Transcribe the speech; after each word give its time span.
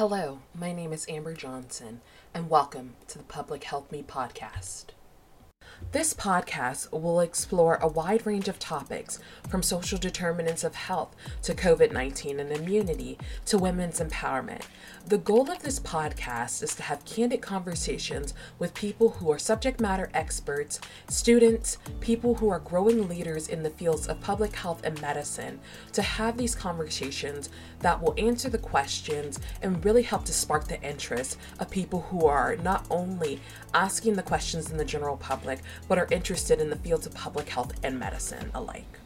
Hello, 0.00 0.38
my 0.54 0.72
name 0.72 0.94
is 0.94 1.04
Amber 1.10 1.34
Johnson, 1.34 2.00
and 2.32 2.48
welcome 2.48 2.94
to 3.08 3.18
the 3.18 3.24
Public 3.24 3.64
Health 3.64 3.92
Me 3.92 4.02
podcast. 4.02 4.86
This 5.92 6.14
podcast 6.14 6.92
will 6.92 7.18
explore 7.18 7.74
a 7.76 7.88
wide 7.88 8.24
range 8.24 8.46
of 8.46 8.60
topics 8.60 9.18
from 9.48 9.60
social 9.60 9.98
determinants 9.98 10.62
of 10.62 10.76
health 10.76 11.16
to 11.42 11.52
COVID 11.52 11.90
19 11.90 12.38
and 12.38 12.52
immunity 12.52 13.18
to 13.46 13.58
women's 13.58 13.98
empowerment. 13.98 14.62
The 15.08 15.18
goal 15.18 15.50
of 15.50 15.64
this 15.64 15.80
podcast 15.80 16.62
is 16.62 16.76
to 16.76 16.84
have 16.84 17.04
candid 17.04 17.42
conversations 17.42 18.34
with 18.60 18.72
people 18.74 19.08
who 19.08 19.32
are 19.32 19.38
subject 19.38 19.80
matter 19.80 20.10
experts, 20.14 20.78
students, 21.08 21.78
people 21.98 22.36
who 22.36 22.50
are 22.50 22.60
growing 22.60 23.08
leaders 23.08 23.48
in 23.48 23.64
the 23.64 23.70
fields 23.70 24.06
of 24.06 24.20
public 24.20 24.54
health 24.54 24.82
and 24.84 25.00
medicine, 25.00 25.58
to 25.92 26.02
have 26.02 26.36
these 26.36 26.54
conversations 26.54 27.50
that 27.80 28.00
will 28.00 28.14
answer 28.16 28.48
the 28.48 28.58
questions 28.58 29.40
and 29.60 29.84
really 29.84 30.02
help 30.02 30.24
to 30.26 30.32
spark 30.32 30.68
the 30.68 30.80
interest 30.82 31.36
of 31.58 31.68
people 31.68 32.02
who 32.02 32.26
are 32.26 32.54
not 32.56 32.86
only 32.90 33.40
asking 33.74 34.14
the 34.14 34.22
questions 34.22 34.70
in 34.70 34.76
the 34.76 34.84
general 34.84 35.16
public, 35.16 35.58
but 35.88 35.98
are 35.98 36.08
interested 36.10 36.60
in 36.60 36.70
the 36.70 36.76
fields 36.76 37.06
of 37.06 37.14
public 37.14 37.48
health 37.48 37.72
and 37.82 37.98
medicine 37.98 38.50
alike. 38.54 38.98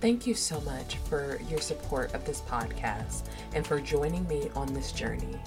Thank 0.00 0.26
you 0.26 0.34
so 0.34 0.60
much 0.60 0.96
for 1.08 1.40
your 1.48 1.60
support 1.60 2.12
of 2.14 2.24
this 2.24 2.42
podcast 2.42 3.22
and 3.54 3.66
for 3.66 3.80
joining 3.80 4.28
me 4.28 4.50
on 4.54 4.72
this 4.74 4.92
journey. 4.92 5.38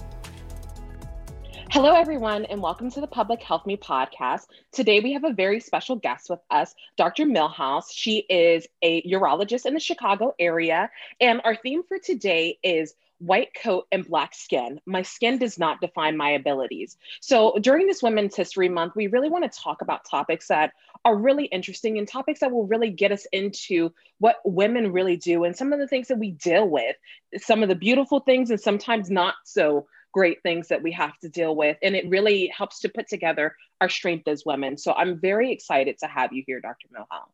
Hello, 1.72 1.94
everyone, 1.94 2.46
and 2.46 2.64
welcome 2.64 2.90
to 2.90 3.00
the 3.00 3.06
Public 3.06 3.44
Health 3.44 3.68
Me 3.68 3.78
podcast. 3.78 4.48
Today, 4.72 5.02
we 5.02 5.14
have 5.14 5.24
a 5.24 5.32
very 5.32 5.60
special 5.60 5.96
guest 5.96 6.28
with 6.28 6.40
us, 6.50 6.74
Dr. 6.98 7.26
Millhouse. 7.26 7.92
She 7.94 8.26
is 8.28 8.66
a 8.82 9.04
urologist 9.04 9.68
in 9.68 9.76
the 9.76 9.80
Chicago 9.80 10.34
area, 10.40 10.90
and 11.22 11.42
our 11.44 11.56
theme 11.56 11.84
for 11.84 12.00
today 12.00 12.58
is 12.64 12.96
white 13.20 13.50
coat 13.62 13.86
and 13.92 14.08
black 14.08 14.34
skin. 14.34 14.80
My 14.86 15.02
skin 15.02 15.38
does 15.38 15.60
not 15.60 15.82
define 15.82 16.18
my 16.18 16.32
abilities. 16.32 16.98
So 17.22 17.58
during 17.62 17.86
this 17.86 18.02
Women's 18.02 18.36
History 18.36 18.70
Month, 18.70 18.94
we 18.96 19.08
really 19.08 19.30
want 19.30 19.50
to 19.50 19.60
talk 19.60 19.82
about 19.82 20.10
topics 20.10 20.48
that 20.48 20.74
are 21.06 21.16
really 21.16 21.46
interesting 21.46 21.98
and 21.98 22.08
topics 22.08 22.40
that 22.40 22.52
will 22.52 22.66
really 22.66 22.90
get 22.90 23.12
us 23.12 23.26
into 23.32 23.94
what 24.20 24.38
women 24.44 24.92
really 24.92 25.18
do 25.18 25.44
and 25.44 25.56
some 25.56 25.72
of 25.74 25.80
the 25.80 25.88
things 25.88 26.08
that 26.08 26.18
we 26.18 26.32
deal 26.32 26.68
with, 26.68 26.96
some 27.38 27.62
of 27.62 27.70
the 27.70 27.76
beautiful 27.76 28.20
things 28.22 28.50
and 28.50 28.60
sometimes 28.60 29.10
not 29.10 29.36
so 29.44 29.88
great 30.12 30.42
things 30.42 30.70
that 30.70 30.82
we 30.82 30.92
have 30.92 31.18
to 31.20 31.30
deal 31.30 31.56
with. 31.56 31.78
And 31.84 31.96
it 31.96 32.10
really 32.10 32.48
helps 32.48 32.80
to 32.80 32.90
put 32.90 33.08
together 33.08 33.56
our 33.80 33.90
strength 33.90 34.28
as 34.28 34.46
women. 34.46 34.78
So 34.78 34.94
I'm 34.94 35.20
very 35.20 35.52
excited 35.52 35.98
to 36.00 36.08
have 36.08 36.34
you 36.34 36.44
here, 36.48 36.60
Dr. 36.60 36.88
Millhouse. 36.94 37.30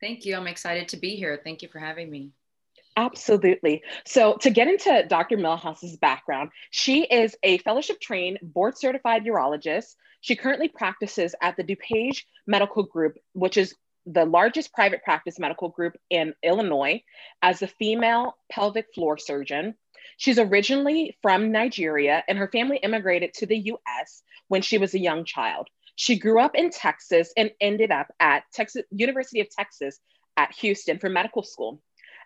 Thank 0.00 0.24
you. 0.24 0.36
I'm 0.36 0.46
excited 0.46 0.88
to 0.88 0.96
be 0.96 1.16
here. 1.16 1.40
Thank 1.42 1.62
you 1.62 1.68
for 1.68 1.78
having 1.78 2.10
me. 2.10 2.30
Absolutely. 2.96 3.82
So, 4.04 4.36
to 4.40 4.50
get 4.50 4.68
into 4.68 5.06
Dr. 5.08 5.36
Millhouse's 5.36 5.96
background, 5.96 6.50
she 6.70 7.04
is 7.04 7.36
a 7.42 7.58
fellowship 7.58 8.00
trained, 8.00 8.38
board 8.42 8.76
certified 8.76 9.24
urologist. 9.24 9.94
She 10.20 10.36
currently 10.36 10.68
practices 10.68 11.34
at 11.40 11.56
the 11.56 11.64
DuPage 11.64 12.24
Medical 12.46 12.82
Group, 12.82 13.16
which 13.32 13.56
is 13.56 13.74
the 14.06 14.24
largest 14.24 14.72
private 14.72 15.04
practice 15.04 15.38
medical 15.38 15.68
group 15.68 15.96
in 16.10 16.34
Illinois, 16.42 17.02
as 17.42 17.62
a 17.62 17.68
female 17.68 18.36
pelvic 18.50 18.86
floor 18.94 19.18
surgeon. 19.18 19.74
She's 20.16 20.38
originally 20.38 21.16
from 21.22 21.52
Nigeria, 21.52 22.24
and 22.28 22.38
her 22.38 22.48
family 22.48 22.78
immigrated 22.78 23.32
to 23.34 23.46
the 23.46 23.56
US 23.56 24.22
when 24.48 24.62
she 24.62 24.78
was 24.78 24.94
a 24.94 24.98
young 24.98 25.24
child. 25.24 25.68
She 25.96 26.18
grew 26.18 26.40
up 26.40 26.54
in 26.54 26.70
Texas 26.70 27.32
and 27.36 27.50
ended 27.60 27.90
up 27.90 28.08
at 28.20 28.44
Texas 28.52 28.84
University 28.90 29.40
of 29.40 29.48
Texas 29.50 30.00
at 30.36 30.52
Houston 30.54 30.98
for 30.98 31.08
medical 31.08 31.42
school. 31.42 31.80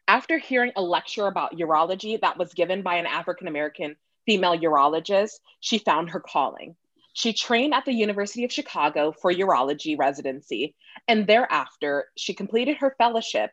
After 0.07 0.37
hearing 0.37 0.73
a 0.77 0.83
lecture 0.83 1.27
about 1.27 1.57
urology 1.57 2.21
that 2.21 2.37
was 2.37 2.53
given 2.53 2.83
by 2.83 2.97
an 2.97 3.07
African 3.07 3.49
American 3.49 3.97
female 4.27 4.57
urologist, 4.59 5.41
she 5.61 5.79
found 5.79 6.11
her 6.11 6.21
calling. 6.21 6.77
She 7.15 7.33
trained 7.33 7.73
at 7.73 7.87
the 7.87 7.93
University 7.93 8.45
of 8.45 8.53
Chicago 8.53 9.13
for 9.13 9.33
urology 9.33 9.99
residency, 9.99 10.75
and 11.09 11.27
thereafter, 11.27 12.11
she 12.17 12.35
completed 12.35 12.79
her 12.79 12.95
fellowship 12.99 13.53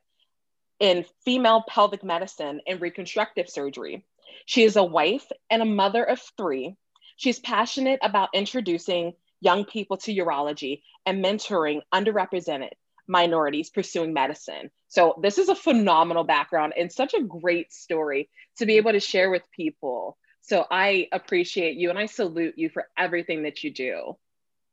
in 0.80 1.06
female 1.24 1.64
pelvic 1.68 2.03
medicine 2.03 2.59
and 2.68 2.81
reconstructive 2.81 3.50
surgery. 3.50 4.03
She 4.46 4.64
is 4.64 4.76
a 4.76 4.84
wife 4.84 5.31
and 5.50 5.62
a 5.62 5.66
mother 5.66 6.03
of 6.03 6.20
three. 6.36 6.76
She's 7.16 7.40
passionate 7.40 8.00
about 8.02 8.30
introducing 8.34 9.14
young 9.40 9.64
people 9.64 9.97
to 9.97 10.14
urology 10.14 10.81
and 11.06 11.24
mentoring 11.24 11.81
underrepresented 11.94 12.72
minorities 13.08 13.70
pursuing 13.70 14.14
medicine. 14.14 14.72
So, 14.88 15.20
this 15.22 15.38
is 15.38 15.50
a 15.50 15.56
phenomenal 15.56 16.24
background 16.24 16.74
and 16.78 16.92
such 16.92 17.14
a 17.14 17.24
great 17.24 17.72
story 17.72 18.30
to 18.58 18.66
be 18.66 18.78
able 18.78 18.92
to 18.92 19.00
share 19.00 19.30
with 19.30 19.44
people. 19.56 20.18
So, 20.42 20.66
I 20.70 21.08
appreciate 21.12 21.78
you 21.78 21.90
and 21.90 22.00
I 22.00 22.06
salute 22.06 22.56
you 22.58 22.70
for 22.70 22.88
everything 22.98 23.44
that 23.44 23.64
you 23.64 23.72
do. 23.72 24.18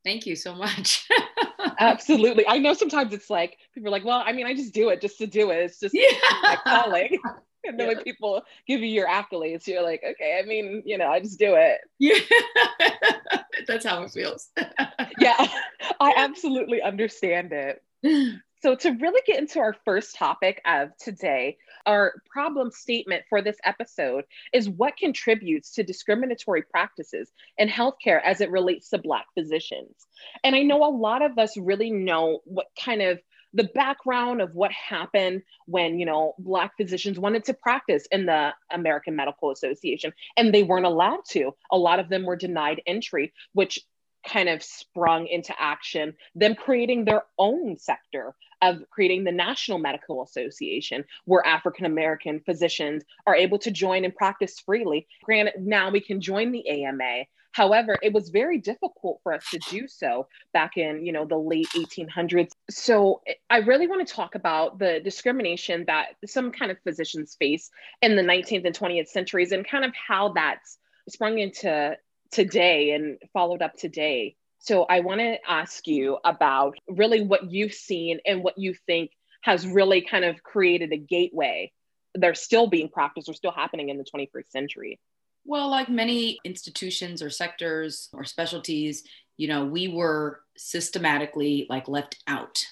Thank 0.05 0.27
you 0.27 0.37
so 0.37 0.55
much. 0.55 1.09
Absolutely. 1.79 2.47
I 2.47 2.59
know 2.59 2.75
sometimes 2.75 3.13
it's 3.13 3.31
like 3.31 3.59
people 3.75 3.89
are 3.89 3.93
like, 3.93 4.05
well, 4.05 4.23
I 4.25 4.33
mean, 4.33 4.47
I 4.47 4.55
just 4.55 4.75
do 4.75 4.89
it 4.89 5.01
just 5.01 5.19
to 5.19 5.27
do 5.27 5.51
it. 5.51 5.57
It's 5.57 5.81
just 5.81 5.95
yeah. 5.95 6.09
my 6.43 6.57
calling. 6.65 7.19
and 7.65 7.79
then 7.79 7.89
yeah. 7.89 7.95
when 7.95 8.05
people 8.05 8.43
give 8.67 8.81
you 8.81 8.87
your 8.87 9.09
accolades, 9.09 9.67
you're 9.67 9.83
like, 9.83 10.03
okay, 10.09 10.41
I 10.43 10.47
mean, 10.47 10.83
you 10.85 10.99
know, 10.99 11.09
I 11.09 11.21
just 11.21 11.39
do 11.39 11.55
it. 11.57 11.81
Yeah. 11.99 12.19
That's 13.67 13.85
how 13.85 14.03
it 14.03 14.11
feels. 14.11 14.51
yeah. 15.19 15.47
I 16.01 16.15
absolutely 16.17 16.81
understand 16.81 17.53
it. 17.53 17.83
So, 18.61 18.75
to 18.75 18.91
really 18.91 19.23
get 19.25 19.39
into 19.39 19.61
our 19.61 19.75
first 19.85 20.17
topic 20.17 20.61
of 20.67 20.91
today, 20.99 21.59
our 21.87 22.15
problem 22.29 22.73
statement 22.73 23.23
for 23.29 23.41
this 23.41 23.57
episode 23.65 24.25
is 24.53 24.69
what 24.69 24.97
contributes 24.97 25.75
to 25.75 25.85
discriminatory 25.85 26.63
practices 26.63 27.31
in 27.57 27.69
healthcare 27.69 28.21
as 28.21 28.41
it 28.41 28.51
relates 28.51 28.91
to 28.91 28.99
Black 28.99 29.27
physicians. 29.35 29.95
And 30.43 30.57
I 30.57 30.63
know 30.63 30.85
a 30.85 30.91
lot 30.91 31.23
of 31.23 31.39
us 31.39 31.57
really 31.57 31.91
know 31.91 32.41
what 32.45 32.67
kind 32.83 33.01
of 33.01 33.21
the 33.55 33.65
background 33.65 34.41
of 34.41 34.55
what 34.55 34.71
happened 34.73 35.43
when 35.67 35.99
you 35.99 36.05
know 36.05 36.35
black 36.39 36.77
physicians 36.77 37.19
wanted 37.19 37.45
to 37.45 37.55
practice 37.55 38.07
in 38.13 38.27
the 38.27 38.53
american 38.71 39.17
medical 39.17 39.51
association 39.51 40.13
and 40.37 40.53
they 40.53 40.63
weren't 40.63 40.85
allowed 40.85 41.21
to 41.27 41.53
a 41.73 41.79
lot 41.79 41.99
of 41.99 42.11
them 42.11 42.25
were 42.25 42.37
denied 42.37 42.83
entry 42.87 43.33
which 43.55 43.81
kind 44.29 44.49
of 44.49 44.63
sprung 44.63 45.27
into 45.27 45.55
action, 45.59 46.15
them 46.35 46.55
creating 46.55 47.05
their 47.05 47.23
own 47.39 47.79
sector 47.79 48.35
of 48.61 48.83
creating 48.91 49.25
the 49.25 49.33
National 49.33 49.79
Medical 49.79 50.23
Association, 50.23 51.05
where 51.25 51.47
African 51.47 51.87
American 51.87 52.41
physicians 52.41 53.05
are 53.27 53.35
able 53.35 53.59
to 53.61 53.71
join 53.71 54.05
and 54.05 54.15
practice 54.15 54.59
freely. 54.59 55.07
Granted, 55.23 55.55
now 55.61 55.91
we 55.91 56.01
can 56.01 56.21
join 56.21 56.53
the 56.53 56.69
AMA. 56.69 57.25
However, 57.53 57.97
it 58.03 58.13
was 58.13 58.29
very 58.29 58.59
difficult 58.59 59.21
for 59.23 59.33
us 59.33 59.45
to 59.51 59.59
do 59.71 59.89
so 59.89 60.29
back 60.53 60.77
in, 60.77 61.05
you 61.05 61.13
know, 61.13 61.25
the 61.25 61.39
late 61.39 61.69
1800s. 61.75 62.51
So 62.71 63.23
I 63.51 63.59
really 63.59 63.87
want 63.87 64.07
to 64.07 64.15
talk 64.15 64.35
about 64.35 64.79
the 64.79 65.01
discrimination 65.03 65.85
that 65.87 66.09
some 66.27 66.53
kind 66.53 66.71
of 66.71 66.79
physicians 66.85 67.37
face 67.39 67.71
in 68.03 68.17
the 68.17 68.23
19th 68.23 68.67
and 68.67 68.79
20th 68.79 69.09
centuries 69.09 69.53
and 69.53 69.67
kind 69.67 69.85
of 69.85 69.93
how 69.95 70.33
that's 70.35 70.79
sprung 71.09 71.39
into 71.39 71.97
today 72.31 72.93
and 72.93 73.19
followed 73.33 73.63
up 73.63 73.75
today. 73.77 74.37
So 74.59 74.85
I 74.85 75.01
want 75.01 75.21
to 75.21 75.39
ask 75.49 75.87
you 75.87 76.19
about 76.25 76.77
really 76.89 77.23
what 77.23 77.51
you've 77.51 77.75
seen 77.75 78.21
and 78.27 78.43
what 78.43 78.59
you 78.59 78.75
think 78.87 79.13
has 79.43 79.67
really 79.67 80.03
kind 80.03 80.25
of 80.25 80.43
created 80.43 80.93
a 80.93 80.97
gateway. 80.97 81.73
They're 82.15 82.35
still 82.35 82.67
being 82.67 82.89
practiced 82.89 83.29
or 83.29 83.35
still 83.35 83.53
happening 83.53 83.89
in 83.89 83.99
the 83.99 84.05
21st 84.05 84.51
century. 84.51 84.99
Well, 85.45 85.71
like 85.71 85.89
many 85.89 86.39
institutions 86.45 87.23
or 87.23 87.31
sectors 87.31 88.09
or 88.13 88.25
specialties, 88.25 89.05
you 89.37 89.49
know, 89.49 89.65
we 89.65 89.89
were 89.89 90.41
systematically 90.57 91.67
like 91.71 91.89
left 91.89 92.23
out 92.27 92.65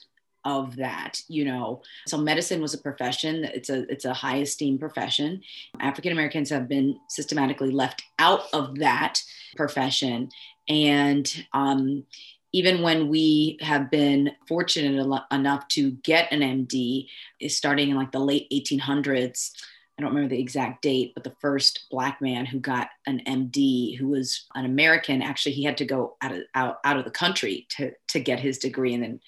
of 0.47 0.77
that 0.77 1.21
you 1.29 1.45
know. 1.45 1.83
So 2.07 2.17
medicine 2.17 2.63
was 2.63 2.73
a 2.73 2.79
profession 2.79 3.45
it's 3.45 3.69
a 3.69 3.91
it's 3.93 4.07
a 4.07 4.15
high 4.15 4.37
esteem 4.37 4.79
profession. 4.79 5.43
African 5.81 6.13
americans 6.13 6.49
have 6.49 6.69
been 6.69 6.99
systematically 7.09 7.71
left 7.71 8.03
out 8.19 8.45
of 8.55 8.79
that 8.79 9.21
profession. 9.57 10.31
And 10.69 11.47
um, 11.53 12.05
even 12.53 12.83
when 12.83 13.09
we 13.09 13.59
have 13.61 13.91
been 13.91 14.31
fortunate 14.49 15.23
enough 15.31 15.69
to 15.69 15.91
get 15.91 16.33
an 16.33 16.41
md 16.41 17.07
is 17.41 17.57
starting 17.57 17.91
in 17.91 17.97
like 17.97 18.13
the 18.13 18.21
late 18.21 18.49
1800s 18.51 19.51
I 19.99 20.03
don't 20.03 20.15
remember 20.15 20.35
the 20.35 20.41
exact 20.41 20.83
date, 20.83 21.13
but 21.15 21.25
the 21.25 21.35
first 21.41 21.87
black 21.91 22.21
man 22.21 22.45
who 22.45 22.61
got 22.61 22.89
an 23.07 23.23
MD, 23.27 23.97
who 23.97 24.09
was 24.09 24.47
an 24.55 24.67
American, 24.67 25.23
actually 25.23 25.53
he 25.53 25.65
had 25.65 25.79
to 25.79 25.87
go 25.87 26.17
out 26.21 26.33
of 26.33 26.43
out, 26.55 26.79
out 26.85 26.99
of 26.99 27.05
the 27.05 27.11
country 27.11 27.67
to 27.71 27.93
to 28.09 28.21
get 28.21 28.39
his 28.39 28.59
degree, 28.59 28.93
and 28.93 29.03
then 29.03 29.21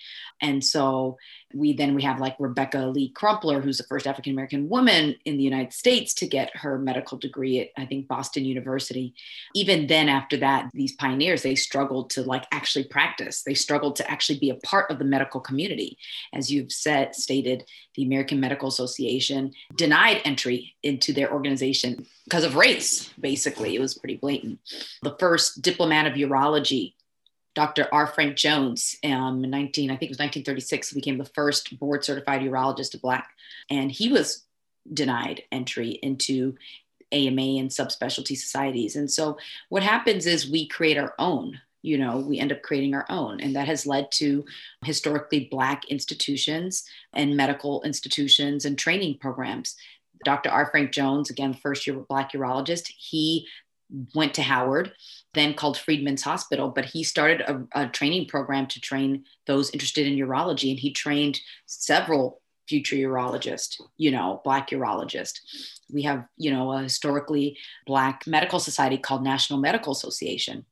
and 0.42 0.62
so 0.62 1.16
we 1.54 1.72
then 1.72 1.94
we 1.94 2.02
have 2.02 2.20
like 2.20 2.36
rebecca 2.38 2.78
lee 2.78 3.10
crumpler 3.10 3.60
who's 3.60 3.78
the 3.78 3.84
first 3.84 4.06
african 4.06 4.32
american 4.32 4.68
woman 4.68 5.14
in 5.24 5.36
the 5.36 5.42
united 5.42 5.72
states 5.72 6.12
to 6.12 6.26
get 6.26 6.54
her 6.54 6.78
medical 6.78 7.16
degree 7.16 7.60
at 7.60 7.68
i 7.76 7.86
think 7.86 8.06
boston 8.08 8.44
university. 8.44 9.14
Even 9.54 9.86
then 9.86 10.08
after 10.08 10.36
that 10.36 10.70
these 10.74 10.92
pioneers 10.92 11.42
they 11.42 11.54
struggled 11.54 12.10
to 12.10 12.22
like 12.22 12.44
actually 12.52 12.84
practice. 12.84 13.42
They 13.42 13.54
struggled 13.54 13.96
to 13.96 14.10
actually 14.10 14.38
be 14.38 14.50
a 14.50 14.56
part 14.56 14.90
of 14.90 14.98
the 14.98 15.04
medical 15.04 15.40
community. 15.40 15.98
As 16.32 16.50
you've 16.50 16.72
said 16.72 17.14
stated 17.14 17.64
the 17.94 18.04
american 18.04 18.40
medical 18.40 18.68
association 18.68 19.52
denied 19.76 20.20
entry 20.24 20.74
into 20.82 21.12
their 21.12 21.32
organization 21.32 22.06
because 22.24 22.44
of 22.44 22.56
race 22.56 23.10
basically. 23.20 23.74
It 23.74 23.80
was 23.80 23.94
pretty 23.94 24.16
blatant. 24.16 24.58
The 25.02 25.16
first 25.18 25.62
diplomate 25.62 26.06
of 26.06 26.14
urology 26.14 26.94
Dr. 27.58 27.88
R. 27.90 28.06
Frank 28.06 28.36
Jones, 28.36 28.94
um, 29.02 29.42
in 29.42 29.50
19, 29.50 29.90
I 29.90 29.94
think 29.94 30.10
it 30.10 30.12
was 30.12 30.20
1936, 30.20 30.90
he 30.90 30.94
became 30.94 31.18
the 31.18 31.24
first 31.24 31.76
board 31.80 32.04
certified 32.04 32.40
urologist 32.42 32.94
of 32.94 33.02
Black. 33.02 33.30
And 33.68 33.90
he 33.90 34.12
was 34.12 34.44
denied 34.94 35.42
entry 35.50 35.98
into 36.00 36.54
AMA 37.10 37.58
and 37.58 37.68
subspecialty 37.68 38.36
societies. 38.36 38.94
And 38.94 39.10
so 39.10 39.38
what 39.70 39.82
happens 39.82 40.24
is 40.24 40.48
we 40.48 40.68
create 40.68 40.98
our 40.98 41.14
own, 41.18 41.60
you 41.82 41.98
know, 41.98 42.18
we 42.18 42.38
end 42.38 42.52
up 42.52 42.62
creating 42.62 42.94
our 42.94 43.06
own. 43.08 43.40
And 43.40 43.56
that 43.56 43.66
has 43.66 43.86
led 43.86 44.12
to 44.12 44.44
historically 44.84 45.48
Black 45.50 45.84
institutions 45.86 46.84
and 47.12 47.36
medical 47.36 47.82
institutions 47.82 48.66
and 48.66 48.78
training 48.78 49.18
programs. 49.18 49.74
Dr. 50.24 50.50
R. 50.50 50.66
Frank 50.66 50.92
Jones, 50.92 51.28
again, 51.28 51.54
first 51.54 51.88
year 51.88 51.96
Black 52.08 52.30
urologist, 52.30 52.86
he 52.96 53.48
went 54.14 54.34
to 54.34 54.42
Howard, 54.42 54.92
then 55.34 55.54
called 55.54 55.78
Freedmen's 55.78 56.22
Hospital, 56.22 56.68
but 56.68 56.84
he 56.84 57.02
started 57.02 57.40
a, 57.42 57.64
a, 57.74 57.88
training 57.88 58.26
program 58.26 58.66
to 58.68 58.80
train 58.80 59.24
those 59.46 59.70
interested 59.70 60.06
in 60.06 60.14
urology. 60.14 60.70
And 60.70 60.78
he 60.78 60.92
trained 60.92 61.40
several 61.66 62.40
future 62.68 62.96
urologists, 62.96 63.80
you 63.96 64.10
know, 64.10 64.40
Black 64.44 64.70
urologists. 64.70 65.40
We 65.90 66.02
have, 66.02 66.26
you 66.36 66.50
know, 66.50 66.72
a 66.72 66.82
historically 66.82 67.56
Black 67.86 68.26
medical 68.26 68.60
society 68.60 68.98
called 68.98 69.24
National 69.24 69.58
Medical 69.58 69.92
Association, 69.92 70.66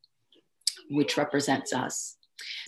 which 0.91 1.17
represents 1.17 1.73
us. 1.73 2.17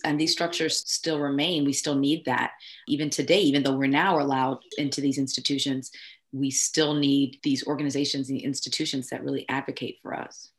And 0.03 0.19
these 0.19 0.31
structures 0.31 0.77
still 0.89 1.19
remain. 1.19 1.63
We 1.63 1.73
still 1.73 1.95
need 1.95 2.25
that. 2.25 2.51
Even 2.87 3.09
today, 3.09 3.41
even 3.41 3.61
though 3.61 3.77
we're 3.77 3.87
now 3.87 4.19
allowed 4.19 4.59
into 4.77 4.99
these 4.99 5.19
institutions, 5.19 5.91
we 6.31 6.51
still 6.51 6.93
need 6.93 7.39
these 7.43 7.65
organizations 7.65 8.29
and 8.29 8.39
institutions 8.39 9.09
that 9.09 9.23
really 9.23 9.47
advocate 9.49 9.99
for 10.01 10.13
us. 10.13 10.51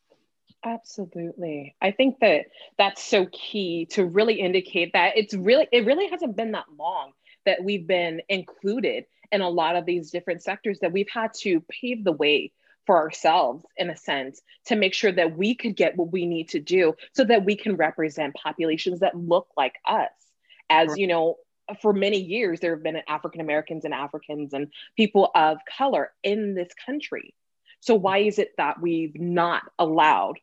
Absolutely. 0.65 1.75
I 1.81 1.91
think 1.91 2.19
that 2.21 2.47
that's 2.77 3.03
so 3.03 3.27
key 3.33 3.87
to 3.93 4.05
really 4.05 4.41
indicate 4.41 4.93
that 4.93 5.17
it's 5.17 5.33
really, 5.33 5.67
it 5.73 5.87
really 5.87 6.09
hasn't 6.09 6.37
been 6.37 6.53
that 6.53 6.67
long 6.79 7.13
that 7.47 7.65
we've 7.65 7.87
been 7.87 8.21
included 8.29 9.07
in 9.33 9.41
a 9.41 9.49
lot 9.49 9.77
of 9.77 9.87
these 9.87 10.11
different 10.11 10.43
sectors 10.43 10.81
that 10.81 10.93
we've 10.93 11.09
had 11.13 11.33
to 11.35 11.61
pave 11.69 12.05
the 12.05 12.13
way 12.13 12.53
for 12.87 12.99
ourselves 12.99 13.65
in 13.77 13.89
a 13.89 13.97
sense 13.97 14.43
to 14.67 14.77
make 14.77 14.95
sure 14.95 15.13
that 15.13 15.37
we 15.37 15.55
could 15.55 15.77
get 15.77 15.97
what 15.97 16.13
we 16.13 16.27
need 16.27 16.49
to 16.49 16.61
do 16.61 16.95
so 17.13 17.25
that 17.25 17.45
we 17.45 17.55
can 17.57 17.77
represent 17.77 18.35
populations 18.35 19.01
that 19.01 19.17
look 19.17 19.49
like 19.57 19.77
us 19.87 20.11
as 20.69 20.97
you 20.97 21.07
know 21.07 21.37
for 21.81 21.93
many 21.93 22.19
years, 22.19 22.61
there 22.61 22.75
have 22.75 22.83
been 22.83 23.01
African 23.09 23.41
Americans 23.41 23.85
and 23.85 23.95
Africans 23.95 24.53
and 24.53 24.69
people 24.97 25.31
of 25.35 25.59
color 25.77 26.11
in 26.23 26.55
this 26.55 26.71
country. 26.87 27.35
So, 27.81 27.95
why 27.95 28.19
is 28.19 28.39
it 28.39 28.53
that 28.57 28.81
we've 28.81 29.19
not 29.19 29.63
allowed 29.79 30.39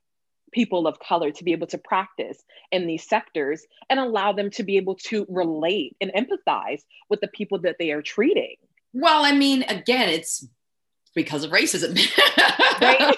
people 0.52 0.88
of 0.88 1.00
color 1.00 1.32
to 1.32 1.44
be 1.44 1.52
able 1.52 1.68
to 1.68 1.78
practice 1.78 2.44
in 2.72 2.88
these 2.88 3.08
sectors 3.08 3.66
and 3.90 4.00
allow 4.00 4.32
them 4.32 4.50
to 4.52 4.64
be 4.64 4.78
able 4.78 4.96
to 4.96 5.26
relate 5.30 5.96
and 6.02 6.12
empathize 6.14 6.82
with 7.10 7.22
the 7.22 7.28
people 7.28 7.60
that 7.60 7.76
they 7.80 7.92
are 7.92 8.02
treating? 8.02 8.56
Well, 8.94 9.26
I 9.26 9.34
mean, 9.34 9.64
again, 9.64 10.10
it's 10.10 10.48
because 11.14 11.44
of 11.44 11.52
racism. 11.52 11.98
right? 12.82 13.18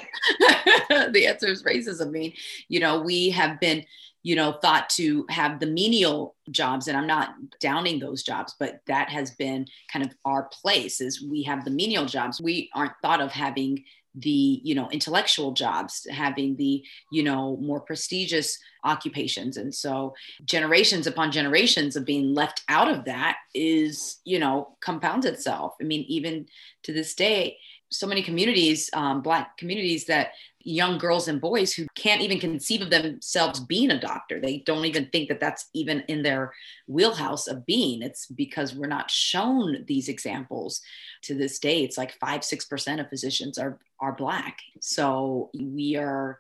the 1.12 1.28
answer 1.28 1.48
is 1.48 1.64
racism. 1.64 2.08
I 2.08 2.10
mean, 2.10 2.34
you 2.68 2.80
know, 2.80 3.02
we 3.02 3.30
have 3.30 3.60
been 3.60 3.86
you 4.24 4.36
know, 4.36 4.54
thought 4.54 4.90
to 4.90 5.26
have 5.30 5.60
the 5.60 5.66
menial 5.66 6.36
jobs. 6.52 6.88
And 6.88 6.98
I'm 6.98 7.08
not 7.08 7.36
downing 7.60 8.00
those 8.00 8.24
jobs, 8.24 8.56
but 8.60 8.82
that 8.88 9.10
has 9.10 9.32
been 9.32 9.66
kind 9.92 10.06
of 10.06 10.12
our 10.26 10.50
place 10.52 11.02
is 11.02 11.24
we 11.24 11.44
have 11.44 11.64
the 11.64 11.72
menial 11.72 12.06
jobs. 12.06 12.42
We 12.42 12.70
aren't 12.74 12.94
thought 13.02 13.22
of 13.22 13.32
having 13.32 13.84
the 14.16 14.60
you 14.64 14.74
know 14.74 14.90
intellectual 14.90 15.52
jobs 15.52 16.08
having 16.10 16.56
the 16.56 16.84
you 17.12 17.22
know 17.22 17.58
more 17.58 17.80
prestigious 17.80 18.58
occupations 18.84 19.56
and 19.56 19.74
so 19.74 20.16
generations 20.46 21.06
upon 21.06 21.32
generations 21.32 21.96
of 21.96 22.06
being 22.06 22.34
left 22.34 22.64
out 22.70 22.90
of 22.90 23.06
that 23.06 23.38
is 23.54 24.18
you 24.26 24.40
know 24.40 24.76
compounds 24.82 25.28
itself 25.28 25.76
i 25.80 25.84
mean 25.84 26.04
even 26.08 26.48
to 26.82 26.92
this 26.92 27.14
day 27.14 27.56
so 27.90 28.08
many 28.08 28.22
communities, 28.22 28.90
um, 28.94 29.22
Black 29.22 29.58
communities, 29.58 30.06
that 30.06 30.32
young 30.70 30.98
girls 30.98 31.28
and 31.28 31.42
boys 31.42 31.74
who 31.74 31.88
can't 31.96 32.22
even 32.22 32.40
conceive 32.40 32.82
of 32.82 32.90
themselves 32.90 33.60
being 33.60 33.92
a 33.92 34.00
doctor. 34.00 34.40
They 34.40 34.60
don't 34.60 34.86
even 34.86 35.08
think 35.08 35.30
that 35.30 35.40
that's 35.40 35.70
even 35.74 36.02
in 36.08 36.22
their 36.22 36.54
wheelhouse 36.88 37.48
of 37.48 37.66
being. 37.66 38.02
It's 38.02 38.28
because 38.28 38.76
we're 38.76 38.88
not 38.88 39.12
shown 39.12 39.84
these 39.88 40.08
examples 40.08 40.82
to 41.24 41.34
this 41.34 41.60
day. 41.60 41.84
It's 41.84 41.98
like 41.98 42.14
five, 42.20 42.44
six 42.44 42.66
percent 42.66 43.02
of 43.02 43.10
physicians 43.10 43.58
are 43.58 43.80
are 44.00 44.14
Black. 44.14 44.60
So 44.80 45.50
we 45.60 45.96
are 45.96 46.40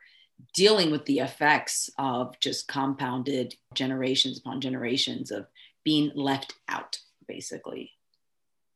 dealing 0.53 0.91
with 0.91 1.05
the 1.05 1.19
effects 1.19 1.89
of 1.97 2.39
just 2.39 2.67
compounded 2.67 3.55
generations 3.73 4.39
upon 4.39 4.61
generations 4.61 5.31
of 5.31 5.47
being 5.83 6.11
left 6.15 6.53
out, 6.69 6.99
basically 7.27 7.91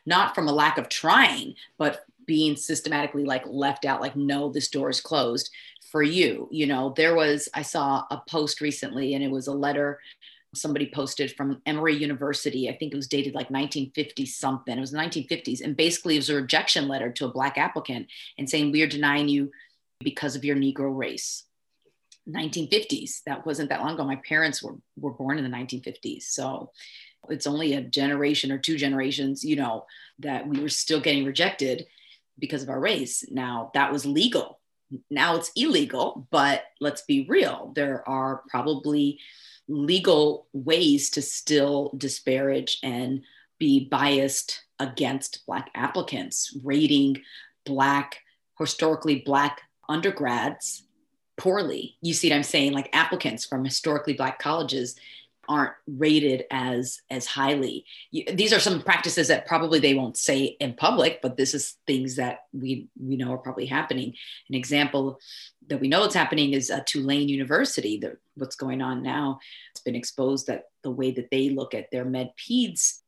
not 0.05 0.35
from 0.35 0.47
a 0.47 0.53
lack 0.53 0.77
of 0.77 0.89
trying, 0.89 1.55
but 1.77 2.05
being 2.25 2.55
systematically 2.55 3.25
like 3.25 3.43
left 3.47 3.85
out 3.85 4.01
like 4.01 4.15
no 4.15 4.51
this 4.51 4.69
door 4.69 4.89
is 4.89 5.01
closed 5.01 5.49
for 5.91 6.03
you 6.03 6.47
you 6.51 6.65
know? 6.65 6.93
There 6.95 7.15
was 7.15 7.49
i 7.53 7.61
saw 7.61 8.03
a 8.09 8.21
post 8.27 8.61
recently 8.61 9.13
and 9.13 9.23
it 9.23 9.31
was 9.31 9.47
a 9.47 9.53
letter 9.53 9.99
somebody 10.55 10.91
posted 10.93 11.31
from 11.35 11.61
emory 11.65 11.95
university. 11.95 12.69
I 12.69 12.77
think 12.77 12.93
it 12.93 12.95
was 12.95 13.07
dated 13.07 13.33
like 13.33 13.49
1950 13.49 14.25
something 14.25 14.77
it 14.77 14.81
was 14.81 14.91
the 14.91 14.97
1950s 14.97 15.61
and 15.61 15.75
basically 15.75 16.15
it 16.15 16.19
was 16.19 16.29
a 16.29 16.35
rejection 16.35 16.87
letter 16.87 17.11
to 17.11 17.25
a 17.25 17.31
black 17.31 17.57
applicant 17.57 18.07
and 18.37 18.49
saying 18.49 18.71
we 18.71 18.81
are 18.81 18.87
denying 18.87 19.27
you 19.27 19.51
because 19.99 20.35
of 20.35 20.45
your 20.45 20.55
negro 20.55 20.95
race. 20.95 21.43
1950s 22.29 23.21
that 23.25 23.45
wasn't 23.45 23.69
that 23.69 23.81
long 23.81 23.95
ago. 23.95 24.05
My 24.05 24.15
parents 24.27 24.63
were, 24.63 24.75
were 24.97 25.11
born 25.11 25.37
in 25.37 25.43
the 25.43 25.57
1950s 25.57 26.23
so 26.23 26.71
it's 27.29 27.47
only 27.47 27.73
a 27.73 27.81
generation 27.81 28.51
or 28.51 28.57
two 28.57 28.77
generations 28.77 29.43
you 29.43 29.55
know 29.55 29.85
that 30.19 30.47
we 30.47 30.59
were 30.59 30.69
still 30.69 30.99
getting 30.99 31.25
rejected 31.25 31.85
because 32.39 32.63
of 32.63 32.69
our 32.69 32.79
race. 32.79 33.25
Now, 33.29 33.71
that 33.73 33.91
was 33.91 34.05
legal. 34.05 34.59
Now 35.09 35.35
it's 35.35 35.51
illegal, 35.55 36.27
but 36.29 36.63
let's 36.79 37.01
be 37.01 37.25
real. 37.27 37.71
There 37.75 38.07
are 38.07 38.43
probably 38.49 39.19
legal 39.67 40.47
ways 40.53 41.09
to 41.11 41.21
still 41.21 41.93
disparage 41.97 42.79
and 42.83 43.23
be 43.59 43.87
biased 43.87 44.63
against 44.79 45.45
Black 45.47 45.69
applicants, 45.73 46.55
rating 46.63 47.21
Black, 47.65 48.19
historically 48.59 49.21
Black 49.25 49.61
undergrads 49.87 50.83
poorly. 51.37 51.97
You 52.01 52.13
see 52.13 52.29
what 52.29 52.35
I'm 52.35 52.43
saying? 52.43 52.73
Like 52.73 52.89
applicants 52.93 53.45
from 53.45 53.63
historically 53.63 54.13
Black 54.13 54.39
colleges 54.39 54.95
aren't 55.47 55.73
rated 55.87 56.45
as 56.51 56.99
as 57.09 57.25
highly. 57.25 57.85
These 58.11 58.53
are 58.53 58.59
some 58.59 58.81
practices 58.81 59.27
that 59.27 59.45
probably 59.45 59.79
they 59.79 59.93
won't 59.93 60.17
say 60.17 60.57
in 60.59 60.73
public 60.73 61.21
but 61.21 61.37
this 61.37 61.53
is 61.53 61.77
things 61.87 62.15
that 62.15 62.39
we 62.53 62.87
we 62.99 63.17
know 63.17 63.33
are 63.33 63.37
probably 63.37 63.65
happening. 63.65 64.13
An 64.49 64.55
example 64.55 65.19
that 65.67 65.79
we 65.79 65.87
know 65.87 66.03
it's 66.03 66.15
happening 66.15 66.53
is 66.53 66.69
uh, 66.69 66.81
tulane 66.85 67.29
university 67.29 67.97
the, 67.97 68.17
what's 68.35 68.55
going 68.55 68.81
on 68.81 69.01
now. 69.03 69.39
It's 69.71 69.81
been 69.81 69.95
exposed 69.95 70.47
that 70.47 70.65
the 70.83 70.91
way 70.91 71.11
that 71.11 71.29
they 71.31 71.49
look 71.49 71.73
at 71.73 71.91
their 71.91 72.05
med 72.05 72.31
peds 72.37 72.99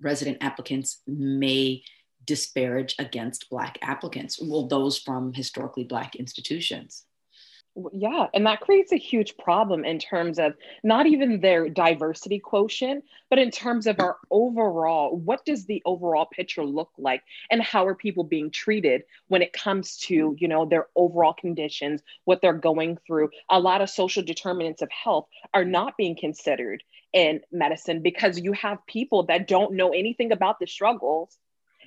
resident 0.00 0.38
applicants 0.40 1.02
may 1.06 1.82
disparage 2.24 2.94
against 2.98 3.50
black 3.50 3.78
applicants. 3.82 4.40
Well 4.40 4.66
those 4.66 4.98
from 4.98 5.32
historically 5.32 5.84
black 5.84 6.14
institutions 6.16 7.04
yeah, 7.92 8.26
and 8.34 8.46
that 8.46 8.60
creates 8.60 8.92
a 8.92 8.96
huge 8.96 9.36
problem 9.36 9.84
in 9.84 9.98
terms 9.98 10.38
of 10.38 10.54
not 10.82 11.06
even 11.06 11.40
their 11.40 11.68
diversity 11.68 12.38
quotient, 12.38 13.04
but 13.30 13.38
in 13.38 13.50
terms 13.50 13.86
of 13.86 14.00
our 14.00 14.16
overall, 14.30 15.16
what 15.16 15.44
does 15.44 15.66
the 15.66 15.82
overall 15.84 16.26
picture 16.26 16.64
look 16.64 16.90
like 16.98 17.22
and 17.50 17.62
how 17.62 17.86
are 17.86 17.94
people 17.94 18.24
being 18.24 18.50
treated 18.50 19.02
when 19.28 19.42
it 19.42 19.52
comes 19.52 19.96
to, 19.98 20.34
you 20.38 20.48
know, 20.48 20.64
their 20.64 20.86
overall 20.96 21.34
conditions, 21.34 22.02
what 22.24 22.40
they're 22.40 22.52
going 22.52 22.98
through. 23.06 23.30
A 23.50 23.60
lot 23.60 23.80
of 23.80 23.90
social 23.90 24.22
determinants 24.22 24.82
of 24.82 24.90
health 24.90 25.26
are 25.54 25.64
not 25.64 25.96
being 25.96 26.16
considered 26.16 26.82
in 27.12 27.40
medicine 27.50 28.02
because 28.02 28.38
you 28.38 28.52
have 28.52 28.84
people 28.86 29.24
that 29.24 29.48
don't 29.48 29.74
know 29.74 29.90
anything 29.90 30.32
about 30.32 30.58
the 30.58 30.66
struggles 30.66 31.38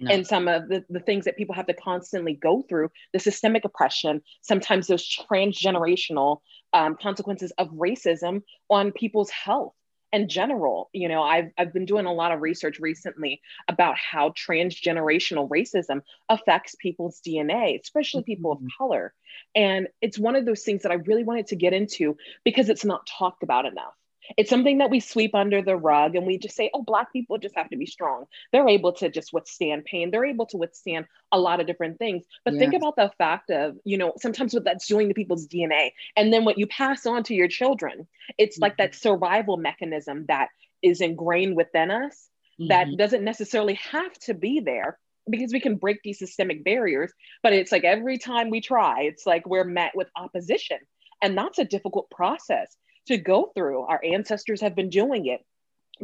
no. 0.02 0.14
and 0.14 0.26
some 0.28 0.48
of 0.48 0.68
the, 0.68 0.84
the 0.90 1.00
things 1.00 1.26
that 1.26 1.38
people 1.38 1.56
have 1.56 1.68
to 1.68 1.74
constantly 1.74 2.34
go 2.34 2.62
through 2.64 2.92
the 3.14 3.20
systemic 3.20 3.66
oppression 3.66 4.22
sometimes 4.42 4.88
those 4.88 5.08
transgenerational 5.08 6.40
um, 6.74 6.96
consequences 7.02 7.52
of 7.58 7.70
racism 7.70 8.42
on 8.70 8.92
people's 8.92 9.30
health 9.30 9.74
in 10.12 10.28
general. 10.28 10.90
You 10.94 11.08
know, 11.08 11.22
I've, 11.22 11.52
I've 11.58 11.74
been 11.74 11.86
doing 11.86 12.06
a 12.06 12.14
lot 12.14 12.32
of 12.32 12.42
research 12.42 12.80
recently 12.80 13.42
about 13.68 13.96
how 13.98 14.30
transgenerational 14.32 15.50
racism 15.50 16.02
affects 16.30 16.76
people's 16.76 17.22
DNA, 17.26 17.80
especially 17.82 18.24
people 18.24 18.56
mm-hmm. 18.56 18.66
of 18.66 18.72
color. 18.78 19.14
And 19.56 19.88
it's 20.02 20.20
one 20.20 20.36
of 20.36 20.46
those 20.46 20.64
things 20.64 20.84
that 20.84 20.92
I 20.92 20.96
really 20.96 21.24
wanted 21.24 21.48
to 21.48 21.56
get 21.56 21.74
into 21.74 22.18
because 22.44 22.70
it's 22.70 22.86
not 22.86 23.08
talked 23.08 23.44
about 23.44 23.66
enough. 23.66 23.94
It's 24.38 24.50
something 24.50 24.80
that 24.80 24.90
we 24.90 25.00
sweep 25.00 25.36
under 25.36 25.62
the 25.62 25.76
rug 25.76 26.16
and 26.16 26.26
we 26.26 26.38
just 26.38 26.56
say, 26.56 26.70
oh, 26.74 26.84
Black 26.84 27.12
people 27.12 27.38
just 27.38 27.56
have 27.56 27.70
to 27.70 27.78
be 27.78 27.86
strong. 27.86 28.26
They're 28.52 28.68
able 28.68 28.94
to 28.94 29.10
just 29.10 29.34
withstand 29.34 29.86
pain. 29.86 30.12
They're 30.12 30.26
able 30.26 30.46
to 30.48 30.58
withstand 30.58 31.06
a 31.32 31.40
lot 31.40 31.60
of 31.60 31.68
different 31.68 32.00
things. 32.00 32.26
But 32.46 32.56
think 32.56 32.74
about 32.74 32.96
the 32.96 33.12
fact 33.18 33.52
of, 33.52 33.78
you 33.84 33.98
know, 33.98 34.14
sometimes 34.18 34.54
what 34.54 34.64
that's 34.64 34.88
doing 34.88 35.08
to 35.08 35.14
people's 35.14 35.48
DNA. 35.48 35.92
And 36.16 36.32
then 36.32 36.46
what 36.46 36.58
you 36.58 36.68
pass 36.68 37.06
on 37.06 37.24
to 37.24 37.36
your 37.36 37.48
children, 37.48 38.08
it's 38.38 38.58
mm-hmm. 38.58 38.64
like 38.64 38.78
that 38.78 38.96
survival 38.96 39.58
mechanism 39.58 40.26
that 40.28 40.50
is 40.82 41.02
ingrained 41.02 41.56
within 41.56 41.92
us 41.92 42.30
mm-hmm. 42.60 42.68
that 42.70 42.88
doesn't 42.98 43.24
necessarily 43.24 43.76
have 43.76 44.14
to 44.20 44.34
be 44.34 44.60
there 44.60 44.98
because 45.30 45.54
we 45.54 45.60
can 45.60 45.76
break 45.76 46.02
these 46.04 46.20
systemic 46.20 46.64
barriers. 46.64 47.12
But 47.44 47.54
it's 47.54 47.72
like 47.72 47.84
every 47.84 48.18
time 48.18 48.50
we 48.50 48.62
try, 48.62 49.04
it's 49.04 49.26
like 49.26 49.46
we're 49.48 49.64
met 49.64 49.96
with 49.96 50.10
opposition. 50.16 50.80
And 51.22 51.38
that's 51.38 51.60
a 51.60 51.66
difficult 51.66 52.10
process 52.10 52.76
to 53.12 53.18
go 53.18 53.52
through. 53.56 53.82
Our 53.82 54.02
ancestors 54.04 54.62
have 54.62 54.76
been 54.76 54.90
doing 54.90 55.28
it 55.28 55.42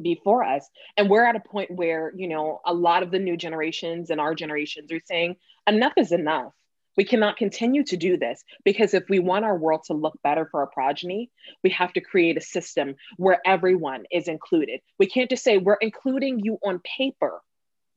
before 0.01 0.43
us. 0.43 0.67
And 0.95 1.09
we're 1.09 1.25
at 1.25 1.35
a 1.35 1.39
point 1.39 1.71
where, 1.71 2.11
you 2.15 2.27
know, 2.27 2.61
a 2.65 2.73
lot 2.73 3.03
of 3.03 3.11
the 3.11 3.19
new 3.19 3.37
generations 3.37 4.09
and 4.09 4.21
our 4.21 4.35
generations 4.35 4.91
are 4.91 5.01
saying, 5.05 5.37
enough 5.67 5.93
is 5.97 6.11
enough. 6.11 6.53
We 6.95 7.03
cannot 7.03 7.37
continue 7.37 7.83
to 7.85 7.97
do 7.97 8.17
this 8.17 8.43
because 8.65 8.95
if 8.95 9.03
we 9.07 9.19
want 9.19 9.45
our 9.45 9.55
world 9.55 9.83
to 9.85 9.93
look 9.93 10.19
better 10.23 10.47
for 10.49 10.61
our 10.61 10.67
progeny, 10.67 11.29
we 11.63 11.69
have 11.69 11.93
to 11.93 12.01
create 12.01 12.37
a 12.37 12.41
system 12.41 12.95
where 13.17 13.39
everyone 13.45 14.05
is 14.11 14.27
included. 14.27 14.79
We 14.97 15.05
can't 15.05 15.29
just 15.29 15.43
say 15.43 15.59
we're 15.59 15.75
including 15.75 16.39
you 16.39 16.57
on 16.65 16.81
paper, 16.97 17.39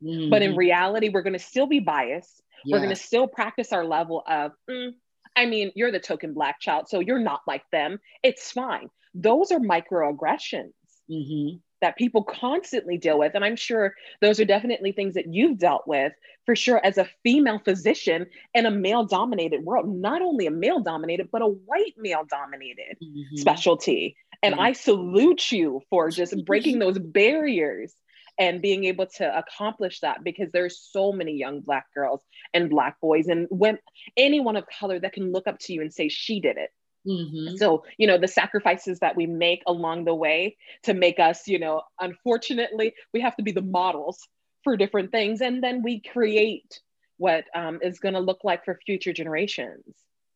mm-hmm. 0.02 0.28
but 0.28 0.42
in 0.42 0.54
reality, 0.54 1.08
we're 1.08 1.22
going 1.22 1.32
to 1.32 1.38
still 1.38 1.66
be 1.66 1.80
biased. 1.80 2.42
Yeah. 2.62 2.76
We're 2.76 2.80
going 2.80 2.94
to 2.94 3.02
still 3.02 3.26
practice 3.26 3.72
our 3.72 3.86
level 3.86 4.22
of, 4.28 4.52
mm, 4.68 4.90
I 5.34 5.46
mean, 5.46 5.72
you're 5.74 5.92
the 5.92 5.98
token 5.98 6.34
black 6.34 6.60
child, 6.60 6.90
so 6.90 7.00
you're 7.00 7.18
not 7.18 7.40
like 7.46 7.62
them. 7.72 8.00
It's 8.22 8.52
fine. 8.52 8.90
Those 9.14 9.50
are 9.50 9.58
microaggressions 9.58 10.72
mm-hmm. 11.10 11.56
that 11.80 11.96
people 11.96 12.22
constantly 12.22 12.98
deal 12.98 13.18
with. 13.18 13.34
And 13.34 13.44
I'm 13.44 13.56
sure 13.56 13.94
those 14.20 14.40
are 14.40 14.44
definitely 14.44 14.92
things 14.92 15.14
that 15.14 15.32
you've 15.32 15.58
dealt 15.58 15.86
with 15.86 16.12
for 16.46 16.56
sure 16.56 16.84
as 16.84 16.98
a 16.98 17.08
female 17.22 17.58
physician 17.58 18.26
in 18.54 18.66
a 18.66 18.70
male 18.70 19.04
dominated 19.04 19.64
world, 19.64 19.88
not 19.88 20.22
only 20.22 20.46
a 20.46 20.50
male 20.50 20.80
dominated, 20.80 21.28
but 21.30 21.42
a 21.42 21.46
white 21.46 21.94
male 21.98 22.24
dominated 22.28 22.96
mm-hmm. 23.02 23.36
specialty. 23.36 24.16
And 24.42 24.54
mm-hmm. 24.54 24.62
I 24.62 24.72
salute 24.72 25.52
you 25.52 25.82
for 25.90 26.10
just 26.10 26.34
breaking 26.44 26.78
those 26.80 26.98
barriers 26.98 27.94
and 28.38 28.62
being 28.62 28.84
able 28.84 29.06
to 29.06 29.38
accomplish 29.38 30.00
that 30.00 30.24
because 30.24 30.50
there's 30.50 30.80
so 30.90 31.12
many 31.12 31.32
young 31.32 31.60
black 31.60 31.86
girls 31.94 32.20
and 32.54 32.70
black 32.70 32.98
boys 33.00 33.26
and 33.28 33.46
when 33.50 33.78
anyone 34.16 34.56
of 34.56 34.64
color 34.66 34.98
that 34.98 35.12
can 35.12 35.30
look 35.30 35.46
up 35.46 35.58
to 35.58 35.74
you 35.74 35.82
and 35.82 35.92
say 35.92 36.08
she 36.08 36.40
did 36.40 36.56
it 36.56 36.70
mm-hmm. 37.06 37.56
so 37.56 37.84
you 37.98 38.06
know 38.06 38.18
the 38.18 38.28
sacrifices 38.28 38.98
that 39.00 39.16
we 39.16 39.26
make 39.26 39.62
along 39.66 40.04
the 40.04 40.14
way 40.14 40.56
to 40.82 40.94
make 40.94 41.18
us 41.18 41.46
you 41.46 41.58
know 41.58 41.82
unfortunately 42.00 42.94
we 43.12 43.20
have 43.20 43.36
to 43.36 43.42
be 43.42 43.52
the 43.52 43.62
models 43.62 44.28
for 44.64 44.76
different 44.76 45.10
things 45.10 45.40
and 45.40 45.62
then 45.62 45.82
we 45.82 46.00
create 46.00 46.80
what 47.16 47.44
um, 47.54 47.78
is 47.82 47.98
going 47.98 48.14
to 48.14 48.20
look 48.20 48.44
like 48.44 48.64
for 48.64 48.78
future 48.84 49.12
generations 49.12 49.84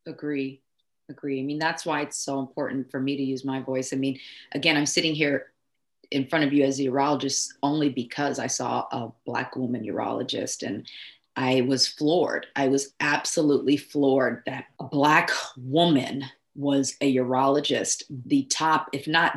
agree 0.06 0.60
agree 1.10 1.40
i 1.40 1.42
mean 1.42 1.58
that's 1.58 1.84
why 1.84 2.00
it's 2.00 2.18
so 2.18 2.40
important 2.40 2.90
for 2.90 3.00
me 3.00 3.16
to 3.16 3.22
use 3.22 3.44
my 3.44 3.60
voice 3.60 3.92
i 3.92 3.96
mean 3.96 4.18
again 4.52 4.76
i'm 4.76 4.86
sitting 4.86 5.14
here 5.14 5.48
in 6.10 6.26
front 6.26 6.44
of 6.44 6.52
you 6.52 6.64
as 6.64 6.78
a 6.78 6.84
urologist 6.84 7.54
only 7.62 7.88
because 7.88 8.38
I 8.38 8.46
saw 8.46 8.86
a 8.92 9.12
black 9.26 9.56
woman 9.56 9.82
urologist 9.84 10.62
and 10.62 10.86
I 11.36 11.62
was 11.62 11.88
floored. 11.88 12.46
I 12.54 12.68
was 12.68 12.94
absolutely 13.00 13.76
floored 13.76 14.42
that 14.46 14.66
a 14.78 14.84
black 14.84 15.30
woman 15.56 16.24
was 16.54 16.96
a 17.00 17.16
urologist, 17.16 18.04
the 18.26 18.44
top, 18.44 18.88
if 18.92 19.08
not, 19.08 19.34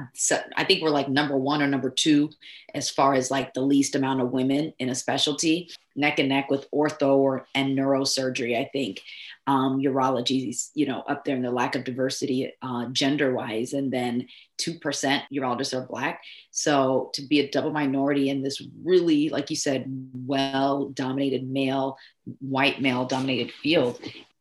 I 0.55 0.63
think 0.63 0.81
we're 0.81 0.89
like 0.89 1.09
number 1.09 1.37
one 1.37 1.61
or 1.61 1.67
number 1.67 1.89
two 1.89 2.29
as 2.73 2.89
far 2.89 3.13
as 3.13 3.31
like 3.31 3.53
the 3.53 3.61
least 3.61 3.95
amount 3.95 4.21
of 4.21 4.31
women 4.31 4.73
in 4.79 4.89
a 4.89 4.95
specialty, 4.95 5.69
neck 5.95 6.19
and 6.19 6.29
neck 6.29 6.51
with 6.51 6.69
ortho 6.71 7.15
or, 7.15 7.47
and 7.55 7.77
neurosurgery, 7.77 8.59
I 8.59 8.69
think 8.71 9.01
um, 9.47 9.79
urology 9.79 10.49
is, 10.49 10.71
you 10.75 10.85
know, 10.85 11.01
up 11.07 11.23
there 11.23 11.35
in 11.35 11.41
the 11.41 11.51
lack 11.51 11.75
of 11.75 11.85
diversity 11.85 12.51
uh, 12.61 12.87
gender 12.89 13.33
wise. 13.33 13.71
And 13.71 13.91
then 13.91 14.27
2% 14.61 15.21
urologists 15.33 15.73
are 15.73 15.87
Black. 15.87 16.21
So 16.51 17.11
to 17.13 17.21
be 17.21 17.39
a 17.39 17.49
double 17.49 17.71
minority 17.71 18.29
in 18.29 18.43
this 18.43 18.61
really, 18.83 19.29
like 19.29 19.49
you 19.49 19.55
said, 19.55 19.85
well 20.13 20.89
dominated 20.89 21.49
male, 21.49 21.97
white 22.39 22.81
male 22.81 23.05
dominated 23.05 23.53
field, 23.53 23.99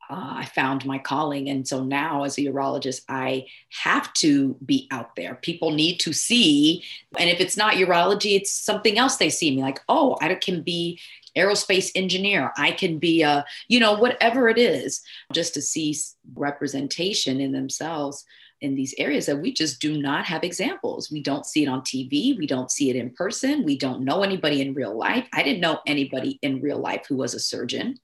uh, 0.08 0.34
I 0.36 0.44
found 0.44 0.84
my 0.84 0.98
calling. 0.98 1.48
And 1.48 1.66
so 1.66 1.82
now, 1.82 2.24
as 2.24 2.38
a 2.38 2.42
urologist, 2.42 3.02
I 3.08 3.46
have 3.82 4.12
to 4.14 4.56
be 4.64 4.88
out 4.90 5.16
there. 5.16 5.36
People 5.36 5.72
need 5.72 5.98
to 6.00 6.12
see. 6.12 6.84
And 7.18 7.28
if 7.28 7.40
it's 7.40 7.56
not 7.56 7.74
urology, 7.74 8.36
it's 8.36 8.52
something 8.52 8.98
else 8.98 9.16
they 9.16 9.30
see 9.30 9.54
me 9.54 9.62
like, 9.62 9.80
oh, 9.88 10.16
I 10.20 10.34
can 10.34 10.62
be 10.62 11.00
aerospace 11.36 11.90
engineer 11.94 12.50
i 12.56 12.70
can 12.70 12.98
be 12.98 13.22
a 13.22 13.44
you 13.68 13.78
know 13.78 13.94
whatever 13.94 14.48
it 14.48 14.56
is 14.56 15.02
just 15.32 15.52
to 15.52 15.60
see 15.60 15.94
representation 16.34 17.40
in 17.40 17.52
themselves 17.52 18.24
in 18.62 18.74
these 18.74 18.94
areas 18.96 19.26
that 19.26 19.38
we 19.38 19.52
just 19.52 19.78
do 19.78 20.00
not 20.00 20.24
have 20.24 20.42
examples 20.42 21.10
we 21.10 21.22
don't 21.22 21.44
see 21.44 21.62
it 21.62 21.68
on 21.68 21.82
tv 21.82 22.36
we 22.38 22.46
don't 22.46 22.70
see 22.70 22.88
it 22.88 22.96
in 22.96 23.10
person 23.10 23.64
we 23.64 23.76
don't 23.76 24.00
know 24.00 24.22
anybody 24.22 24.62
in 24.62 24.72
real 24.72 24.96
life 24.96 25.28
i 25.34 25.42
didn't 25.42 25.60
know 25.60 25.78
anybody 25.86 26.38
in 26.40 26.62
real 26.62 26.78
life 26.78 27.04
who 27.06 27.16
was 27.16 27.34
a 27.34 27.40
surgeon 27.40 27.94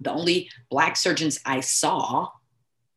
the 0.00 0.12
only 0.12 0.50
black 0.70 0.96
surgeons 0.96 1.40
i 1.44 1.60
saw 1.60 2.28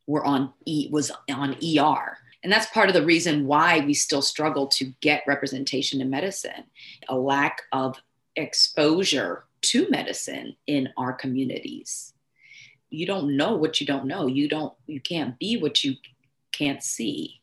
were 0.05 0.25
on 0.25 0.51
e 0.65 0.89
was 0.91 1.11
on 1.29 1.55
er 1.63 2.17
and 2.43 2.53
that's 2.53 2.67
part 2.67 2.87
of 2.87 2.93
the 2.93 3.05
reason 3.05 3.45
why 3.45 3.79
we 3.81 3.93
still 3.93 4.21
struggle 4.21 4.67
to 4.67 4.93
get 5.01 5.23
representation 5.27 6.01
in 6.01 6.09
medicine 6.09 6.63
a 7.09 7.17
lack 7.17 7.63
of 7.71 7.99
exposure 8.37 9.45
to 9.61 9.89
medicine 9.89 10.55
in 10.67 10.89
our 10.97 11.13
communities. 11.13 12.13
You 12.89 13.05
don't 13.05 13.35
know 13.35 13.55
what 13.55 13.81
you 13.81 13.87
don't 13.87 14.05
know. 14.05 14.27
You 14.27 14.47
don't 14.47 14.73
you 14.85 15.01
can't 15.01 15.37
be 15.39 15.57
what 15.57 15.83
you 15.83 15.95
can't 16.53 16.81
see. 16.81 17.41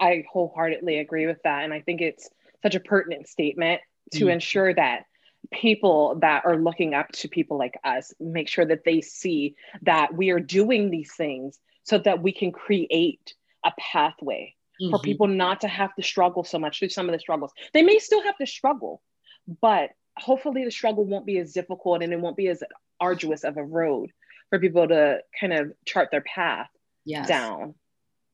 I 0.00 0.24
wholeheartedly 0.30 0.98
agree 0.98 1.26
with 1.26 1.42
that 1.44 1.64
and 1.64 1.72
I 1.72 1.80
think 1.80 2.00
it's 2.00 2.30
such 2.62 2.74
a 2.74 2.80
pertinent 2.80 3.28
statement 3.28 3.80
to 4.12 4.26
mm 4.26 4.32
ensure 4.32 4.72
that 4.72 5.04
people 5.52 6.18
that 6.20 6.44
are 6.44 6.56
looking 6.56 6.94
up 6.94 7.10
to 7.12 7.28
people 7.28 7.58
like 7.58 7.78
us 7.84 8.12
make 8.20 8.48
sure 8.48 8.64
that 8.64 8.84
they 8.84 9.00
see 9.00 9.54
that 9.82 10.14
we 10.14 10.30
are 10.30 10.40
doing 10.40 10.90
these 10.90 11.12
things 11.14 11.58
so 11.84 11.98
that 11.98 12.22
we 12.22 12.32
can 12.32 12.52
create 12.52 13.34
a 13.64 13.72
pathway 13.78 14.54
mm-hmm. 14.80 14.90
for 14.90 15.00
people 15.00 15.26
not 15.26 15.60
to 15.60 15.68
have 15.68 15.94
to 15.94 16.02
struggle 16.02 16.44
so 16.44 16.58
much 16.58 16.78
through 16.78 16.88
some 16.88 17.08
of 17.08 17.12
the 17.12 17.18
struggles. 17.18 17.52
They 17.72 17.82
may 17.82 17.98
still 17.98 18.22
have 18.22 18.36
to 18.38 18.46
struggle, 18.46 19.02
but 19.60 19.90
hopefully 20.16 20.64
the 20.64 20.70
struggle 20.70 21.04
won't 21.04 21.26
be 21.26 21.38
as 21.38 21.52
difficult 21.52 22.02
and 22.02 22.12
it 22.12 22.20
won't 22.20 22.36
be 22.36 22.48
as 22.48 22.62
arduous 23.00 23.44
of 23.44 23.56
a 23.56 23.64
road 23.64 24.10
for 24.50 24.58
people 24.58 24.88
to 24.88 25.18
kind 25.38 25.52
of 25.52 25.72
chart 25.84 26.08
their 26.10 26.22
path 26.22 26.68
yes. 27.04 27.28
down 27.28 27.74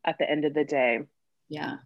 at 0.04 0.19
the 0.19 0.28
end 0.28 0.45
of 0.45 0.54
the 0.54 0.64
day. 0.64 1.00
Yeah. 1.49 1.76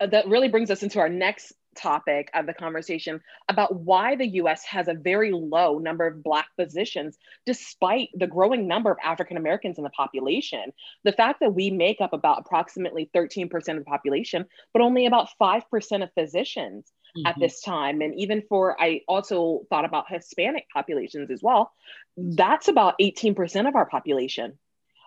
Uh, 0.00 0.06
that 0.06 0.28
really 0.28 0.48
brings 0.48 0.70
us 0.70 0.82
into 0.82 0.98
our 0.98 1.08
next 1.08 1.52
topic 1.76 2.30
of 2.34 2.46
the 2.46 2.54
conversation 2.54 3.20
about 3.48 3.74
why 3.74 4.16
the 4.16 4.26
US 4.26 4.64
has 4.64 4.88
a 4.88 4.94
very 4.94 5.32
low 5.32 5.78
number 5.78 6.06
of 6.06 6.22
Black 6.22 6.48
physicians, 6.56 7.16
despite 7.46 8.08
the 8.14 8.26
growing 8.26 8.66
number 8.66 8.90
of 8.90 8.98
African 9.02 9.36
Americans 9.36 9.78
in 9.78 9.84
the 9.84 9.90
population. 9.90 10.72
The 11.04 11.12
fact 11.12 11.40
that 11.40 11.54
we 11.54 11.70
make 11.70 12.00
up 12.00 12.12
about 12.12 12.40
approximately 12.40 13.10
13% 13.14 13.52
of 13.54 13.78
the 13.78 13.84
population, 13.84 14.46
but 14.72 14.82
only 14.82 15.06
about 15.06 15.28
5% 15.40 16.02
of 16.02 16.10
physicians 16.14 16.92
mm-hmm. 17.16 17.26
at 17.26 17.36
this 17.38 17.60
time. 17.60 18.00
And 18.00 18.14
even 18.18 18.42
for, 18.48 18.80
I 18.80 19.02
also 19.08 19.62
thought 19.70 19.84
about 19.84 20.10
Hispanic 20.10 20.66
populations 20.72 21.30
as 21.30 21.42
well. 21.42 21.72
That's 22.16 22.68
about 22.68 22.94
18% 23.00 23.68
of 23.68 23.76
our 23.76 23.86
population. 23.86 24.58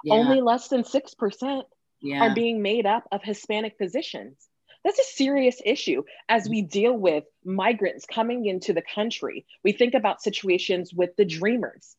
Yeah. 0.03 0.15
Only 0.15 0.41
less 0.41 0.67
than 0.67 0.83
6% 0.83 1.63
yeah. 2.01 2.21
are 2.21 2.35
being 2.35 2.61
made 2.61 2.85
up 2.85 3.07
of 3.11 3.23
Hispanic 3.23 3.75
physicians. 3.77 4.47
That's 4.83 4.99
a 4.99 5.15
serious 5.15 5.61
issue 5.65 6.03
as 6.27 6.49
we 6.49 6.61
deal 6.61 6.93
with 6.93 7.23
migrants 7.45 8.05
coming 8.05 8.45
into 8.45 8.73
the 8.73 8.81
country. 8.81 9.45
We 9.63 9.71
think 9.71 9.93
about 9.93 10.21
situations 10.21 10.93
with 10.93 11.15
the 11.15 11.25
dreamers 11.25 11.95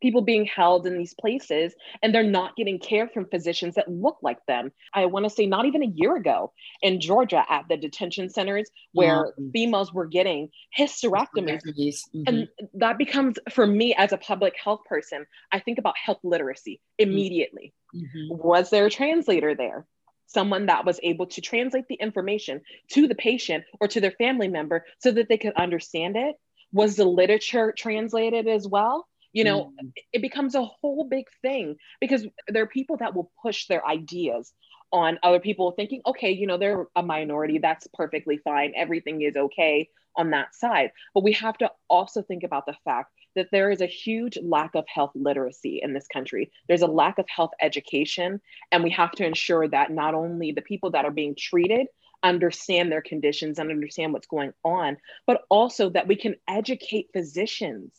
people 0.00 0.22
being 0.22 0.44
held 0.44 0.86
in 0.86 0.96
these 0.96 1.14
places 1.14 1.74
and 2.02 2.14
they're 2.14 2.22
not 2.22 2.56
getting 2.56 2.78
care 2.78 3.08
from 3.08 3.26
physicians 3.26 3.74
that 3.74 3.90
look 3.90 4.18
like 4.22 4.44
them. 4.46 4.72
I 4.94 5.06
want 5.06 5.24
to 5.24 5.30
say 5.30 5.46
not 5.46 5.66
even 5.66 5.82
a 5.82 5.92
year 5.94 6.16
ago 6.16 6.52
in 6.82 7.00
Georgia 7.00 7.44
at 7.48 7.66
the 7.68 7.76
detention 7.76 8.30
centers 8.30 8.70
where 8.92 9.26
mm-hmm. 9.26 9.50
females 9.50 9.92
were 9.92 10.06
getting 10.06 10.50
hysterectomies. 10.76 11.62
Mm-hmm. 11.64 12.22
And 12.26 12.48
that 12.74 12.98
becomes 12.98 13.38
for 13.50 13.66
me 13.66 13.94
as 13.94 14.12
a 14.12 14.18
public 14.18 14.54
health 14.62 14.80
person, 14.86 15.26
I 15.52 15.60
think 15.60 15.78
about 15.78 15.94
health 16.02 16.20
literacy 16.22 16.80
immediately. 16.98 17.74
Mm-hmm. 17.94 18.36
Was 18.36 18.70
there 18.70 18.86
a 18.86 18.90
translator 18.90 19.54
there? 19.54 19.86
Someone 20.32 20.66
that 20.66 20.84
was 20.84 21.00
able 21.02 21.26
to 21.26 21.40
translate 21.40 21.86
the 21.88 21.96
information 21.96 22.60
to 22.92 23.08
the 23.08 23.14
patient 23.14 23.64
or 23.80 23.88
to 23.88 24.00
their 24.00 24.12
family 24.12 24.48
member 24.48 24.84
so 24.98 25.10
that 25.10 25.28
they 25.28 25.38
could 25.38 25.54
understand 25.54 26.16
it? 26.16 26.36
Was 26.72 26.96
the 26.96 27.04
literature 27.04 27.72
translated 27.76 28.46
as 28.46 28.66
well? 28.66 29.06
You 29.32 29.44
know, 29.44 29.66
mm-hmm. 29.66 29.88
it 30.12 30.22
becomes 30.22 30.54
a 30.54 30.64
whole 30.64 31.08
big 31.08 31.26
thing 31.42 31.76
because 32.00 32.26
there 32.48 32.62
are 32.62 32.68
people 32.68 32.96
that 32.96 33.14
will 33.14 33.30
push 33.42 33.66
their 33.66 33.86
ideas 33.86 34.52
on 34.92 35.18
other 35.22 35.38
people 35.38 35.72
thinking, 35.72 36.02
okay, 36.04 36.32
you 36.32 36.46
know, 36.46 36.58
they're 36.58 36.86
a 36.96 37.02
minority, 37.02 37.58
that's 37.58 37.86
perfectly 37.94 38.38
fine, 38.38 38.72
everything 38.76 39.22
is 39.22 39.36
okay 39.36 39.88
on 40.16 40.30
that 40.30 40.54
side. 40.54 40.90
But 41.14 41.22
we 41.22 41.32
have 41.34 41.56
to 41.58 41.70
also 41.88 42.22
think 42.22 42.42
about 42.42 42.66
the 42.66 42.74
fact 42.84 43.12
that 43.36 43.48
there 43.52 43.70
is 43.70 43.80
a 43.80 43.86
huge 43.86 44.38
lack 44.42 44.74
of 44.74 44.84
health 44.88 45.12
literacy 45.14 45.80
in 45.82 45.92
this 45.92 46.06
country. 46.06 46.50
There's 46.68 46.82
a 46.82 46.86
lack 46.86 47.18
of 47.18 47.26
health 47.28 47.52
education, 47.60 48.40
and 48.72 48.82
we 48.82 48.90
have 48.90 49.12
to 49.12 49.26
ensure 49.26 49.68
that 49.68 49.90
not 49.90 50.14
only 50.14 50.52
the 50.52 50.62
people 50.62 50.90
that 50.90 51.04
are 51.04 51.10
being 51.10 51.34
treated 51.36 51.86
understand 52.22 52.92
their 52.92 53.02
conditions 53.02 53.58
and 53.58 53.70
understand 53.70 54.12
what's 54.12 54.26
going 54.26 54.52
on, 54.64 54.96
but 55.26 55.42
also 55.48 55.90
that 55.90 56.06
we 56.06 56.16
can 56.16 56.36
educate 56.48 57.08
physicians 57.12 57.92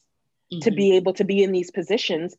mm-hmm. 0.51 0.59
to 0.59 0.71
be 0.71 0.95
able 0.95 1.13
to 1.13 1.23
be 1.23 1.43
in 1.43 1.51
these 1.51 1.71
positions 1.71 2.35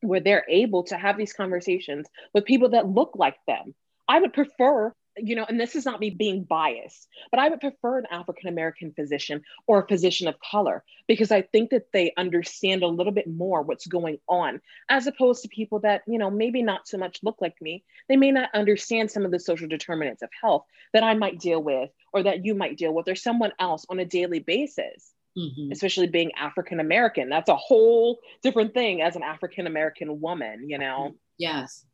where 0.00 0.20
they're 0.20 0.46
able 0.48 0.84
to 0.84 0.96
have 0.96 1.18
these 1.18 1.32
conversations 1.32 2.06
with 2.32 2.46
people 2.46 2.70
that 2.70 2.88
look 2.88 3.12
like 3.16 3.36
them. 3.46 3.74
I 4.08 4.18
would 4.18 4.32
prefer 4.32 4.94
you 5.16 5.34
know, 5.34 5.44
and 5.48 5.60
this 5.60 5.74
is 5.74 5.84
not 5.84 6.00
me 6.00 6.10
being 6.10 6.44
biased, 6.44 7.08
but 7.30 7.40
I 7.40 7.48
would 7.48 7.60
prefer 7.60 7.98
an 7.98 8.06
African 8.10 8.48
American 8.48 8.92
physician 8.92 9.42
or 9.66 9.82
a 9.82 9.86
physician 9.86 10.28
of 10.28 10.36
color 10.40 10.84
because 11.08 11.30
I 11.30 11.42
think 11.42 11.70
that 11.70 11.92
they 11.92 12.12
understand 12.16 12.82
a 12.82 12.88
little 12.88 13.12
bit 13.12 13.26
more 13.26 13.62
what's 13.62 13.86
going 13.86 14.18
on 14.28 14.60
as 14.88 15.06
opposed 15.06 15.42
to 15.42 15.48
people 15.48 15.80
that, 15.80 16.02
you 16.06 16.18
know, 16.18 16.30
maybe 16.30 16.62
not 16.62 16.86
so 16.86 16.98
much 16.98 17.20
look 17.22 17.36
like 17.40 17.60
me. 17.60 17.84
They 18.08 18.16
may 18.16 18.30
not 18.30 18.50
understand 18.54 19.10
some 19.10 19.24
of 19.24 19.30
the 19.30 19.40
social 19.40 19.68
determinants 19.68 20.22
of 20.22 20.30
health 20.40 20.64
that 20.92 21.02
I 21.02 21.14
might 21.14 21.38
deal 21.38 21.62
with 21.62 21.90
or 22.12 22.22
that 22.22 22.44
you 22.44 22.54
might 22.54 22.78
deal 22.78 22.94
with 22.94 23.08
or 23.08 23.14
someone 23.14 23.52
else 23.58 23.86
on 23.88 23.98
a 23.98 24.04
daily 24.04 24.40
basis. 24.40 25.12
Mm-hmm. 25.38 25.70
Especially 25.70 26.08
being 26.08 26.32
African 26.32 26.80
American. 26.80 27.28
That's 27.28 27.48
a 27.48 27.54
whole 27.54 28.18
different 28.42 28.74
thing 28.74 29.00
as 29.00 29.14
an 29.14 29.22
African 29.22 29.68
American 29.68 30.20
woman, 30.20 30.68
you 30.68 30.76
know? 30.76 31.14
Yes. 31.38 31.84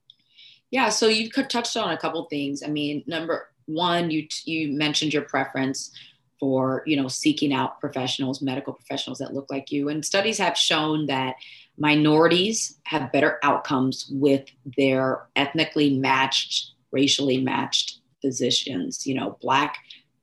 Yeah, 0.70 0.88
so 0.88 1.08
you 1.08 1.30
touched 1.30 1.76
on 1.76 1.92
a 1.92 1.98
couple 1.98 2.24
things. 2.24 2.62
I 2.62 2.68
mean, 2.68 3.04
number 3.06 3.48
one, 3.66 4.10
you 4.10 4.26
you 4.44 4.72
mentioned 4.72 5.12
your 5.12 5.22
preference 5.22 5.90
for 6.38 6.82
you 6.86 6.96
know 6.96 7.08
seeking 7.08 7.52
out 7.52 7.80
professionals, 7.80 8.42
medical 8.42 8.72
professionals 8.72 9.18
that 9.18 9.34
look 9.34 9.50
like 9.50 9.70
you, 9.70 9.88
and 9.88 10.04
studies 10.04 10.38
have 10.38 10.56
shown 10.56 11.06
that 11.06 11.36
minorities 11.78 12.78
have 12.84 13.12
better 13.12 13.38
outcomes 13.42 14.08
with 14.10 14.44
their 14.76 15.26
ethnically 15.36 15.98
matched, 15.98 16.72
racially 16.90 17.40
matched 17.40 18.00
physicians. 18.20 19.06
You 19.06 19.14
know, 19.14 19.38
black 19.40 19.76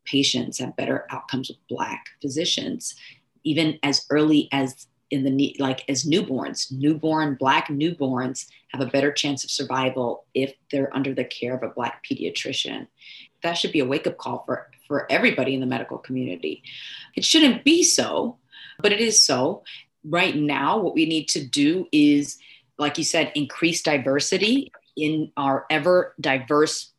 patients 0.06 0.60
have 0.60 0.76
better 0.76 1.06
outcomes 1.10 1.50
with 1.50 1.58
black 1.70 2.06
physicians, 2.22 2.96
even 3.44 3.80
as 3.84 4.06
early 4.10 4.50
as 4.52 4.88
in 5.14 5.24
the 5.24 5.30
need, 5.30 5.60
like 5.60 5.88
as 5.88 6.04
newborns 6.04 6.72
newborn 6.72 7.36
black 7.36 7.68
newborns 7.68 8.48
have 8.70 8.82
a 8.82 8.92
better 8.92 9.12
chance 9.12 9.44
of 9.44 9.52
survival 9.52 10.26
if 10.34 10.54
they're 10.72 10.94
under 10.96 11.14
the 11.14 11.24
care 11.24 11.56
of 11.56 11.64
a 11.64 11.70
black 11.70 12.04
pediatrician. 12.04 12.88
That 13.44 13.54
should 13.54 13.72
be 13.72 13.80
a 13.80 13.86
wake-up 13.86 14.18
call 14.18 14.44
for 14.46 14.72
for 14.88 15.10
everybody 15.12 15.54
in 15.54 15.62
the 15.62 15.68
medical 15.68 15.98
community. 15.98 16.64
It 17.16 17.24
shouldn't 17.24 17.64
be 17.64 17.84
so 17.84 18.38
but 18.80 18.92
it 18.92 19.00
is 19.00 19.22
so. 19.22 19.64
Right 20.04 20.36
now 20.36 20.80
what 20.80 20.96
we 20.96 21.06
need 21.06 21.30
to 21.30 21.46
do 21.46 21.88
is 21.92 22.38
like 22.78 22.98
you 22.98 23.04
said 23.04 23.32
increase 23.36 23.84
diversity 23.84 24.72
in 24.98 25.32
our 25.38 25.66
ever 25.70 26.16
diverse 26.20 26.92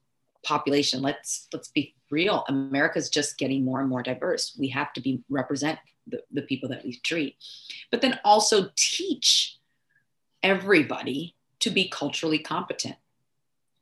population. 0.45 1.03
Let's 1.03 1.49
let's 1.53 1.69
be 1.69 1.95
real. 2.11 2.45
America's 2.49 3.11
just 3.11 3.39
getting 3.39 3.65
more 3.65 3.81
and 3.81 3.89
more 3.89 4.03
diverse. 4.03 4.57
We 4.59 4.69
have 4.69 4.93
to 4.95 5.01
be 5.01 5.23
represent 5.29 5.79
the, 6.07 6.23
the 6.33 6.43
people 6.43 6.69
that 6.69 6.85
we 6.85 6.97
treat, 6.97 7.37
but 7.91 8.01
then 8.01 8.21
also 8.25 8.71
teach 8.77 9.59
everybody 10.43 11.35
to 11.61 11.71
be 11.71 11.89
culturally 11.89 12.39
competent. 12.39 12.97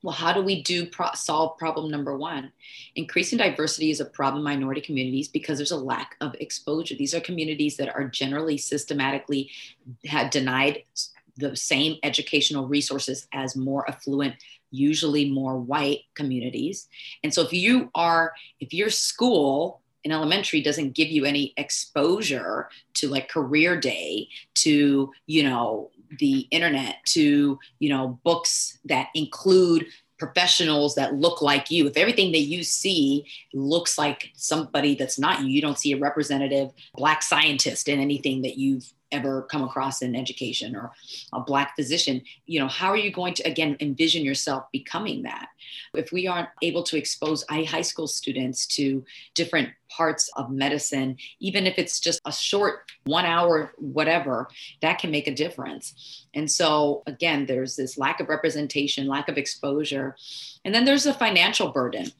Well, 0.03 0.15
how 0.15 0.33
do 0.33 0.43
we 0.43 0.63
do 0.63 0.87
pro- 0.87 1.15
solve 1.15 1.59
problem 1.59 1.91
number 1.91 2.17
one? 2.17 2.53
Increasing 2.97 3.39
diversity 3.39 3.91
is 3.91 4.01
a 4.01 4.05
problem 4.05 4.41
in 4.41 4.45
minority 4.45 4.81
communities 4.81 5.29
because 5.29 5.59
there's 5.59 5.71
a 5.71 5.77
lack 5.77 6.17
of 6.21 6.35
exposure. 6.41 6.97
These 6.97 7.15
are 7.15 7.21
communities 7.21 7.77
that 7.77 7.95
are 7.95 8.09
generally 8.09 8.59
systematically 8.59 9.51
had 10.05 10.31
denied 10.31 10.83
the 11.37 11.57
same 11.57 11.99
educational 12.03 12.67
resources 12.67 13.27
as 13.33 13.57
more 13.57 13.89
affluent 13.89 14.35
usually 14.71 15.31
more 15.31 15.59
white 15.59 16.01
communities 16.15 16.89
and 17.23 17.33
so 17.33 17.43
if 17.43 17.53
you 17.53 17.91
are 17.95 18.33
if 18.59 18.73
your 18.73 18.89
school 18.89 19.82
in 20.05 20.13
elementary 20.13 20.61
doesn't 20.61 20.95
give 20.95 21.09
you 21.09 21.25
any 21.25 21.53
exposure 21.57 22.69
to 22.95 23.09
like 23.09 23.29
career 23.29 23.79
day 23.79 24.29
to 24.55 25.13
you 25.27 25.43
know 25.43 25.91
the 26.19 26.41
internet 26.51 26.97
to 27.05 27.59
you 27.79 27.89
know 27.89 28.19
books 28.25 28.79
that 28.85 29.09
include 29.15 29.87
professionals 30.19 30.95
that 30.95 31.17
look 31.17 31.43
like 31.43 31.69
you. 31.69 31.89
If 31.89 31.97
everything 31.97 32.31
that 32.31 32.43
you 32.43 32.63
see 32.63 33.27
looks 33.53 33.99
like 33.99 34.31
somebody 34.37 34.95
that's 34.95 35.19
not 35.19 35.41
you 35.41 35.47
you 35.49 35.61
don't 35.61 35.79
see 35.79 35.93
a 35.93 35.99
representative 35.99 36.71
black 36.95 37.23
scientist 37.23 37.89
in 37.89 37.99
anything 37.99 38.43
that 38.43 38.57
you've 38.57 38.93
ever 39.13 39.43
come 39.43 39.63
across 39.63 40.03
in 40.03 40.17
education 40.17 40.75
or 40.75 40.91
a 41.33 41.41
black 41.41 41.77
physician 41.77 42.23
you 42.47 42.59
know 42.59 42.69
how 42.69 42.89
are 42.89 42.97
you 42.97 43.13
going 43.13 43.35
to 43.35 43.43
again 43.45 43.77
envision 43.81 44.25
yourself 44.25 44.65
becoming 44.73 45.23
that? 45.23 45.49
If 45.95 46.13
we 46.13 46.27
aren't 46.27 46.49
able 46.63 46.83
to 46.85 46.97
expose 46.97 47.45
high 47.49 47.83
school 47.83 48.07
students 48.07 48.67
to 48.79 49.05
different 49.35 49.71
parts 49.89 50.31
of 50.37 50.51
medicine 50.51 51.17
even 51.39 51.67
if 51.67 51.79
it's 51.79 52.01
just 52.01 52.21
a 52.25 52.33
short 52.33 52.91
one 53.05 53.27
hour 53.27 53.73
whatever 53.77 54.49
that 54.81 54.99
can 54.99 55.11
make 55.11 55.29
a 55.29 55.35
difference. 55.35 56.27
And 56.35 56.51
so 56.51 57.03
again 57.07 57.47
there's 57.47 57.77
this 57.77 57.99
lack 57.99 58.21
of 58.21 58.29
representation 58.29 59.07
lack 59.07 59.29
of 59.29 59.39
exposure 59.39 60.17
and 60.65 60.75
then 60.75 60.85
there's 60.85 61.07
a 61.07 61.15
financial 61.15 61.71
burden. 61.71 62.11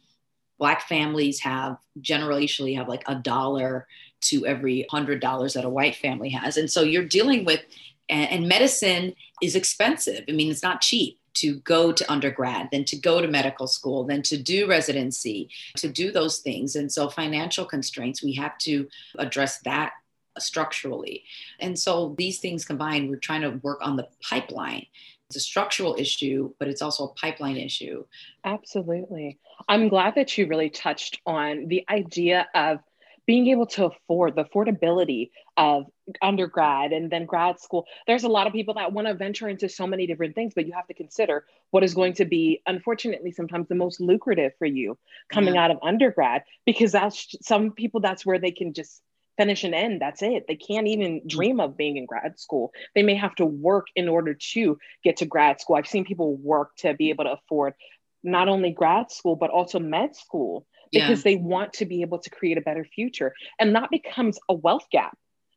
Black 0.59 0.83
families 0.83 1.41
have 1.41 1.79
generally 2.01 2.47
have 2.75 2.89
like 2.89 3.03
a 3.07 3.15
dollar 3.15 3.87
to 4.23 4.47
every 4.47 4.87
hundred 4.91 5.21
dollars 5.21 5.55
that 5.55 5.65
a 5.65 5.69
white 5.69 5.97
family 5.97 6.31
has. 6.31 6.57
And 6.57 6.71
so 6.71 6.83
you're 6.83 7.05
dealing 7.05 7.45
with, 7.45 7.61
and, 8.09 8.49
medicine 8.49 9.15
is 9.41 9.57
expensive. 9.57 10.25
I 10.29 10.33
mean, 10.33 10.51
it's 10.51 10.63
not 10.63 10.81
cheap 10.81 11.19
to 11.35 11.57
go 11.61 11.93
to 11.93 12.13
undergrad, 12.13 12.69
then 12.71 12.85
to 12.85 12.97
go 12.97 13.21
to 13.21 13.29
medical 13.29 13.67
school, 13.67 14.05
then 14.05 14.23
to 14.23 14.37
do 14.37 14.69
residency, 14.69 15.49
to 15.77 15.89
do 15.89 16.13
those 16.13 16.39
things. 16.39 16.77
And 16.77 16.93
so 16.93 17.09
financial 17.09 17.65
constraints, 17.65 18.23
we 18.23 18.35
have 18.35 18.59
to 18.59 18.89
address 19.19 19.61
that 19.61 19.93
structurally. 20.39 21.25
And 21.61 21.79
so 21.79 22.15
these 22.19 22.39
things 22.39 22.65
combined, 22.65 23.09
we're 23.09 23.17
trying 23.17 23.43
to 23.43 23.61
work 23.63 23.79
on 23.83 23.97
the 23.97 24.09
pipeline. 24.23 24.87
It's 25.29 25.37
a 25.37 25.41
structural 25.41 25.97
issue, 25.99 26.53
but 26.59 26.69
it's 26.69 26.83
also 26.83 27.05
a 27.05 27.15
pipeline 27.15 27.57
issue. 27.57 28.05
Absolutely. 28.45 29.39
I'm 29.69 29.89
glad 29.89 30.15
that 30.17 30.37
you 30.37 30.47
really 30.47 30.69
touched 30.69 31.21
on 31.25 31.69
the 31.69 31.85
idea 31.89 32.47
of 32.55 32.81
being 33.27 33.49
able 33.49 33.67
to 33.67 33.87
afford 33.87 34.35
the 34.35 34.45
affordability 34.45 35.31
of 35.57 35.87
undergrad 36.21 36.93
and 36.93 37.11
then 37.11 37.25
grad 37.25 37.61
school. 37.61 37.87
There's 38.07 38.25
a 38.25 38.29
lot 38.29 38.47
of 38.47 38.53
people 38.53 38.75
that 38.75 38.93
want 38.93 39.07
to 39.07 39.15
venture 39.15 39.49
into 39.49 39.69
so 39.69 39.87
many 39.87 40.07
different 40.07 40.35
things, 40.35 40.53
but 40.55 40.67
you 40.67 40.73
have 40.73 40.89
to 40.89 40.95
consider 40.95 41.45
what 41.71 41.85
is 41.85 41.95
going 41.95 42.15
to 42.15 42.25
be, 42.25 42.63
unfortunately, 42.67 43.33
sometimes 43.33 43.69
the 43.69 43.75
most 43.75 44.01
lucrative 44.01 44.53
for 44.59 44.67
you 44.67 44.99
coming 45.31 45.55
yeah. 45.55 45.65
out 45.65 45.71
of 45.71 45.79
undergrad, 45.83 46.43
because 46.67 46.93
that's 46.93 47.35
some 47.43 47.71
people, 47.73 48.01
that's 48.01 48.27
where 48.27 48.39
they 48.39 48.51
can 48.51 48.73
just 48.73 49.01
finish 49.39 49.65
and 49.65 49.75
end. 49.75 50.01
That's 50.01 50.23
it. 50.23 50.45
They 50.47 50.57
can't 50.57 50.89
even 50.89 51.21
mm. 51.21 51.29
dream 51.29 51.61
of 51.61 51.77
being 51.77 51.97
in 51.97 52.07
grad 52.07 52.39
school. 52.39 52.73
They 52.95 53.03
may 53.03 53.15
have 53.15 53.35
to 53.37 53.47
work 53.47 53.87
in 53.97 54.09
order 54.09 54.35
to 54.53 54.79
get 55.05 55.19
to 55.19 55.27
grad 55.27 55.61
school. 55.61 55.77
I've 55.77 55.87
seen 55.87 56.05
people 56.05 56.37
work 56.37 56.77
to 56.79 56.95
be 56.95 57.11
able 57.11 57.25
to 57.25 57.33
afford 57.33 57.75
not 58.23 58.49
only 58.49 58.71
grad 58.71 59.11
school, 59.11 59.37
but 59.37 59.51
also 59.51 59.79
med 59.79 60.15
school 60.15 60.67
because 60.93 61.25
yeah. 61.25 61.33
they 61.33 61.37
want 61.37 61.73
to 61.75 61.87
be 61.87 62.03
able 62.03 62.19
to 62.19 62.31
create 62.31 62.59
a 62.59 62.63
better 62.63 62.85
future. 62.85 63.33
And 63.59 63.75
that 63.75 63.91
becomes 63.91 64.39
a 64.49 64.55
wealth 64.55 64.87
gap 64.93 65.17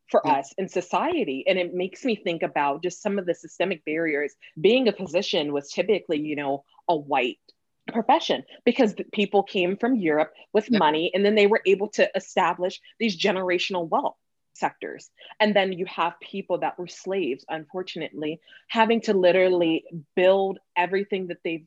for 0.10 0.22
yeah. 0.26 0.34
us 0.34 0.54
in 0.58 0.70
society. 0.70 1.44
And 1.48 1.60
it 1.60 1.74
makes 1.74 2.06
me 2.06 2.16
think 2.16 2.44
about 2.44 2.84
just 2.84 3.02
some 3.02 3.20
of 3.20 3.26
the 3.26 3.36
systemic 3.36 3.84
barriers. 3.86 4.34
Being 4.60 4.88
a 4.88 4.94
physician 4.94 5.52
was 5.52 5.70
typically, 5.72 6.20
you 6.20 6.36
know, 6.36 6.64
a 6.88 6.96
white 6.96 7.40
profession 7.92 8.44
because 8.66 8.96
people 9.14 9.44
came 9.44 9.78
from 9.78 9.96
Europe 9.96 10.34
with 10.54 10.70
yeah. 10.70 10.80
money 10.80 11.12
and 11.14 11.24
then 11.24 11.36
they 11.36 11.48
were 11.48 11.62
able 11.66 11.90
to 11.90 12.10
establish 12.16 12.80
these 13.00 13.20
generational 13.20 13.88
wealth 13.88 14.16
sectors. 14.54 15.10
And 15.40 15.56
then 15.56 15.74
you 15.74 15.86
have 15.86 16.14
people 16.22 16.60
that 16.60 16.80
were 16.80 16.88
slaves, 16.88 17.46
unfortunately, 17.50 18.40
having 18.70 19.02
to 19.02 19.14
literally 19.14 19.84
build 20.16 20.60
everything 20.78 21.28
that 21.28 21.40
they've 21.44 21.66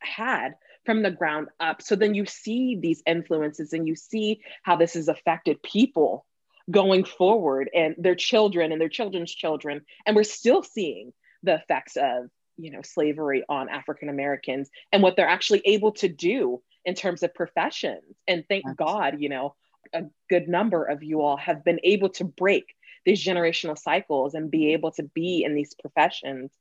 had 0.00 0.54
from 0.84 1.02
the 1.02 1.10
ground 1.10 1.48
up. 1.60 1.82
So 1.82 1.96
then 1.96 2.14
you 2.14 2.26
see 2.26 2.78
these 2.80 3.02
influences 3.06 3.72
and 3.72 3.86
you 3.86 3.96
see 3.96 4.40
how 4.62 4.76
this 4.76 4.94
has 4.94 5.08
affected 5.08 5.62
people 5.62 6.26
going 6.70 7.04
forward 7.04 7.70
and 7.74 7.94
their 7.98 8.14
children 8.14 8.72
and 8.72 8.80
their 8.80 8.88
children's 8.88 9.34
children. 9.34 9.82
And 10.06 10.16
we're 10.16 10.24
still 10.24 10.62
seeing 10.62 11.12
the 11.42 11.54
effects 11.54 11.96
of 11.96 12.28
you 12.56 12.70
know 12.70 12.82
slavery 12.82 13.44
on 13.48 13.68
African 13.68 14.08
Americans 14.08 14.70
and 14.92 15.02
what 15.02 15.16
they're 15.16 15.28
actually 15.28 15.62
able 15.64 15.92
to 15.92 16.08
do 16.08 16.62
in 16.84 16.94
terms 16.94 17.22
of 17.22 17.34
professions. 17.34 18.16
And 18.26 18.44
thank 18.48 18.64
yes. 18.66 18.74
God, 18.76 19.16
you 19.18 19.28
know, 19.28 19.54
a 19.92 20.02
good 20.28 20.48
number 20.48 20.84
of 20.84 21.02
you 21.02 21.22
all 21.22 21.36
have 21.36 21.64
been 21.64 21.80
able 21.82 22.10
to 22.10 22.24
break 22.24 22.74
these 23.04 23.22
generational 23.22 23.78
cycles 23.78 24.34
and 24.34 24.50
be 24.50 24.72
able 24.72 24.92
to 24.92 25.02
be 25.02 25.44
in 25.44 25.54
these 25.54 25.74
professions 25.74 26.52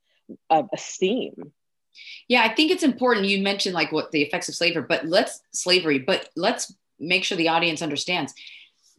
of 0.50 0.70
esteem. 0.74 1.54
Yeah, 2.28 2.44
I 2.44 2.54
think 2.54 2.72
it's 2.72 2.84
important. 2.84 3.28
You 3.28 3.42
mentioned 3.42 3.76
like 3.76 3.92
what 3.92 4.12
the 4.12 4.22
effects 4.22 4.50
of 4.50 4.56
slavery, 4.56 4.86
but 4.88 5.06
let's 5.06 5.42
slavery, 5.52 6.00
but 6.00 6.30
let's 6.36 6.74
make 7.00 7.24
sure 7.24 7.38
the 7.38 7.50
audience 7.50 7.82
understands 7.82 8.34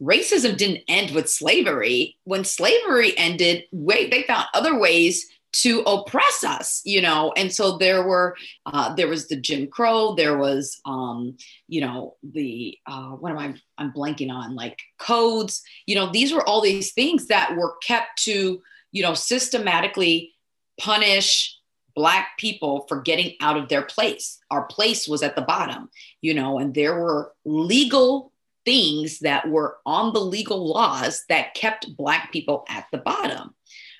racism 0.01 0.57
didn't 0.57 0.83
end 0.89 1.11
with 1.11 1.29
slavery. 1.29 2.17
When 2.25 2.43
slavery 2.43 3.17
ended, 3.17 3.63
wait, 3.71 4.11
they 4.11 4.23
found 4.23 4.45
other 4.53 4.77
ways 4.77 5.25
to 5.55 5.79
oppress 5.83 6.43
us 6.43 6.81
you 6.83 7.01
know 7.01 7.31
and 7.37 7.49
so 7.53 7.77
there 7.77 8.05
were 8.05 8.35
uh, 8.65 8.93
there 8.95 9.07
was 9.07 9.29
the 9.29 9.37
jim 9.37 9.67
crow 9.67 10.13
there 10.13 10.37
was 10.37 10.81
um, 10.85 11.37
you 11.69 11.79
know 11.79 12.15
the 12.23 12.77
uh, 12.87 13.11
what 13.11 13.31
am 13.31 13.37
i 13.37 13.55
i'm 13.77 13.93
blanking 13.93 14.29
on 14.29 14.53
like 14.53 14.77
codes 14.99 15.61
you 15.85 15.95
know 15.95 16.11
these 16.11 16.33
were 16.33 16.45
all 16.45 16.59
these 16.59 16.91
things 16.91 17.27
that 17.27 17.55
were 17.55 17.75
kept 17.81 18.21
to 18.21 18.61
you 18.91 19.01
know 19.01 19.13
systematically 19.13 20.33
punish 20.77 21.57
black 21.95 22.37
people 22.37 22.85
for 22.87 23.01
getting 23.01 23.35
out 23.41 23.57
of 23.57 23.69
their 23.69 23.81
place. 23.81 24.39
Our 24.51 24.65
place 24.65 25.07
was 25.07 25.23
at 25.23 25.35
the 25.35 25.41
bottom 25.41 25.89
you 26.21 26.33
know 26.33 26.59
and 26.59 26.73
there 26.73 26.99
were 26.99 27.33
legal 27.45 28.31
things 28.65 29.19
that 29.19 29.47
were 29.47 29.77
on 29.85 30.13
the 30.13 30.19
legal 30.19 30.67
laws 30.67 31.23
that 31.29 31.53
kept 31.53 31.95
black 31.95 32.31
people 32.31 32.65
at 32.67 32.87
the 32.91 32.97
bottom 32.97 33.53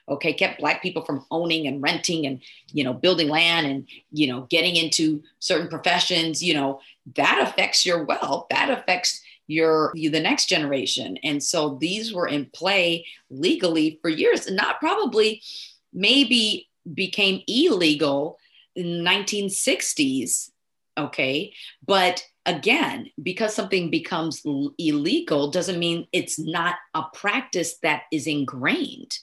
okay? 0.07 0.33
Kept 0.33 0.59
black 0.59 0.81
people 0.81 1.03
from 1.03 1.25
owning 1.31 1.67
and 1.67 1.81
renting 1.81 2.25
and 2.25 2.41
you 2.71 2.83
know 2.83 2.93
building 2.93 3.29
land 3.29 3.67
and 3.67 3.87
you 4.11 4.27
know 4.27 4.41
getting 4.49 4.75
into 4.75 5.23
certain 5.39 5.67
professions 5.67 6.43
you 6.43 6.53
know? 6.53 6.79
That 7.15 7.39
affects 7.47 7.85
your 7.85 8.03
wealth. 8.03 8.47
That 8.49 8.69
affects 8.71 9.21
your 9.47 9.91
you, 9.93 10.09
the 10.09 10.19
next 10.19 10.47
generation. 10.47 11.17
And 11.23 11.41
so 11.41 11.77
these 11.79 12.13
were 12.13 12.27
in 12.27 12.47
play 12.47 13.05
legally 13.29 13.99
for 14.01 14.09
years 14.09 14.47
and 14.47 14.55
not 14.55 14.79
probably 14.79 15.41
maybe 15.93 16.67
became 16.93 17.41
illegal 17.47 18.37
in 18.75 19.03
1960s 19.03 20.51
okay? 20.97 21.53
But 21.85 22.25
again 22.45 23.09
because 23.21 23.55
something 23.55 23.89
becomes 23.89 24.43
illegal 24.77 25.49
doesn't 25.49 25.79
mean 25.79 26.07
it's 26.11 26.37
not 26.37 26.75
a 26.93 27.03
practice 27.13 27.77
that 27.81 28.03
is 28.11 28.27
ingrained. 28.27 29.17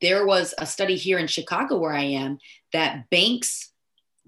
There 0.00 0.26
was 0.26 0.52
a 0.58 0.66
study 0.66 0.96
here 0.96 1.18
in 1.18 1.26
Chicago 1.26 1.78
where 1.78 1.94
I 1.94 2.02
am 2.02 2.38
that 2.72 3.08
banks, 3.08 3.70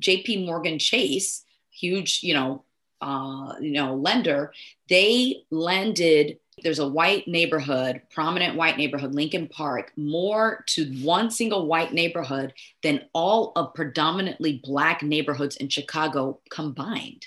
JP 0.00 0.46
Morgan 0.46 0.78
Chase, 0.78 1.44
huge, 1.70 2.20
you 2.22 2.32
know, 2.32 2.64
uh, 3.00 3.54
you 3.60 3.72
know, 3.72 3.94
lender, 3.94 4.52
they 4.88 5.42
lended 5.50 6.38
there's 6.62 6.78
a 6.78 6.88
white 6.88 7.26
neighborhood, 7.28 8.02
prominent 8.12 8.56
white 8.56 8.76
neighborhood, 8.76 9.14
Lincoln 9.14 9.48
Park, 9.48 9.92
more 9.96 10.64
to 10.68 10.86
one 11.02 11.30
single 11.30 11.66
white 11.66 11.92
neighborhood 11.92 12.52
than 12.82 13.04
all 13.12 13.52
of 13.56 13.74
predominantly 13.74 14.60
black 14.62 15.02
neighborhoods 15.02 15.56
in 15.56 15.68
Chicago 15.68 16.40
combined. 16.50 17.26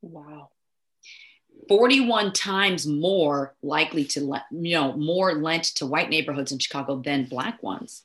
Wow. 0.00 0.50
41 1.68 2.32
times 2.32 2.86
more 2.86 3.54
likely 3.62 4.04
to, 4.04 4.20
you 4.50 4.74
know, 4.74 4.92
more 4.94 5.34
lent 5.34 5.64
to 5.76 5.86
white 5.86 6.10
neighborhoods 6.10 6.52
in 6.52 6.58
Chicago 6.58 7.00
than 7.00 7.26
black 7.26 7.62
ones. 7.62 8.02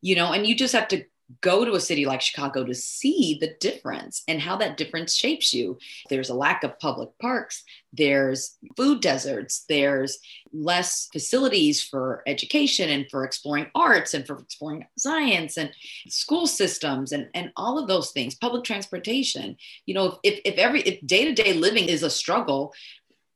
You 0.00 0.16
know, 0.16 0.32
and 0.32 0.46
you 0.46 0.54
just 0.54 0.74
have 0.74 0.88
to 0.88 1.04
go 1.40 1.64
to 1.64 1.74
a 1.74 1.80
city 1.80 2.04
like 2.04 2.20
Chicago 2.20 2.64
to 2.64 2.74
see 2.74 3.38
the 3.40 3.54
difference 3.60 4.22
and 4.28 4.40
how 4.40 4.56
that 4.56 4.76
difference 4.76 5.14
shapes 5.14 5.54
you. 5.54 5.78
There's 6.08 6.30
a 6.30 6.34
lack 6.34 6.64
of 6.64 6.78
public 6.78 7.10
parks, 7.20 7.62
there's 7.92 8.56
food 8.76 9.00
deserts, 9.00 9.64
there's 9.68 10.18
less 10.52 11.08
facilities 11.12 11.82
for 11.82 12.22
education 12.26 12.88
and 12.90 13.06
for 13.10 13.24
exploring 13.24 13.66
arts 13.74 14.14
and 14.14 14.26
for 14.26 14.38
exploring 14.38 14.86
science 14.98 15.56
and 15.56 15.70
school 16.08 16.46
systems 16.46 17.12
and, 17.12 17.28
and 17.34 17.52
all 17.56 17.78
of 17.78 17.88
those 17.88 18.10
things, 18.10 18.34
public 18.34 18.64
transportation. 18.64 19.56
You 19.86 19.94
know, 19.94 20.18
if, 20.22 20.40
if 20.44 20.56
every 20.56 20.82
if 20.82 21.06
day-to-day 21.06 21.54
living 21.54 21.88
is 21.88 22.02
a 22.02 22.10
struggle, 22.10 22.72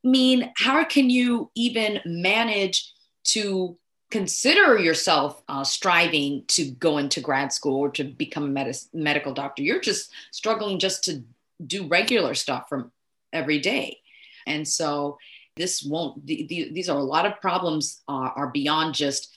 I 0.05 0.09
mean, 0.09 0.53
how 0.57 0.85
can 0.85 1.11
you 1.11 1.51
even 1.55 2.01
manage 2.05 2.93
to 3.25 3.79
consider 4.15 4.79
yourself 4.79 5.43
uh, 5.49 5.65
striving 5.65 6.45
to 6.47 6.71
go 6.71 6.99
into 6.99 7.21
grad 7.21 7.53
school 7.53 7.81
or 7.81 7.91
to 7.91 8.05
become 8.05 8.45
a 8.45 8.49
med- 8.49 8.77
medical 8.93 9.35
doctor. 9.35 9.65
You're 9.65 9.81
just 9.81 10.13
struggling 10.31 10.79
just 10.79 11.03
to 11.05 11.25
do 11.67 11.89
regular 11.89 12.35
stuff 12.35 12.69
from 12.69 12.93
every 13.33 13.59
day. 13.59 13.99
And 14.47 14.69
so 14.69 15.19
this 15.57 15.83
won't, 15.83 16.25
the, 16.25 16.47
the, 16.47 16.71
these 16.73 16.89
are 16.89 16.97
a 16.97 17.03
lot 17.03 17.27
of 17.27 17.41
problems 17.41 18.03
uh, 18.07 18.31
are 18.37 18.51
beyond 18.53 18.95
just 18.95 19.35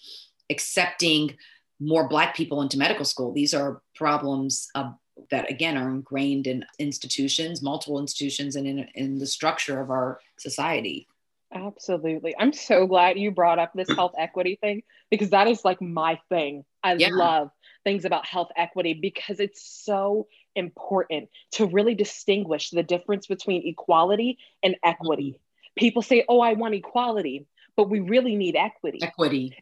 accepting 0.51 1.35
more 1.79 2.07
Black 2.07 2.35
people 2.35 2.61
into 2.61 2.77
medical 2.77 3.05
school. 3.05 3.33
These 3.33 3.55
are 3.55 3.81
problems 3.95 4.69
uh, 4.75 4.91
that, 5.31 5.49
again, 5.49 5.75
are 5.75 5.89
ingrained 5.89 6.45
in 6.45 6.63
institutions, 6.77 7.63
multiple 7.63 7.99
institutions, 7.99 8.55
and 8.55 8.67
in, 8.67 8.87
in 8.93 9.17
the 9.17 9.25
structure 9.25 9.79
of 9.79 9.89
our 9.89 10.19
society. 10.37 11.07
Absolutely. 11.53 12.35
I'm 12.37 12.53
so 12.53 12.87
glad 12.87 13.17
you 13.17 13.31
brought 13.31 13.59
up 13.59 13.71
this 13.73 13.89
health 13.95 14.13
equity 14.17 14.57
thing 14.59 14.83
because 15.09 15.29
that 15.31 15.47
is 15.47 15.63
like 15.63 15.81
my 15.81 16.19
thing. 16.29 16.65
I 16.83 16.93
yeah. 16.93 17.09
love 17.11 17.51
things 17.83 18.05
about 18.05 18.25
health 18.25 18.49
equity 18.55 18.93
because 18.93 19.39
it's 19.39 19.61
so 19.61 20.27
important 20.55 21.29
to 21.53 21.65
really 21.65 21.95
distinguish 21.95 22.71
the 22.71 22.83
difference 22.83 23.27
between 23.27 23.65
equality 23.65 24.37
and 24.63 24.75
equity. 24.83 25.31
Mm-hmm. 25.31 25.79
People 25.79 26.01
say, 26.01 26.25
oh, 26.27 26.39
I 26.39 26.53
want 26.53 26.73
equality, 26.73 27.45
but 27.75 27.89
we 27.89 27.99
really 27.99 28.35
need 28.35 28.55
equity. 28.55 28.99
Equity 29.01 29.55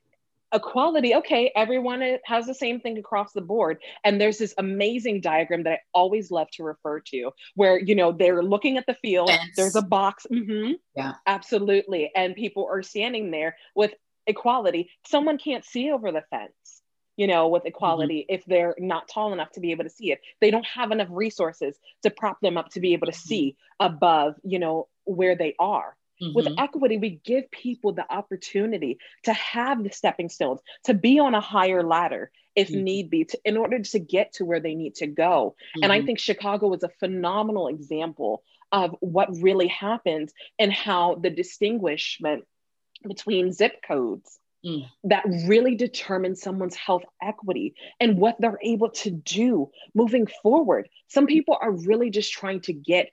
equality 0.55 1.13
okay 1.13 1.51
everyone 1.55 2.17
has 2.25 2.45
the 2.45 2.53
same 2.53 2.79
thing 2.79 2.97
across 2.97 3.33
the 3.33 3.41
board. 3.41 3.77
And 4.03 4.19
there's 4.19 4.37
this 4.37 4.53
amazing 4.57 5.21
diagram 5.21 5.63
that 5.63 5.73
i 5.73 5.79
always 5.93 6.31
love 6.31 6.49
to 6.53 6.63
refer 6.63 6.99
to 7.11 7.31
where 7.55 7.79
you 7.79 7.95
know 7.95 8.11
they're 8.11 8.43
looking 8.43 8.77
at 8.77 8.85
the 8.87 8.95
field 8.95 9.29
Fence. 9.29 9.55
there's 9.55 9.75
a 9.75 9.81
box 9.81 10.25
mm-hmm, 10.31 10.73
yeah. 10.95 11.13
Absolutely. 11.27 12.11
And 12.15 12.35
people 12.35 12.67
are 12.71 12.83
standing 12.83 13.31
there 13.31 13.57
with 13.75 13.93
equality. 14.27 14.89
Someone 15.05 15.37
can't 15.37 15.65
see 15.65 15.91
over 15.91 16.11
the 16.11 16.23
fence 16.29 16.81
you 17.17 17.27
know 17.27 17.47
with 17.47 17.65
equality 17.65 18.21
mm-hmm. 18.21 18.35
if 18.35 18.45
they're 18.45 18.75
not 18.77 19.07
tall 19.07 19.33
enough 19.33 19.51
to 19.51 19.59
be 19.59 19.71
able 19.71 19.83
to 19.83 19.89
see 19.89 20.11
it. 20.11 20.21
They 20.41 20.51
don't 20.51 20.65
have 20.65 20.91
enough 20.91 21.09
resources 21.11 21.77
to 22.03 22.09
prop 22.09 22.39
them 22.41 22.57
up 22.57 22.69
to 22.69 22.79
be 22.79 22.93
able 22.93 23.07
to 23.07 23.13
mm-hmm. 23.13 23.27
see 23.27 23.57
above 23.79 24.35
you 24.43 24.59
know 24.59 24.87
where 25.03 25.35
they 25.35 25.55
are 25.59 25.95
Mm-hmm. 26.21 26.33
With 26.33 26.47
equity, 26.57 26.97
we 26.97 27.21
give 27.23 27.51
people 27.51 27.93
the 27.93 28.11
opportunity 28.11 28.99
to 29.23 29.33
have 29.33 29.83
the 29.83 29.91
stepping 29.91 30.29
stones, 30.29 30.61
to 30.85 30.93
be 30.93 31.19
on 31.19 31.35
a 31.35 31.41
higher 31.41 31.83
ladder 31.83 32.31
if 32.55 32.69
mm-hmm. 32.69 32.83
need 32.83 33.09
be, 33.09 33.25
to, 33.25 33.39
in 33.43 33.57
order 33.57 33.79
to 33.79 33.99
get 33.99 34.33
to 34.33 34.45
where 34.45 34.61
they 34.61 34.75
need 34.75 34.95
to 34.95 35.07
go. 35.07 35.55
Mm-hmm. 35.57 35.83
And 35.83 35.91
I 35.91 35.97
mm-hmm. 35.97 36.05
think 36.05 36.19
Chicago 36.19 36.73
is 36.73 36.83
a 36.83 36.89
phenomenal 36.99 37.67
example 37.67 38.43
of 38.71 38.95
what 38.99 39.29
really 39.41 39.67
happens 39.67 40.33
and 40.57 40.71
how 40.71 41.15
the 41.15 41.29
distinguishment 41.29 42.45
between 43.07 43.51
zip 43.51 43.81
codes 43.85 44.39
Mm. 44.65 44.89
that 45.03 45.23
really 45.47 45.75
determine 45.75 46.35
someone's 46.35 46.75
health 46.75 47.03
equity 47.21 47.75
and 47.99 48.17
what 48.17 48.35
they're 48.39 48.57
able 48.63 48.89
to 48.89 49.11
do 49.11 49.69
moving 49.93 50.25
forward. 50.41 50.89
Some 51.07 51.27
people 51.27 51.55
are 51.61 51.71
really 51.71 52.09
just 52.09 52.33
trying 52.33 52.61
to 52.61 52.73
get 52.73 53.11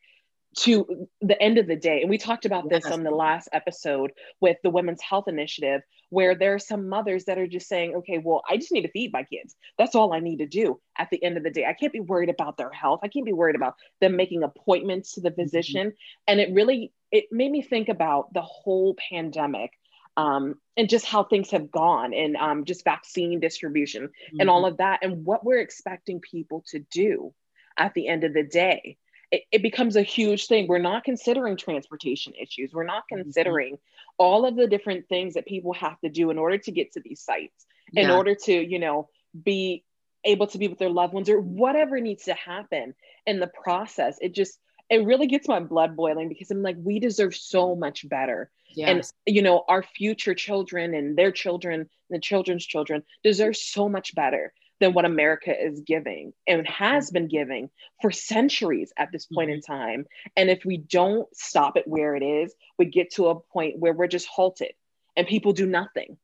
to 0.55 1.09
the 1.21 1.41
end 1.41 1.59
of 1.59 1.67
the 1.67 1.77
day 1.77 2.01
and 2.03 2.11
we 2.11 2.19
talked 2.19 2.45
about 2.45 2.69
this 2.69 2.85
on 2.87 3.03
the 3.03 3.11
last 3.11 3.49
episode 3.53 4.13
with 4.41 4.57
the 4.63 4.71
women's 4.71 5.01
health 5.01 5.27
initiative 5.27 5.81
where 6.11 6.35
there 6.35 6.55
are 6.55 6.59
some 6.59 6.89
mothers 6.89 7.25
that 7.25 7.39
are 7.39 7.47
just 7.47 7.69
saying 7.69 7.95
okay 7.95 8.19
well 8.19 8.43
i 8.51 8.57
just 8.57 8.73
need 8.73 8.83
to 8.83 8.91
feed 8.91 9.13
my 9.13 9.23
kids 9.23 9.57
that's 9.79 9.95
all 9.95 10.13
i 10.13 10.21
need 10.21 10.39
to 10.39 10.47
do 10.47 10.79
at 10.99 11.09
the 11.11 11.23
end 11.23 11.37
of 11.37 11.43
the 11.43 11.51
day 11.51 11.65
i 11.65 11.73
can't 11.73 11.93
be 11.93 12.01
worried 12.01 12.29
about 12.29 12.57
their 12.57 12.71
health 12.71 13.01
i 13.03 13.09
can't 13.09 13.25
be 13.25 13.33
worried 13.33 13.57
about 13.57 13.75
them 14.01 14.17
making 14.17 14.43
appointments 14.43 15.13
to 15.13 15.21
the 15.21 15.31
mm-hmm. 15.31 15.43
physician 15.43 15.89
mm-hmm. 15.89 16.23
and 16.29 16.41
it 16.41 16.53
really 16.53 16.93
it 17.11 17.27
made 17.31 17.51
me 17.51 17.63
think 17.63 17.89
about 17.89 18.33
the 18.35 18.43
whole 18.43 18.97
pandemic 19.11 19.71
um, 20.19 20.57
and 20.77 20.91
just 20.91 21.07
how 21.07 21.25
things 21.25 21.51
have 21.53 21.71
gone 21.71 22.13
and 22.13 22.37
um, 22.37 22.67
just 22.67 22.85
vaccine 22.85 23.41
distribution 23.41 24.05
mm-hmm. 24.05 24.41
and 24.41 24.51
all 24.51 24.67
of 24.67 24.77
that 24.77 25.01
and 25.03 25.25
what 25.25 25.45
we're 25.45 25.61
expecting 25.61 26.21
people 26.21 26.63
to 26.69 26.81
do 26.91 27.33
at 27.79 27.95
the 27.95 28.09
end 28.09 28.25
of 28.25 28.35
the 28.35 28.43
day 28.43 28.99
it, 29.33 29.45
it 29.51 29.63
becomes 29.63 29.97
a 29.97 30.03
huge 30.03 30.47
thing. 30.47 30.69
We're 30.69 30.79
not 30.79 31.03
considering 31.03 31.57
transportation 31.57 32.35
issues. 32.41 32.73
We're 32.73 32.85
not 32.85 33.05
mm-hmm. 33.11 33.23
considering 33.23 33.75
mm-hmm. 33.75 34.15
all 34.19 34.45
of 34.45 34.55
the 34.55 34.69
different 34.69 35.09
things 35.09 35.35
that 35.35 35.47
people 35.47 35.73
have 35.73 35.99
to 36.03 36.11
do 36.11 36.31
in 36.31 36.39
order 36.39 36.59
to 36.59 36.71
get 36.71 36.93
to 36.93 37.01
these 37.01 37.23
sites, 37.23 37.67
yeah. 37.93 38.05
in 38.05 38.11
order 38.11 38.37
to, 38.45 38.53
you 38.53 38.79
know, 38.79 39.09
be 39.43 39.85
able 40.25 40.47
to 40.49 40.59
be 40.59 40.69
with 40.69 40.79
their 40.79 40.91
loved 40.91 41.15
ones 41.15 41.29
or 41.29 41.41
whatever 41.41 41.99
needs 41.99 42.25
to 42.25 42.35
happen 42.35 42.95
in 43.27 43.41
the 43.41 43.49
process. 43.49 44.19
It 44.21 44.35
just, 44.35 44.59
it 44.91 45.05
really 45.05 45.27
gets 45.27 45.49
my 45.49 45.59
blood 45.59 45.97
boiling 45.97 46.29
because 46.29 46.51
I'm 46.51 46.63
like, 46.63 46.77
we 46.79 47.01
deserve 47.01 47.35
so 47.35 47.75
much 47.75 48.07
better. 48.09 48.51
Yes. 48.75 48.89
And, 49.27 49.35
you 49.35 49.43
know, 49.43 49.65
our 49.67 49.83
future 49.83 50.35
children 50.35 50.95
and 50.95 51.17
their 51.17 51.33
children, 51.33 51.81
and 51.81 51.89
the 52.11 52.21
children's 52.21 52.67
children 52.67 53.03
deserve 53.25 53.57
so 53.57 53.89
much 53.89 54.15
better 54.15 54.53
than 54.83 54.95
what 54.95 55.05
America 55.05 55.55
is 55.57 55.81
giving 55.87 56.33
and 56.45 56.67
has 56.67 57.13
been 57.13 57.29
giving 57.29 57.71
for 58.01 58.11
centuries 58.11 58.93
at 58.97 59.13
this 59.13 59.27
point 59.27 59.49
mm-hmm. 59.49 59.55
in 59.55 59.61
time. 59.61 60.07
And 60.37 60.51
if 60.51 60.65
we 60.65 60.77
don't 60.77 61.29
stop 61.37 61.77
it 61.77 61.87
where 61.87 62.17
it 62.17 62.23
is, 62.25 62.53
we 62.81 62.87
get 62.87 63.13
to 63.13 63.29
a 63.29 63.39
point 63.39 63.79
where 63.79 63.93
we're 63.93 64.09
just 64.09 64.27
halted 64.27 64.73
and 65.17 65.25
people 65.25 65.53
do 65.53 65.67
nothing. 65.67 66.17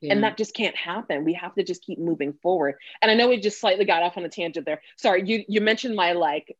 Yeah. 0.00 0.14
And 0.14 0.24
that 0.24 0.38
just 0.38 0.54
can't 0.54 0.74
happen. 0.74 1.26
We 1.26 1.34
have 1.34 1.54
to 1.56 1.62
just 1.62 1.82
keep 1.82 1.98
moving 1.98 2.32
forward. 2.42 2.76
And 3.02 3.10
I 3.10 3.14
know 3.14 3.28
we 3.28 3.38
just 3.38 3.60
slightly 3.60 3.84
got 3.84 4.02
off 4.02 4.16
on 4.16 4.24
a 4.24 4.30
tangent 4.30 4.64
there. 4.64 4.80
Sorry, 4.96 5.22
you 5.26 5.44
you 5.46 5.60
mentioned 5.60 5.94
my 5.94 6.12
like 6.12 6.56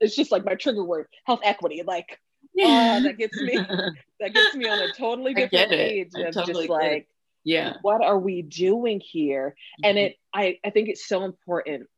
it's 0.00 0.14
just 0.14 0.32
like 0.32 0.44
my 0.44 0.54
trigger 0.54 0.84
word, 0.84 1.06
health 1.24 1.40
equity. 1.44 1.82
Like, 1.86 2.18
yeah. 2.54 3.00
that 3.02 3.16
gets 3.16 3.40
me 3.40 3.56
that 4.20 4.34
gets 4.34 4.54
me 4.54 4.68
on 4.68 4.80
a 4.80 4.92
totally 4.92 5.32
different 5.32 5.70
page 5.70 6.10
of 6.14 6.34
totally 6.34 6.66
just 6.66 6.68
like 6.68 7.08
yeah. 7.44 7.74
What 7.82 8.02
are 8.02 8.18
we 8.18 8.42
doing 8.42 9.00
here? 9.00 9.50
Mm-hmm. 9.50 9.90
and 9.90 9.98
it 9.98 10.16
I, 10.32 10.58
I 10.64 10.70
think 10.70 10.88
it's 10.88 11.06
so 11.06 11.24
important 11.24 11.88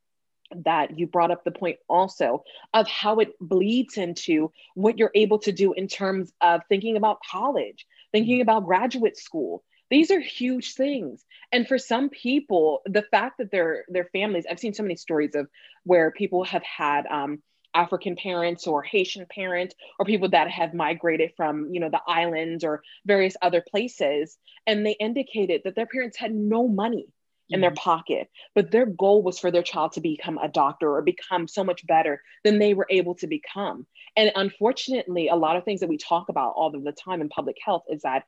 that 0.54 0.98
you 0.98 1.06
brought 1.06 1.32
up 1.32 1.42
the 1.42 1.50
point 1.50 1.78
also 1.88 2.44
of 2.72 2.86
how 2.86 3.18
it 3.18 3.32
bleeds 3.40 3.96
into 3.96 4.52
what 4.74 4.98
you're 4.98 5.10
able 5.14 5.40
to 5.40 5.50
do 5.50 5.72
in 5.72 5.88
terms 5.88 6.32
of 6.40 6.60
thinking 6.68 6.96
about 6.96 7.18
college 7.28 7.86
thinking 8.12 8.40
about 8.40 8.64
graduate 8.64 9.16
school. 9.18 9.62
These 9.90 10.10
are 10.10 10.20
huge 10.20 10.74
things. 10.74 11.24
And 11.52 11.66
for 11.66 11.78
some 11.78 12.08
people 12.08 12.82
the 12.86 13.02
fact 13.02 13.38
that 13.38 13.50
their 13.50 13.84
their 13.88 14.08
families 14.12 14.44
i've 14.50 14.58
seen 14.58 14.74
so 14.74 14.82
many 14.82 14.96
stories 14.96 15.34
of 15.34 15.48
where 15.84 16.10
people 16.10 16.44
have 16.44 16.62
had 16.62 17.06
um, 17.06 17.42
African 17.76 18.16
parents 18.16 18.66
or 18.66 18.82
Haitian 18.82 19.26
parents 19.26 19.74
or 19.98 20.06
people 20.06 20.30
that 20.30 20.50
have 20.50 20.74
migrated 20.74 21.32
from, 21.36 21.72
you 21.72 21.80
know, 21.80 21.90
the 21.90 22.00
islands 22.08 22.64
or 22.64 22.82
various 23.04 23.36
other 23.42 23.62
places. 23.68 24.38
And 24.66 24.84
they 24.84 24.92
indicated 24.92 25.62
that 25.64 25.76
their 25.76 25.86
parents 25.86 26.16
had 26.16 26.34
no 26.34 26.66
money 26.66 27.06
in 27.48 27.60
their 27.60 27.70
mm-hmm. 27.70 27.76
pocket, 27.76 28.28
but 28.54 28.70
their 28.70 28.86
goal 28.86 29.22
was 29.22 29.38
for 29.38 29.50
their 29.50 29.62
child 29.62 29.92
to 29.92 30.00
become 30.00 30.38
a 30.38 30.48
doctor 30.48 30.96
or 30.96 31.02
become 31.02 31.46
so 31.46 31.62
much 31.62 31.86
better 31.86 32.20
than 32.42 32.58
they 32.58 32.74
were 32.74 32.88
able 32.90 33.14
to 33.14 33.26
become. 33.26 33.86
And 34.16 34.32
unfortunately, 34.34 35.28
a 35.28 35.36
lot 35.36 35.56
of 35.56 35.64
things 35.64 35.80
that 35.80 35.88
we 35.88 35.98
talk 35.98 36.28
about 36.28 36.54
all 36.56 36.74
of 36.74 36.82
the 36.82 36.92
time 36.92 37.20
in 37.20 37.28
public 37.28 37.56
health 37.64 37.84
is 37.88 38.02
that 38.02 38.24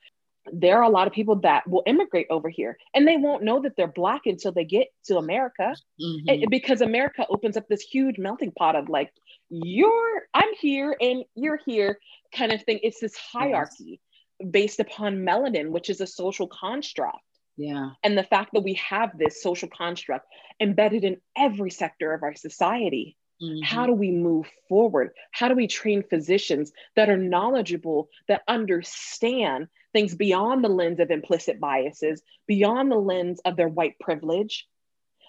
there 0.53 0.79
are 0.79 0.83
a 0.83 0.89
lot 0.89 1.07
of 1.07 1.13
people 1.13 1.37
that 1.37 1.69
will 1.69 1.83
immigrate 1.87 2.27
over 2.31 2.49
here 2.49 2.77
and 2.95 3.07
they 3.07 3.17
won't 3.17 3.43
know 3.43 3.61
that 3.61 3.77
they're 3.77 3.87
black 3.87 4.23
until 4.27 4.53
they 4.53 4.65
get 4.65 4.89
to 5.05 5.19
america 5.19 5.75
mm-hmm. 6.01 6.29
it, 6.29 6.51
because 6.51 6.81
america 6.81 7.27
opens 7.31 7.57
up 7.57 7.67
this 7.69 7.81
huge 7.81 8.19
melting 8.19 8.53
pot 8.53 8.77
of 8.77 8.89
like 8.89 9.13
you're 9.51 10.23
i'm 10.35 10.55
here 10.61 10.97
and 11.01 11.25
you're 11.35 11.61
here 11.67 11.99
kind 12.35 12.53
of 12.53 12.63
thing 12.63 12.79
it's 12.83 13.01
this 13.01 13.17
hierarchy 13.17 14.01
yes. 14.39 14.51
based 14.51 14.81
upon 14.81 15.19
melanin 15.19 15.71
which 15.71 15.91
is 15.91 16.01
a 16.01 16.07
social 16.07 16.47
construct 16.47 17.19
yeah 17.57 17.91
and 18.03 18.17
the 18.17 18.25
fact 18.25 18.51
that 18.53 18.63
we 18.63 18.75
have 18.75 19.17
this 19.19 19.43
social 19.43 19.69
construct 19.69 20.27
embedded 20.61 21.05
in 21.05 21.17
every 21.37 21.71
sector 21.71 22.13
of 22.13 22.23
our 22.23 22.35
society 22.35 23.17
Mm-hmm. 23.43 23.63
How 23.63 23.87
do 23.87 23.93
we 23.93 24.11
move 24.11 24.47
forward? 24.69 25.13
How 25.33 25.49
do 25.49 25.55
we 25.55 25.69
train 25.69 26.03
physicians 26.03 26.73
that 26.97 27.09
are 27.09 27.17
knowledgeable, 27.17 28.09
that 28.27 28.43
understand 28.49 29.69
things 29.93 30.15
beyond 30.15 30.65
the 30.65 30.69
lens 30.69 31.01
of 31.01 31.11
implicit 31.11 31.61
biases, 31.61 32.23
beyond 32.47 32.91
the 32.91 32.97
lens 32.97 33.41
of 33.45 33.57
their 33.57 33.69
white 33.69 33.99
privilege? 33.99 34.67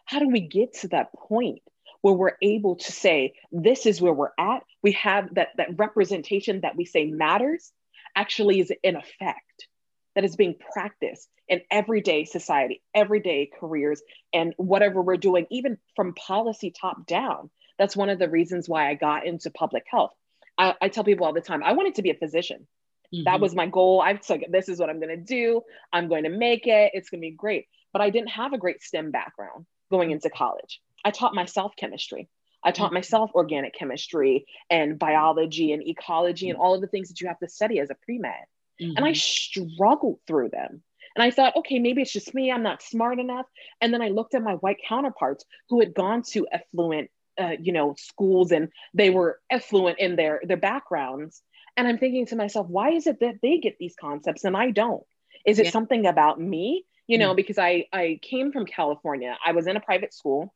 How 0.06 0.20
do 0.20 0.28
we 0.28 0.42
get 0.42 0.74
to 0.82 0.88
that 0.90 1.14
point 1.14 1.62
where 2.02 2.14
we're 2.14 2.38
able 2.42 2.78
to 2.78 2.92
say, 2.92 3.34
this 3.52 3.86
is 3.86 4.02
where 4.02 4.14
we're 4.14 4.32
at? 4.40 4.64
We 4.82 4.94
have 4.94 5.36
that, 5.36 5.50
that 5.58 5.78
representation 5.78 6.62
that 6.62 6.76
we 6.76 6.86
say 6.86 7.06
matters 7.06 7.72
actually 8.16 8.60
is 8.60 8.72
in 8.84 8.96
effect, 8.96 9.68
that 10.16 10.24
is 10.24 10.36
being 10.36 10.56
practiced 10.74 11.30
in 11.48 11.62
everyday 11.72 12.26
society, 12.26 12.82
everyday 12.94 13.50
careers, 13.60 14.02
and 14.34 14.54
whatever 14.58 15.02
we're 15.02 15.18
doing, 15.18 15.46
even 15.50 15.78
from 15.96 16.14
policy 16.14 16.72
top 16.72 17.06
down. 17.06 17.50
That's 17.78 17.96
one 17.96 18.10
of 18.10 18.20
the 18.20 18.30
reasons 18.30 18.68
why 18.68 18.90
I 18.90 18.96
got 18.96 19.26
into 19.26 19.50
public 19.50 19.86
health. 19.90 20.12
I, 20.58 20.76
I 20.82 20.90
tell 20.90 21.04
people 21.04 21.26
all 21.26 21.34
the 21.34 21.42
time, 21.42 21.64
I 21.64 21.74
wanted 21.74 21.96
to 21.96 22.02
be 22.02 22.12
a 22.12 22.16
physician. 22.16 22.68
Mm-hmm. 23.14 23.24
That 23.24 23.40
was 23.40 23.56
my 23.56 23.68
goal. 23.68 24.02
I 24.02 24.14
took 24.14 24.42
this 24.50 24.70
is 24.70 24.80
what 24.80 24.90
I'm 24.90 25.00
going 25.00 25.10
to 25.10 25.18
do. 25.18 25.62
I'm 25.92 26.08
going 26.08 26.24
to 26.24 26.30
make 26.30 26.68
it. 26.68 26.92
It's 26.94 27.10
going 27.10 27.22
to 27.22 27.28
be 27.28 27.32
great. 27.32 27.68
But 27.92 28.02
I 28.02 28.10
didn't 28.10 28.30
have 28.30 28.54
a 28.54 28.58
great 28.58 28.84
STEM 28.84 29.12
background 29.12 29.66
going 29.90 30.12
into 30.12 30.30
college. 30.30 30.80
I 31.04 31.12
taught 31.12 31.34
myself 31.34 31.74
chemistry. 31.76 32.30
I 32.64 32.72
taught 32.72 32.88
mm-hmm. 32.88 32.96
myself 32.96 33.32
organic 33.34 33.74
chemistry 33.74 34.46
and 34.70 35.00
biology 35.00 35.72
and 35.72 35.86
ecology 35.88 36.50
and 36.50 36.60
all 36.60 36.76
of 36.76 36.82
the 36.82 36.88
things 36.88 37.10
that 37.10 37.22
you 37.22 37.28
have 37.28 37.40
to 37.40 37.50
study 37.50 37.80
as 37.80 37.90
a 37.90 37.96
pre 37.96 38.18
med. 38.18 38.34
Mm-hmm. 38.82 38.98
And 38.98 39.06
I 39.06 39.12
mm-hmm. 39.12 39.64
struggled 39.76 40.20
through 40.28 40.50
them. 40.50 40.84
And 41.16 41.24
I 41.24 41.32
thought, 41.32 41.56
okay, 41.58 41.80
maybe 41.80 42.02
it's 42.02 42.14
just 42.14 42.34
me. 42.34 42.52
I'm 42.52 42.64
not 42.64 42.82
smart 42.82 43.20
enough. 43.20 43.46
And 43.82 43.94
then 43.94 44.02
I 44.02 44.10
looked 44.10 44.36
at 44.36 44.44
my 44.44 44.54
white 44.56 44.78
counterparts 44.88 45.44
who 45.70 45.80
had 45.80 45.94
gone 45.94 46.22
to 46.32 46.48
affluent, 46.52 47.10
uh, 47.40 47.56
you 47.60 47.74
know, 47.74 47.96
schools 47.98 48.52
and 48.52 48.70
they 48.94 49.10
were 49.10 49.40
affluent 49.50 50.00
in 50.00 50.16
their 50.16 50.42
their 50.44 50.58
backgrounds. 50.58 51.42
And 51.80 51.88
I'm 51.88 51.98
thinking 51.98 52.26
to 52.26 52.36
myself, 52.36 52.68
why 52.68 52.90
is 52.90 53.08
it 53.08 53.22
that 53.22 53.36
they 53.42 53.58
get 53.58 53.78
these 53.80 53.96
concepts 53.98 54.44
and 54.44 54.58
I 54.58 54.72
don't? 54.72 55.04
Is 55.46 55.60
it 55.60 55.68
yeah. 55.68 55.72
something 55.72 56.06
about 56.06 56.38
me? 56.38 56.84
You 57.08 57.18
know, 57.18 57.32
mm. 57.32 57.38
because 57.38 57.58
I 57.58 57.86
I 57.94 58.20
came 58.22 58.52
from 58.52 58.66
California. 58.66 59.38
I 59.46 59.54
was 59.54 59.66
in 59.66 59.78
a 59.78 59.80
private 59.80 60.14
school 60.14 60.54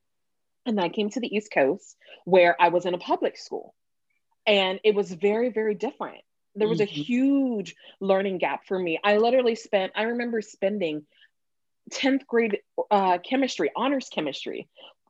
and 0.66 0.78
then 0.78 0.84
I 0.84 0.90
came 0.90 1.10
to 1.12 1.22
the 1.22 1.34
East 1.34 1.50
Coast 1.50 1.96
where 2.26 2.62
I 2.62 2.68
was 2.68 2.86
in 2.86 2.94
a 2.94 2.98
public 2.98 3.38
school. 3.38 3.74
And 4.46 4.82
it 4.84 4.96
was 4.96 5.14
very, 5.14 5.48
very 5.48 5.76
different. 5.76 6.20
There 6.56 6.68
was 6.68 6.80
mm-hmm. 6.80 7.00
a 7.00 7.04
huge 7.04 7.76
learning 8.02 8.40
gap 8.40 8.68
for 8.68 8.78
me. 8.78 9.00
I 9.02 9.16
literally 9.16 9.56
spent, 9.56 9.94
I 9.96 10.04
remember 10.04 10.42
spending 10.42 11.04
10th 11.92 12.28
grade 12.28 12.60
uh, 12.92 13.20
chemistry, 13.20 13.72
honors 13.78 14.10
chemistry. 14.14 14.68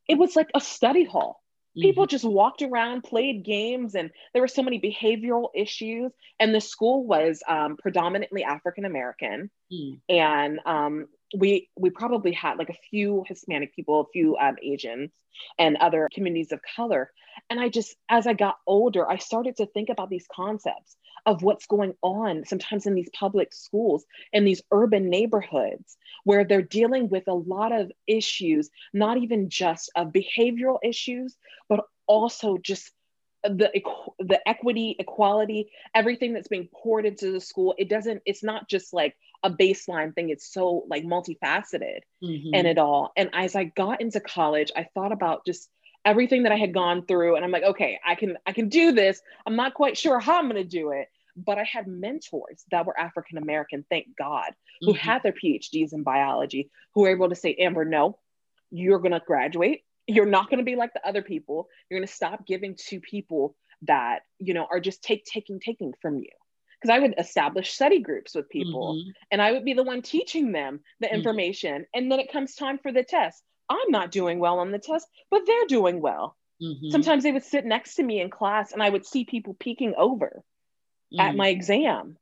It 0.08 0.20
was 0.20 0.36
like 0.36 0.52
a 0.54 0.62
study 0.62 1.06
hall. 1.06 1.43
People 1.76 2.04
mm-hmm. 2.04 2.12
just 2.12 2.26
walked 2.26 2.62
around, 2.62 3.04
played 3.04 3.44
games, 3.44 3.96
and 3.96 4.12
there 4.32 4.42
were 4.42 4.48
so 4.48 4.62
many 4.62 4.80
behavioral 4.80 5.50
issues. 5.56 6.12
And 6.40 6.54
the 6.54 6.62
school 6.62 7.06
was 7.06 7.42
um, 7.48 7.78
predominantly 7.78 8.44
African 8.44 8.86
American, 8.86 9.50
mm. 9.72 10.00
and 10.10 10.60
um, 10.66 11.08
we 11.34 11.70
we 11.76 11.90
probably 11.90 12.32
had 12.32 12.58
like 12.58 12.70
a 12.70 12.78
few 12.90 13.24
Hispanic 13.28 13.76
people, 13.76 14.02
a 14.02 14.12
few 14.12 14.38
um, 14.38 14.56
Asians, 14.62 15.12
and 15.58 15.78
other 15.78 16.10
communities 16.14 16.52
of 16.52 16.62
color. 16.76 17.12
And 17.50 17.60
I 17.60 17.70
just, 17.70 17.96
as 18.10 18.28
I 18.28 18.34
got 18.34 18.58
older, 18.68 19.10
I 19.10 19.18
started 19.18 19.58
to 19.58 19.66
think 19.66 19.90
about 19.90 20.10
these 20.10 20.28
concepts 20.32 20.96
of 21.26 21.42
what's 21.42 21.66
going 21.66 21.94
on 22.02 22.44
sometimes 22.46 22.86
in 22.86 22.96
these 22.96 23.10
public 23.18 23.54
schools 23.54 24.06
in 24.34 24.44
these 24.44 24.62
urban 24.72 25.10
neighborhoods 25.10 25.98
where 26.26 26.44
they're 26.44 26.62
dealing 26.62 27.10
with 27.10 27.28
a 27.28 27.34
lot 27.34 27.72
of 27.72 27.92
issues, 28.08 28.70
not 28.94 29.18
even 29.18 29.50
just 29.50 29.90
of 29.96 30.10
behavioral 30.10 30.78
issues, 30.84 31.38
but 31.70 31.86
also 32.08 32.58
just 32.58 32.92
the 33.44 33.70
the 34.20 34.40
equity 34.48 34.96
equality 35.00 35.70
everything 35.94 36.34
that's 36.34 36.48
being 36.48 36.70
poured 36.74 37.06
into 37.06 37.32
the 37.32 37.42
school 37.42 37.76
it 37.78 37.90
doesn't 37.90 38.22
it's 38.26 38.42
not 38.42 38.70
just 38.70 38.94
like 38.94 39.18
a 39.44 39.50
baseline 39.50 40.14
thing. 40.16 40.30
It's 40.30 40.52
so 40.52 40.86
like 40.90 41.04
multifaceted 41.04 42.00
mm-hmm. 42.24 42.50
and 42.54 42.68
it 42.68 42.78
all. 42.78 43.12
And 43.16 43.30
as 43.34 43.56
i 43.56 43.66
got 43.66 44.02
into 44.02 44.20
college 44.20 44.72
i 44.76 44.88
thought 44.94 45.12
about 45.12 45.46
just 45.46 45.70
everything 46.06 46.44
that 46.44 46.52
i 46.52 46.58
had 46.58 46.74
gone 46.74 47.06
through 47.06 47.36
and 47.36 47.46
i'm 47.46 47.52
like 47.52 47.64
okay 47.64 48.00
i 48.06 48.16
can 48.16 48.38
i 48.46 48.52
can 48.52 48.70
do 48.70 48.92
this. 48.92 49.22
I'm 49.46 49.56
not 49.56 49.74
quite 49.74 49.98
sure 49.98 50.20
how 50.20 50.40
i'm 50.40 50.50
going 50.50 50.62
to 50.62 50.68
do 50.68 50.92
it 50.92 51.08
but 51.36 51.58
i 51.58 51.64
had 51.64 51.88
mentors 51.88 52.64
that 52.72 52.86
were 52.86 53.00
african 53.00 53.38
american 53.38 53.86
thank 53.90 54.08
god 54.18 54.50
mm-hmm. 54.50 54.88
who 54.88 54.94
had 54.94 55.24
their 55.24 55.34
phds 55.34 55.94
in 55.94 56.04
biology 56.04 56.70
who 56.94 57.02
were 57.02 57.10
able 57.10 57.30
to 57.30 57.36
say 57.36 57.56
amber 57.56 57.86
no 57.86 58.20
you're 58.74 59.00
going 59.00 59.12
to 59.12 59.22
graduate. 59.26 59.84
You're 60.08 60.26
not 60.26 60.50
going 60.50 60.58
to 60.58 60.66
be 60.66 60.76
like 60.76 60.94
the 60.94 61.08
other 61.08 61.22
people. 61.22 61.70
You're 61.90 62.00
going 62.00 62.08
to 62.08 62.14
stop 62.14 62.46
giving 62.46 62.76
to 62.88 63.00
people 63.00 63.56
that 63.84 64.22
you 64.40 64.54
know 64.54 64.66
are 64.70 64.80
just 64.80 65.04
take 65.04 65.26
taking 65.26 65.60
taking 65.60 65.94
from 66.02 66.18
you 66.18 66.30
because 66.84 66.96
i 66.96 67.00
would 67.00 67.16
establish 67.18 67.72
study 67.72 68.00
groups 68.00 68.36
with 68.36 68.50
people 68.50 68.96
mm-hmm. 68.96 69.10
and 69.32 69.42
i 69.42 69.52
would 69.52 69.66
be 69.66 69.74
the 69.74 69.84
one 69.84 70.02
teaching 70.02 70.52
them 70.52 70.80
the 71.00 71.08
mm-hmm. 71.08 71.16
information 71.16 71.86
and 71.94 72.12
then 72.12 72.20
it 72.20 72.32
comes 72.32 72.56
time 72.56 72.78
for 72.78 72.92
the 72.92 73.04
test 73.04 73.42
i'm 73.70 73.90
not 73.90 74.12
doing 74.12 74.40
well 74.40 74.60
on 74.60 74.72
the 74.72 74.80
test 74.80 75.08
but 75.32 75.42
they're 75.46 75.68
doing 75.68 76.02
well 76.02 76.36
mm-hmm. 76.62 76.90
sometimes 76.90 77.24
they 77.24 77.32
would 77.32 77.44
sit 77.44 77.66
next 77.66 77.96
to 77.96 78.04
me 78.04 78.20
in 78.20 78.30
class 78.30 78.74
and 78.74 78.84
i 78.84 78.90
would 78.90 79.06
see 79.06 79.24
people 79.24 79.56
peeking 79.60 79.94
over 79.98 80.44
at 81.18 81.34
mm. 81.34 81.38
my 81.38 81.48
exam 81.48 82.18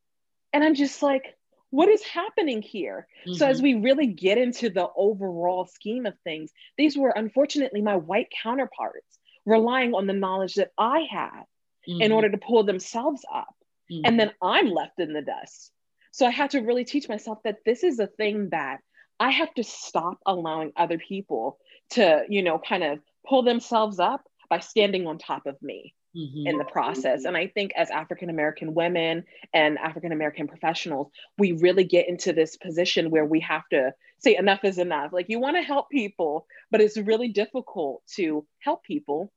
and 0.54 0.64
i'm 0.64 0.76
just 0.76 1.02
like 1.02 1.36
what 1.72 1.88
is 1.88 2.04
happening 2.04 2.62
here? 2.62 3.08
Mm-hmm. 3.26 3.36
So, 3.36 3.48
as 3.48 3.58
mm-hmm. 3.58 3.64
we 3.64 3.90
really 3.90 4.08
get 4.08 4.38
into 4.38 4.70
the 4.70 4.90
overall 4.96 5.66
scheme 5.66 6.06
of 6.06 6.14
things, 6.24 6.52
these 6.78 6.98
were 6.98 7.10
unfortunately 7.10 7.82
my 7.82 7.96
white 7.96 8.28
counterparts 8.44 9.18
relying 9.46 9.94
on 9.94 10.06
the 10.06 10.14
knowledge 10.14 10.56
that 10.56 10.72
I 10.78 11.08
had 11.10 11.44
mm-hmm. 11.88 12.02
in 12.02 12.12
order 12.12 12.30
to 12.30 12.38
pull 12.38 12.64
themselves 12.64 13.26
up. 13.34 13.56
Mm-hmm. 13.92 14.02
And 14.06 14.20
then 14.20 14.32
I'm 14.42 14.70
left 14.70 15.00
in 15.00 15.14
the 15.14 15.22
dust. 15.22 15.72
So, 16.12 16.26
I 16.26 16.32
had 16.32 16.52
to 16.52 16.62
really 16.62 16.86
teach 16.86 17.08
myself 17.10 17.40
that 17.44 17.60
this 17.66 17.84
is 17.84 18.00
a 18.00 18.08
thing 18.08 18.50
that 18.52 18.80
I 19.20 19.32
have 19.32 19.54
to 19.56 19.64
stop 19.64 20.20
allowing 20.26 20.72
other 20.76 20.98
people 20.98 21.58
to, 21.92 22.24
you 22.30 22.44
know, 22.44 22.60
kind 22.60 22.84
of 22.84 23.00
pull 23.28 23.44
themselves 23.44 24.00
up 24.00 24.22
by 24.50 24.60
standing 24.60 25.08
on 25.08 25.18
top 25.18 25.46
of 25.46 25.62
me. 25.62 25.94
mm-hmm. 26.16 26.48
in 26.48 26.58
the 26.58 26.66
process. 26.66 27.26
And 27.26 27.38
I 27.38 27.48
think 27.48 27.72
as 27.76 27.90
African 27.90 28.30
American 28.30 28.74
women 28.74 29.24
and 29.54 29.78
African 29.78 30.12
American 30.12 30.48
professionals, 30.48 31.12
we 31.38 31.54
really 31.54 31.84
get 31.84 32.08
into 32.08 32.34
this 32.34 32.58
position 32.58 33.10
where 33.10 33.26
we 33.26 33.40
have 33.42 33.68
to 33.72 33.94
say 34.20 34.36
enough 34.36 34.64
is 34.64 34.78
enough. 34.78 35.14
Like 35.14 35.28
you 35.30 35.40
want 35.40 35.58
to 35.58 35.64
help 35.64 35.90
people, 35.90 36.46
but 36.70 36.82
it's 36.82 36.98
really 36.98 37.30
difficult 37.30 38.04
to 38.16 38.46
help 38.60 38.84
people 38.84 39.32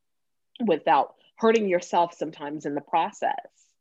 without 0.65 1.15
hurting 1.37 1.69
yourself 1.69 2.15
sometimes 2.15 2.67
in 2.67 2.75
the 2.75 2.81
process. 2.81 3.35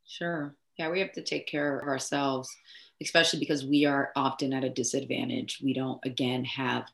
Sure. 0.06 0.54
Yeah, 0.78 0.90
we 0.90 1.00
have 1.00 1.12
to 1.12 1.22
take 1.22 1.46
care 1.46 1.78
of 1.78 1.88
ourselves, 1.88 2.54
especially 3.00 3.38
because 3.38 3.64
we 3.64 3.84
are 3.84 4.10
often 4.16 4.52
at 4.52 4.64
a 4.64 4.70
disadvantage. 4.70 5.60
We 5.62 5.72
don't, 5.72 6.00
again, 6.04 6.44
have 6.44 6.86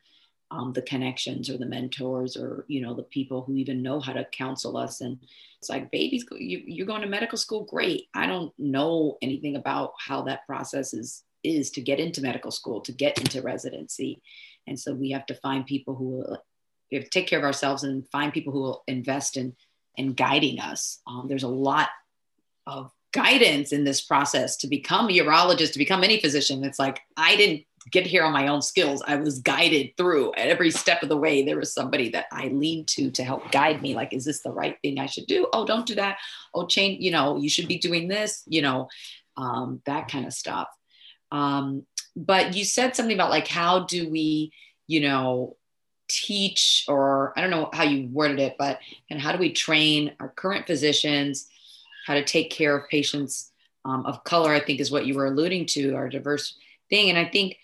um, 0.50 0.72
the 0.72 0.82
connections 0.82 1.48
or 1.48 1.58
the 1.58 1.66
mentors 1.66 2.36
or 2.36 2.64
you 2.66 2.80
know 2.80 2.94
the 2.94 3.04
people 3.04 3.42
who 3.42 3.54
even 3.54 3.82
know 3.82 4.00
how 4.00 4.12
to 4.12 4.24
counsel 4.32 4.76
us. 4.76 5.00
And 5.00 5.18
it's 5.58 5.68
like 5.68 5.90
babies 5.90 6.24
you, 6.32 6.62
you're 6.66 6.86
going 6.86 7.02
to 7.02 7.08
medical 7.08 7.38
school? 7.38 7.64
Great. 7.64 8.08
I 8.14 8.26
don't 8.26 8.52
know 8.58 9.16
anything 9.22 9.56
about 9.56 9.92
how 9.98 10.22
that 10.22 10.46
process 10.46 10.92
is 10.92 11.22
is 11.42 11.70
to 11.70 11.80
get 11.80 12.00
into 12.00 12.20
medical 12.20 12.50
school 12.50 12.80
to 12.82 12.92
get 12.92 13.18
into 13.18 13.42
residency. 13.42 14.20
And 14.66 14.78
so 14.78 14.92
we 14.92 15.10
have 15.12 15.26
to 15.26 15.34
find 15.34 15.64
people 15.64 15.94
who 15.94 16.04
will 16.04 16.42
we 16.90 16.96
have 16.96 17.04
to 17.04 17.10
take 17.10 17.28
care 17.28 17.38
of 17.38 17.44
ourselves 17.44 17.84
and 17.84 18.08
find 18.08 18.32
people 18.32 18.52
who 18.52 18.60
will 18.60 18.82
invest 18.88 19.36
in 19.36 19.54
in 19.96 20.14
guiding 20.14 20.58
us. 20.58 21.00
Um, 21.06 21.26
there's 21.28 21.44
a 21.44 21.48
lot 21.48 21.90
of 22.66 22.90
guidance 23.12 23.72
in 23.72 23.84
this 23.84 24.00
process 24.00 24.56
to 24.56 24.68
become 24.68 25.06
a 25.06 25.12
urologist 25.12 25.72
to 25.72 25.78
become 25.78 26.04
any 26.04 26.20
physician 26.20 26.64
it's 26.64 26.78
like 26.78 27.00
i 27.16 27.36
didn't 27.36 27.64
get 27.90 28.06
here 28.06 28.22
on 28.24 28.32
my 28.32 28.48
own 28.48 28.62
skills. 28.62 29.02
I 29.06 29.16
was 29.16 29.38
guided 29.38 29.96
through 29.96 30.34
at 30.34 30.48
every 30.48 30.70
step 30.70 31.02
of 31.02 31.08
the 31.08 31.16
way. 31.16 31.42
There 31.42 31.56
was 31.56 31.72
somebody 31.72 32.10
that 32.10 32.26
I 32.30 32.48
leaned 32.48 32.88
to 32.88 33.10
to 33.12 33.24
help 33.24 33.50
guide 33.50 33.80
me. 33.80 33.94
Like, 33.94 34.12
is 34.12 34.24
this 34.24 34.42
the 34.42 34.52
right 34.52 34.76
thing 34.82 34.98
I 34.98 35.06
should 35.06 35.26
do? 35.26 35.48
Oh, 35.52 35.66
don't 35.66 35.86
do 35.86 35.94
that. 35.94 36.18
Oh, 36.54 36.66
change, 36.66 37.02
you 37.02 37.10
know, 37.10 37.36
you 37.36 37.48
should 37.48 37.68
be 37.68 37.78
doing 37.78 38.08
this, 38.08 38.42
you 38.46 38.62
know, 38.62 38.88
um, 39.36 39.80
that 39.86 40.08
kind 40.08 40.26
of 40.26 40.32
stuff. 40.32 40.68
Um, 41.32 41.86
but 42.16 42.54
you 42.54 42.64
said 42.64 42.94
something 42.94 43.14
about 43.14 43.30
like, 43.30 43.48
how 43.48 43.80
do 43.80 44.08
we, 44.10 44.52
you 44.86 45.00
know, 45.00 45.56
teach 46.08 46.84
or 46.88 47.32
I 47.36 47.40
don't 47.40 47.50
know 47.50 47.70
how 47.72 47.84
you 47.84 48.08
worded 48.08 48.40
it, 48.40 48.56
but 48.58 48.80
and 49.08 49.20
how 49.20 49.32
do 49.32 49.38
we 49.38 49.52
train 49.52 50.12
our 50.20 50.28
current 50.28 50.66
physicians 50.66 51.48
how 52.10 52.16
to 52.16 52.24
take 52.24 52.50
care 52.50 52.76
of 52.76 52.88
patients 52.88 53.52
um, 53.84 54.04
of 54.04 54.24
color? 54.24 54.52
I 54.52 54.60
think 54.60 54.80
is 54.80 54.90
what 54.90 55.06
you 55.06 55.14
were 55.14 55.26
alluding 55.26 55.66
to, 55.66 55.94
our 55.94 56.08
diverse 56.08 56.56
thing. 56.90 57.08
And 57.08 57.18
I 57.18 57.24
think 57.24 57.56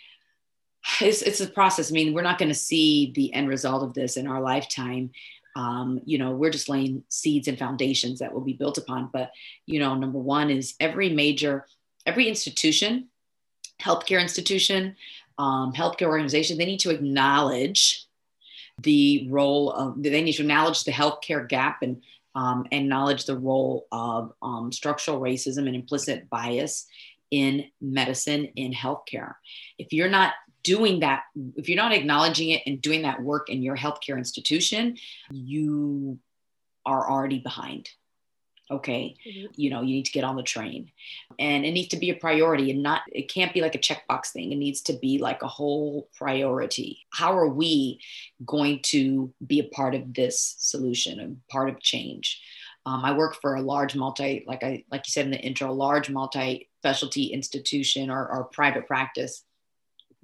it's, 1.00 1.22
it's 1.22 1.40
a 1.40 1.48
process. 1.48 1.90
I 1.90 1.94
mean, 1.94 2.14
we're 2.14 2.22
not 2.22 2.38
going 2.38 2.48
to 2.48 2.54
see 2.54 3.12
the 3.16 3.34
end 3.34 3.48
result 3.48 3.82
of 3.82 3.92
this 3.92 4.16
in 4.16 4.28
our 4.28 4.40
lifetime. 4.40 5.10
Um, 5.56 6.00
you 6.04 6.18
know, 6.18 6.30
we're 6.30 6.50
just 6.50 6.68
laying 6.68 7.02
seeds 7.08 7.48
and 7.48 7.58
foundations 7.58 8.20
that 8.20 8.32
will 8.32 8.44
be 8.44 8.52
built 8.52 8.78
upon. 8.78 9.10
But, 9.12 9.32
you 9.66 9.80
know, 9.80 9.94
number 9.94 10.18
one 10.20 10.48
is 10.50 10.74
every 10.78 11.10
major, 11.10 11.66
every 12.04 12.28
institution, 12.28 13.08
healthcare 13.82 14.20
institution, 14.20 14.94
um, 15.38 15.72
healthcare 15.72 16.06
organization, 16.06 16.56
they 16.56 16.66
need 16.66 16.80
to 16.80 16.90
acknowledge 16.90 18.06
the 18.82 19.26
role 19.30 19.72
of, 19.72 20.02
they 20.02 20.22
need 20.22 20.34
to 20.34 20.42
acknowledge 20.42 20.84
the 20.84 20.92
healthcare 20.92 21.48
gap 21.48 21.82
and 21.82 22.02
um, 22.36 22.66
acknowledge 22.70 23.24
the 23.24 23.36
role 23.36 23.86
of 23.90 24.32
um, 24.42 24.70
structural 24.70 25.20
racism 25.20 25.66
and 25.66 25.74
implicit 25.74 26.28
bias 26.28 26.86
in 27.30 27.64
medicine, 27.80 28.44
in 28.56 28.72
healthcare. 28.72 29.34
If 29.78 29.92
you're 29.92 30.10
not 30.10 30.34
doing 30.62 31.00
that, 31.00 31.22
if 31.56 31.68
you're 31.68 31.76
not 31.76 31.92
acknowledging 31.92 32.50
it 32.50 32.62
and 32.66 32.80
doing 32.80 33.02
that 33.02 33.22
work 33.22 33.48
in 33.48 33.62
your 33.62 33.76
healthcare 33.76 34.18
institution, 34.18 34.98
you 35.30 36.18
are 36.84 37.10
already 37.10 37.38
behind. 37.38 37.88
Okay. 38.70 39.16
Mm-hmm. 39.26 39.46
You 39.54 39.70
know, 39.70 39.82
you 39.82 39.94
need 39.94 40.06
to 40.06 40.12
get 40.12 40.24
on 40.24 40.36
the 40.36 40.42
train 40.42 40.90
and 41.38 41.64
it 41.64 41.70
needs 41.72 41.88
to 41.88 41.96
be 41.96 42.10
a 42.10 42.14
priority 42.14 42.70
and 42.70 42.82
not, 42.82 43.02
it 43.12 43.32
can't 43.32 43.54
be 43.54 43.60
like 43.60 43.74
a 43.74 43.78
checkbox 43.78 44.28
thing. 44.28 44.50
It 44.50 44.56
needs 44.56 44.80
to 44.82 44.94
be 44.94 45.18
like 45.18 45.42
a 45.42 45.48
whole 45.48 46.08
priority. 46.16 47.06
How 47.10 47.36
are 47.36 47.48
we 47.48 48.00
going 48.44 48.80
to 48.84 49.32
be 49.46 49.60
a 49.60 49.68
part 49.68 49.94
of 49.94 50.12
this 50.14 50.56
solution, 50.58 51.20
a 51.20 51.52
part 51.52 51.68
of 51.68 51.80
change? 51.80 52.42
Um, 52.84 53.04
I 53.04 53.16
work 53.16 53.40
for 53.40 53.54
a 53.54 53.62
large 53.62 53.94
multi, 53.94 54.44
like 54.46 54.62
I, 54.62 54.84
like 54.90 55.06
you 55.06 55.12
said 55.12 55.26
in 55.26 55.32
the 55.32 55.40
intro, 55.40 55.72
large 55.72 56.10
multi 56.10 56.68
specialty 56.80 57.26
institution 57.26 58.10
or, 58.10 58.28
or 58.28 58.44
private 58.44 58.86
practice 58.86 59.42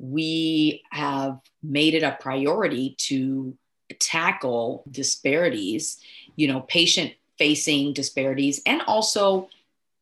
we 0.03 0.83
have 0.91 1.39
made 1.63 1.95
it 1.95 2.03
a 2.03 2.17
priority 2.21 2.97
to 2.99 3.57
tackle 4.01 4.83
disparities, 4.91 5.99
you 6.35 6.49
know, 6.49 6.61
patient 6.61 7.13
facing 7.39 7.93
disparities 7.93 8.61
and 8.67 8.83
also 8.83 9.49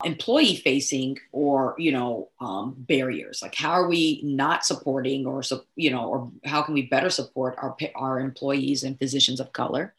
employee 0.04 0.56
facing 0.56 1.18
or 1.32 1.74
you 1.78 1.92
know 1.92 2.28
um, 2.40 2.74
barriers. 2.78 3.42
Like 3.42 3.54
how 3.54 3.70
are 3.72 3.88
we 3.88 4.20
not 4.22 4.64
supporting 4.64 5.26
or 5.26 5.42
you 5.76 5.90
know 5.90 6.06
or 6.06 6.30
how 6.44 6.62
can 6.62 6.74
we 6.74 6.82
better 6.82 7.10
support 7.10 7.56
our 7.58 7.76
our 7.94 8.20
employees 8.20 8.82
and 8.82 8.98
physicians 8.98 9.40
of 9.40 9.52
color? 9.52 9.94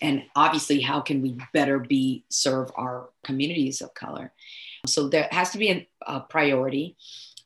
And 0.00 0.24
obviously 0.36 0.80
how 0.80 1.00
can 1.00 1.22
we 1.22 1.36
better 1.52 1.78
be 1.78 2.24
serve 2.28 2.70
our 2.76 3.10
communities 3.24 3.80
of 3.80 3.94
color? 3.94 4.32
So 4.86 5.08
there 5.08 5.28
has 5.32 5.50
to 5.50 5.58
be 5.58 5.70
a, 5.70 5.88
a 6.06 6.20
priority 6.20 6.96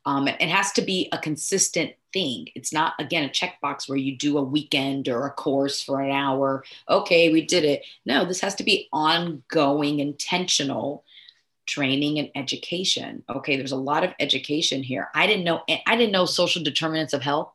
um, 0.05 0.29
it 0.29 0.41
has 0.41 0.73
to 0.73 0.83
be 0.83 1.09
a 1.13 1.19
consistent 1.19 1.93
thing. 2.13 2.49
It's 2.55 2.73
not, 2.73 2.95
again, 2.99 3.25
a 3.25 3.29
checkbox 3.29 3.89
where 3.89 3.99
you 3.99 4.17
do 4.17 4.39
a 4.39 4.43
weekend 4.43 5.09
or 5.09 5.27
a 5.27 5.31
course 5.31 5.83
for 5.83 6.01
an 6.01 6.11
hour. 6.11 6.65
Okay, 6.89 7.33
we 7.33 7.43
did 7.47 7.65
it. 7.65 7.85
No, 8.05 8.25
this 8.25 8.41
has 8.41 8.55
to 8.57 8.65
be 8.65 8.89
ongoing, 8.93 10.01
intentional 10.01 11.05
training 11.67 12.19
and 12.19 12.31
education. 12.35 13.23
Okay, 13.31 13.57
there's 13.57 13.73
a 13.73 13.77
lot 13.77 14.03
of 14.05 14.13
education 14.19 14.83
here. 14.83 15.09
I 15.15 15.27
didn't 15.27 15.45
know, 15.45 15.63
I 15.87 15.97
didn't 15.97 16.13
know 16.13 16.27
social 16.27 16.63
determinants 16.63 17.13
of 17.13 17.23
health 17.23 17.53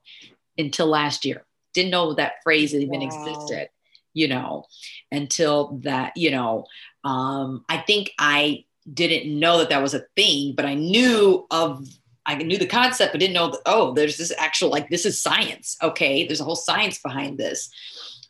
until 0.57 0.87
last 0.87 1.25
year. 1.25 1.45
Didn't 1.73 1.91
know 1.91 2.13
that 2.13 2.41
phrase 2.43 2.73
even 2.73 3.01
wow. 3.01 3.05
existed, 3.05 3.69
you 4.13 4.29
know, 4.29 4.65
until 5.11 5.79
that, 5.83 6.15
you 6.15 6.31
know, 6.31 6.65
um, 7.03 7.65
I 7.67 7.77
think 7.77 8.11
I 8.17 8.63
didn't 8.91 9.37
know 9.37 9.59
that 9.59 9.69
that 9.69 9.81
was 9.81 9.93
a 9.93 10.05
thing, 10.15 10.53
but 10.55 10.65
I 10.65 10.73
knew 10.73 11.45
of 11.51 11.85
I 12.27 12.35
knew 12.35 12.57
the 12.57 12.67
concept, 12.67 13.13
but 13.13 13.19
didn't 13.19 13.33
know 13.33 13.51
that, 13.51 13.61
oh, 13.65 13.93
there's 13.93 14.17
this 14.17 14.33
actual, 14.37 14.69
like, 14.69 14.89
this 14.89 15.05
is 15.05 15.21
science. 15.21 15.77
Okay. 15.81 16.27
There's 16.27 16.41
a 16.41 16.43
whole 16.43 16.57
science 16.57 16.99
behind 16.99 17.37
this. 17.37 17.71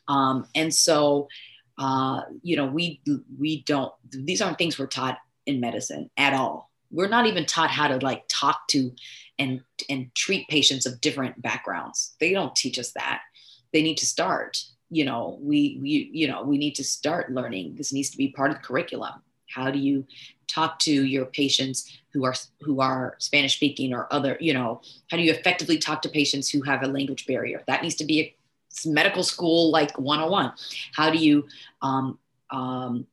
Um, 0.06 0.46
and 0.54 0.72
so, 0.72 1.28
uh, 1.78 2.22
you 2.42 2.56
know, 2.56 2.66
we, 2.66 3.00
we 3.38 3.62
don't, 3.64 3.92
these 4.08 4.40
aren't 4.40 4.56
things 4.56 4.78
we're 4.78 4.86
taught 4.86 5.18
in 5.46 5.60
medicine 5.60 6.10
at 6.16 6.32
all. 6.32 6.70
We're 6.90 7.08
not 7.08 7.26
even 7.26 7.44
taught 7.44 7.70
how 7.70 7.88
to 7.88 7.98
like 7.98 8.24
talk 8.28 8.68
to 8.68 8.92
and, 9.38 9.60
and 9.90 10.14
treat 10.14 10.48
patients 10.48 10.86
of 10.86 11.00
different 11.00 11.42
backgrounds. 11.42 12.14
They 12.20 12.32
don't 12.32 12.54
teach 12.54 12.78
us 12.78 12.92
that. 12.92 13.20
They 13.72 13.82
need 13.82 13.98
to 13.98 14.06
start, 14.06 14.62
you 14.90 15.04
know, 15.04 15.38
we, 15.42 15.78
we, 15.82 16.10
you 16.12 16.28
know, 16.28 16.42
we 16.42 16.56
need 16.56 16.76
to 16.76 16.84
start 16.84 17.32
learning. 17.32 17.74
This 17.74 17.92
needs 17.92 18.10
to 18.10 18.16
be 18.16 18.28
part 18.28 18.52
of 18.52 18.58
the 18.58 18.62
curriculum. 18.62 19.22
How 19.54 19.70
do 19.70 19.78
you 19.78 20.06
talk 20.46 20.78
to 20.80 20.92
your 20.92 21.26
patients 21.26 21.98
who 22.12 22.24
are 22.24 22.34
who 22.60 22.80
are 22.80 23.16
Spanish 23.18 23.56
speaking 23.56 23.92
or 23.92 24.12
other, 24.12 24.36
you 24.40 24.54
know, 24.54 24.80
how 25.10 25.16
do 25.16 25.22
you 25.22 25.30
effectively 25.30 25.78
talk 25.78 26.02
to 26.02 26.08
patients 26.08 26.50
who 26.50 26.62
have 26.62 26.82
a 26.82 26.86
language 26.86 27.26
barrier? 27.26 27.62
That 27.66 27.82
needs 27.82 27.96
to 27.96 28.04
be 28.04 28.20
a 28.20 28.88
medical 28.88 29.22
school 29.22 29.70
like 29.70 29.98
101. 29.98 30.52
How 30.94 31.10
do 31.10 31.18
you 31.18 31.46
um, 31.82 32.18
um, 32.50 33.06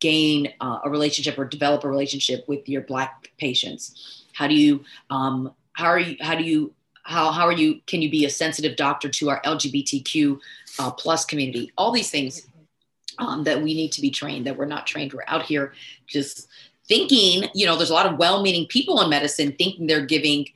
gain 0.00 0.52
uh, 0.60 0.80
a 0.84 0.90
relationship 0.90 1.38
or 1.38 1.44
develop 1.44 1.84
a 1.84 1.88
relationship 1.88 2.44
with 2.48 2.68
your 2.68 2.82
black 2.82 3.30
patients? 3.38 4.24
How 4.32 4.46
do 4.46 4.54
you 4.54 4.84
um, 5.10 5.52
how 5.72 5.86
are 5.86 5.98
you 5.98 6.16
how 6.20 6.34
do 6.34 6.44
you 6.44 6.72
how, 7.04 7.32
how 7.32 7.46
are 7.46 7.52
you 7.52 7.80
can 7.86 8.00
you 8.02 8.10
be 8.10 8.24
a 8.24 8.30
sensitive 8.30 8.76
doctor 8.76 9.08
to 9.08 9.30
our 9.30 9.42
lgbtq 9.42 10.38
uh, 10.78 10.90
plus 10.92 11.24
community 11.24 11.72
all 11.76 11.90
these 11.90 12.10
things 12.10 12.46
um, 13.28 13.44
that 13.44 13.62
we 13.62 13.74
need 13.74 13.92
to 13.92 14.00
be 14.00 14.10
trained 14.10 14.46
that 14.46 14.56
we're 14.56 14.64
not 14.64 14.86
trained 14.86 15.12
we're 15.12 15.24
out 15.26 15.42
here 15.42 15.72
just 16.06 16.48
thinking, 16.88 17.48
you 17.54 17.66
know, 17.66 17.76
there's 17.76 17.90
a 17.90 17.94
lot 17.94 18.06
of 18.06 18.18
well 18.18 18.42
meaning 18.42 18.66
people 18.66 19.00
in 19.00 19.10
medicine 19.10 19.54
thinking 19.56 19.86
they're 19.86 20.04
giving 20.04 20.46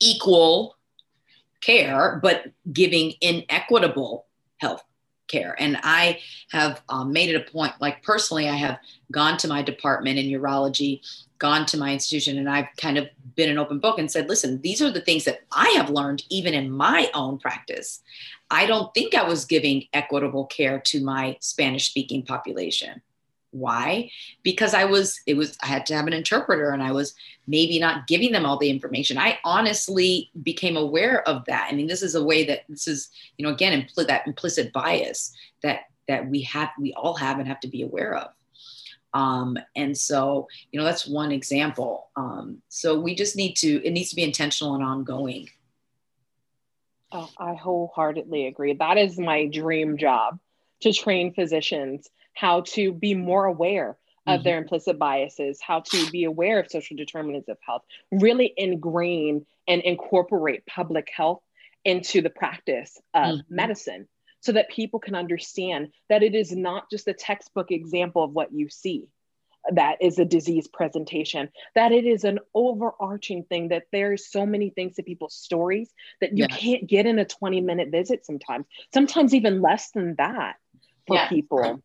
equal 0.00 0.76
care, 1.60 2.18
but 2.22 2.46
giving 2.72 3.14
inequitable 3.20 4.26
health 4.58 4.82
care. 5.28 5.54
And 5.58 5.78
I 5.82 6.18
have 6.50 6.82
um, 6.88 7.12
made 7.12 7.30
it 7.30 7.36
a 7.36 7.50
point, 7.50 7.72
like 7.80 8.02
personally, 8.02 8.48
I 8.48 8.56
have 8.56 8.78
gone 9.10 9.38
to 9.38 9.48
my 9.48 9.62
department 9.62 10.18
in 10.18 10.26
urology, 10.26 11.00
gone 11.38 11.64
to 11.66 11.78
my 11.78 11.92
institution, 11.92 12.36
and 12.38 12.50
I've 12.50 12.68
kind 12.76 12.98
of 12.98 13.08
been 13.34 13.48
an 13.48 13.58
open 13.58 13.78
book 13.78 13.98
and 13.98 14.10
said, 14.10 14.28
listen, 14.28 14.60
these 14.60 14.82
are 14.82 14.90
the 14.90 15.00
things 15.00 15.24
that 15.24 15.40
I 15.52 15.68
have 15.70 15.88
learned 15.90 16.24
even 16.28 16.52
in 16.52 16.70
my 16.70 17.10
own 17.14 17.38
practice. 17.38 18.02
I 18.52 18.66
don't 18.66 18.92
think 18.92 19.14
I 19.14 19.26
was 19.26 19.46
giving 19.46 19.86
equitable 19.94 20.44
care 20.46 20.78
to 20.78 21.02
my 21.02 21.38
Spanish 21.40 21.88
speaking 21.88 22.22
population. 22.22 23.00
Why? 23.50 24.10
Because 24.42 24.72
i 24.72 24.84
was 24.84 25.20
it 25.26 25.36
was 25.36 25.58
i 25.62 25.66
had 25.66 25.84
to 25.86 25.94
have 25.94 26.06
an 26.06 26.14
interpreter 26.14 26.70
and 26.70 26.82
i 26.82 26.90
was 26.90 27.14
maybe 27.46 27.78
not 27.78 28.06
giving 28.06 28.32
them 28.32 28.46
all 28.46 28.58
the 28.58 28.70
information. 28.70 29.18
I 29.18 29.38
honestly 29.44 30.30
became 30.42 30.76
aware 30.76 31.26
of 31.28 31.44
that. 31.46 31.68
I 31.70 31.74
mean 31.74 31.86
this 31.86 32.02
is 32.02 32.14
a 32.14 32.24
way 32.24 32.44
that 32.44 32.60
this 32.68 32.86
is 32.86 33.10
you 33.36 33.44
know 33.44 33.52
again 33.52 33.82
impl- 33.82 34.06
that 34.06 34.26
implicit 34.26 34.72
bias 34.72 35.34
that 35.62 35.80
that 36.08 36.28
we 36.28 36.42
have 36.42 36.70
we 36.78 36.92
all 36.94 37.14
have 37.14 37.38
and 37.38 37.48
have 37.48 37.60
to 37.60 37.68
be 37.68 37.82
aware 37.82 38.14
of. 38.14 38.30
Um, 39.14 39.58
and 39.76 39.96
so, 39.96 40.48
you 40.70 40.80
know, 40.80 40.86
that's 40.86 41.06
one 41.06 41.32
example. 41.32 42.08
Um, 42.16 42.62
so 42.68 42.98
we 42.98 43.14
just 43.14 43.36
need 43.36 43.56
to, 43.56 43.84
it 43.84 43.90
needs 43.90 44.08
to 44.08 44.16
be 44.16 44.22
intentional 44.22 44.74
and 44.74 44.82
ongoing. 44.82 45.50
Oh, 47.12 47.28
I 47.38 47.54
wholeheartedly 47.54 48.46
agree. 48.46 48.74
That 48.74 48.98
is 48.98 49.18
my 49.18 49.46
dream 49.46 49.98
job 49.98 50.38
to 50.80 50.92
train 50.92 51.34
physicians 51.34 52.08
how 52.34 52.62
to 52.62 52.92
be 52.92 53.14
more 53.14 53.44
aware 53.44 53.96
of 54.26 54.38
mm-hmm. 54.38 54.44
their 54.44 54.58
implicit 54.58 54.98
biases, 54.98 55.60
how 55.60 55.80
to 55.80 56.10
be 56.10 56.24
aware 56.24 56.60
of 56.60 56.70
social 56.70 56.96
determinants 56.96 57.48
of 57.48 57.58
health, 57.66 57.82
really 58.10 58.52
ingrain 58.56 59.44
and 59.68 59.82
incorporate 59.82 60.64
public 60.66 61.08
health 61.14 61.42
into 61.84 62.22
the 62.22 62.30
practice 62.30 63.00
of 63.14 63.38
mm-hmm. 63.38 63.54
medicine 63.54 64.08
so 64.40 64.52
that 64.52 64.70
people 64.70 64.98
can 64.98 65.14
understand 65.14 65.88
that 66.08 66.22
it 66.22 66.34
is 66.34 66.52
not 66.52 66.90
just 66.90 67.08
a 67.08 67.12
textbook 67.12 67.70
example 67.70 68.24
of 68.24 68.32
what 68.32 68.52
you 68.52 68.68
see 68.68 69.08
that 69.70 69.96
is 70.00 70.18
a 70.18 70.24
disease 70.24 70.66
presentation 70.66 71.48
that 71.74 71.92
it 71.92 72.04
is 72.04 72.24
an 72.24 72.38
overarching 72.54 73.44
thing 73.44 73.68
that 73.68 73.84
there's 73.92 74.30
so 74.30 74.44
many 74.44 74.70
things 74.70 74.96
to 74.96 75.02
people's 75.02 75.34
stories 75.34 75.90
that 76.20 76.36
you 76.36 76.46
yes. 76.48 76.58
can't 76.58 76.86
get 76.86 77.06
in 77.06 77.18
a 77.18 77.24
20 77.24 77.60
minute 77.60 77.88
visit 77.90 78.26
sometimes 78.26 78.66
sometimes 78.92 79.34
even 79.34 79.60
less 79.60 79.90
than 79.92 80.14
that 80.16 80.56
for 81.06 81.16
yes. 81.16 81.28
people 81.28 81.82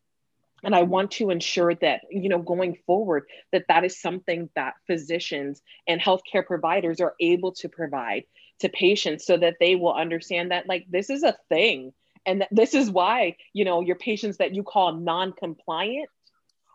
and 0.64 0.74
i 0.74 0.82
want 0.82 1.10
to 1.12 1.30
ensure 1.30 1.74
that 1.74 2.00
you 2.10 2.28
know 2.28 2.38
going 2.38 2.76
forward 2.86 3.24
that 3.52 3.64
that 3.68 3.84
is 3.84 4.00
something 4.00 4.48
that 4.54 4.74
physicians 4.86 5.62
and 5.86 6.00
healthcare 6.00 6.44
providers 6.44 7.00
are 7.00 7.14
able 7.20 7.52
to 7.52 7.68
provide 7.68 8.24
to 8.58 8.68
patients 8.68 9.24
so 9.24 9.36
that 9.36 9.56
they 9.60 9.76
will 9.76 9.94
understand 9.94 10.50
that 10.50 10.66
like 10.66 10.84
this 10.90 11.10
is 11.10 11.22
a 11.22 11.36
thing 11.48 11.92
and 12.26 12.46
this 12.50 12.74
is 12.74 12.90
why 12.90 13.36
you 13.52 13.64
know 13.64 13.80
your 13.80 13.96
patients 13.96 14.38
that 14.38 14.54
you 14.54 14.62
call 14.62 14.92
non-compliant 14.92 16.08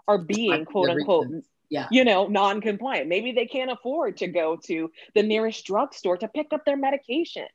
are 0.07 0.17
being 0.17 0.65
quote 0.65 0.89
unquote 0.89 1.27
yeah. 1.69 1.87
you 1.91 2.05
know 2.05 2.27
non-compliant. 2.27 3.07
Maybe 3.07 3.31
they 3.31 3.47
can't 3.47 3.71
afford 3.71 4.17
to 4.17 4.27
go 4.27 4.57
to 4.65 4.91
the 5.15 5.23
nearest 5.23 5.65
drugstore 5.65 6.17
to 6.17 6.27
pick 6.27 6.53
up 6.53 6.65
their 6.65 6.77
medication. 6.77 7.47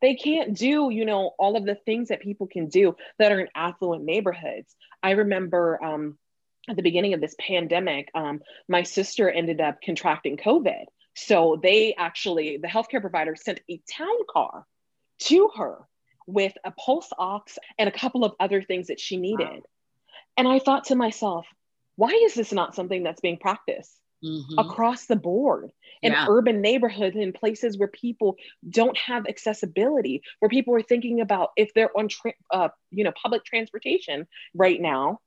They 0.00 0.14
can't 0.14 0.56
do 0.56 0.90
you 0.90 1.04
know 1.04 1.32
all 1.38 1.56
of 1.56 1.64
the 1.64 1.76
things 1.76 2.08
that 2.08 2.20
people 2.20 2.46
can 2.46 2.68
do 2.68 2.96
that 3.18 3.32
are 3.32 3.40
in 3.40 3.48
affluent 3.54 4.04
neighborhoods. 4.04 4.74
I 5.02 5.12
remember 5.12 5.82
um, 5.82 6.18
at 6.68 6.76
the 6.76 6.82
beginning 6.82 7.14
of 7.14 7.20
this 7.20 7.36
pandemic 7.38 8.10
um, 8.14 8.40
my 8.68 8.82
sister 8.82 9.30
ended 9.30 9.60
up 9.60 9.78
contracting 9.82 10.36
covid. 10.36 10.84
So 11.14 11.60
they 11.62 11.94
actually 11.96 12.56
the 12.56 12.68
healthcare 12.68 13.00
provider 13.00 13.36
sent 13.36 13.60
a 13.70 13.80
town 13.90 14.18
car 14.28 14.66
to 15.20 15.50
her 15.56 15.86
with 16.26 16.52
a 16.64 16.70
pulse 16.72 17.10
ox 17.18 17.58
and 17.78 17.88
a 17.88 17.92
couple 17.92 18.24
of 18.24 18.32
other 18.40 18.62
things 18.62 18.88
that 18.88 19.00
she 19.00 19.16
needed. 19.16 19.46
Wow. 19.46 19.62
and 20.36 20.48
i 20.48 20.58
thought 20.58 20.84
to 20.84 20.94
myself 20.94 21.46
why 21.96 22.10
is 22.24 22.34
this 22.34 22.52
not 22.52 22.74
something 22.74 23.02
that's 23.02 23.20
being 23.20 23.38
practiced 23.38 23.92
mm-hmm. 24.24 24.58
across 24.58 25.06
the 25.06 25.16
board 25.16 25.70
in 26.02 26.12
yeah. 26.12 26.26
urban 26.28 26.60
neighborhoods 26.60 27.16
in 27.16 27.32
places 27.32 27.78
where 27.78 27.88
people 27.88 28.36
don't 28.68 28.96
have 28.96 29.26
accessibility 29.26 30.22
where 30.40 30.48
people 30.48 30.74
are 30.74 30.82
thinking 30.82 31.20
about 31.20 31.50
if 31.56 31.72
they're 31.74 31.96
on 31.96 32.08
tra- 32.08 32.34
uh, 32.50 32.68
you 32.90 33.04
know 33.04 33.12
public 33.22 33.44
transportation 33.44 34.26
right 34.54 34.80
now 34.80 35.18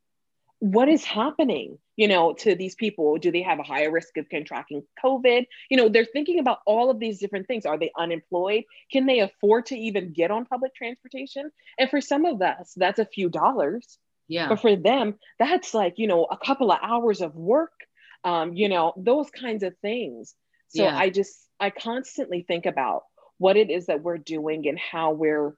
what 0.59 0.89
is 0.89 1.03
happening 1.03 1.77
you 1.95 2.07
know 2.07 2.33
to 2.33 2.55
these 2.55 2.75
people? 2.75 3.17
Do 3.17 3.31
they 3.31 3.41
have 3.41 3.59
a 3.59 3.63
higher 3.63 3.91
risk 3.91 4.17
of 4.17 4.29
contracting 4.29 4.83
covid? 5.03 5.45
You 5.69 5.77
know 5.77 5.89
they're 5.89 6.05
thinking 6.05 6.39
about 6.39 6.59
all 6.65 6.89
of 6.89 6.99
these 6.99 7.19
different 7.19 7.47
things. 7.47 7.65
Are 7.65 7.77
they 7.77 7.91
unemployed? 7.97 8.63
Can 8.91 9.05
they 9.05 9.19
afford 9.19 9.67
to 9.67 9.77
even 9.77 10.13
get 10.13 10.31
on 10.31 10.45
public 10.45 10.73
transportation? 10.75 11.51
And 11.77 11.89
for 11.89 12.01
some 12.01 12.25
of 12.25 12.41
us 12.41 12.73
that's 12.75 12.99
a 12.99 13.05
few 13.05 13.29
dollars 13.29 13.97
yeah. 14.27 14.49
But 14.49 14.61
for 14.61 14.75
them, 14.75 15.15
that's 15.39 15.73
like, 15.73 15.95
you 15.97 16.07
know, 16.07 16.25
a 16.25 16.37
couple 16.37 16.71
of 16.71 16.79
hours 16.81 17.21
of 17.21 17.35
work, 17.35 17.73
um, 18.23 18.53
you 18.53 18.69
know, 18.69 18.93
those 18.97 19.29
kinds 19.29 19.63
of 19.63 19.77
things. 19.81 20.33
So 20.69 20.83
yeah. 20.83 20.97
I 20.97 21.09
just, 21.09 21.35
I 21.59 21.69
constantly 21.69 22.43
think 22.47 22.65
about 22.65 23.03
what 23.37 23.57
it 23.57 23.69
is 23.69 23.87
that 23.87 24.01
we're 24.01 24.17
doing 24.17 24.67
and 24.67 24.79
how 24.79 25.11
we're 25.11 25.55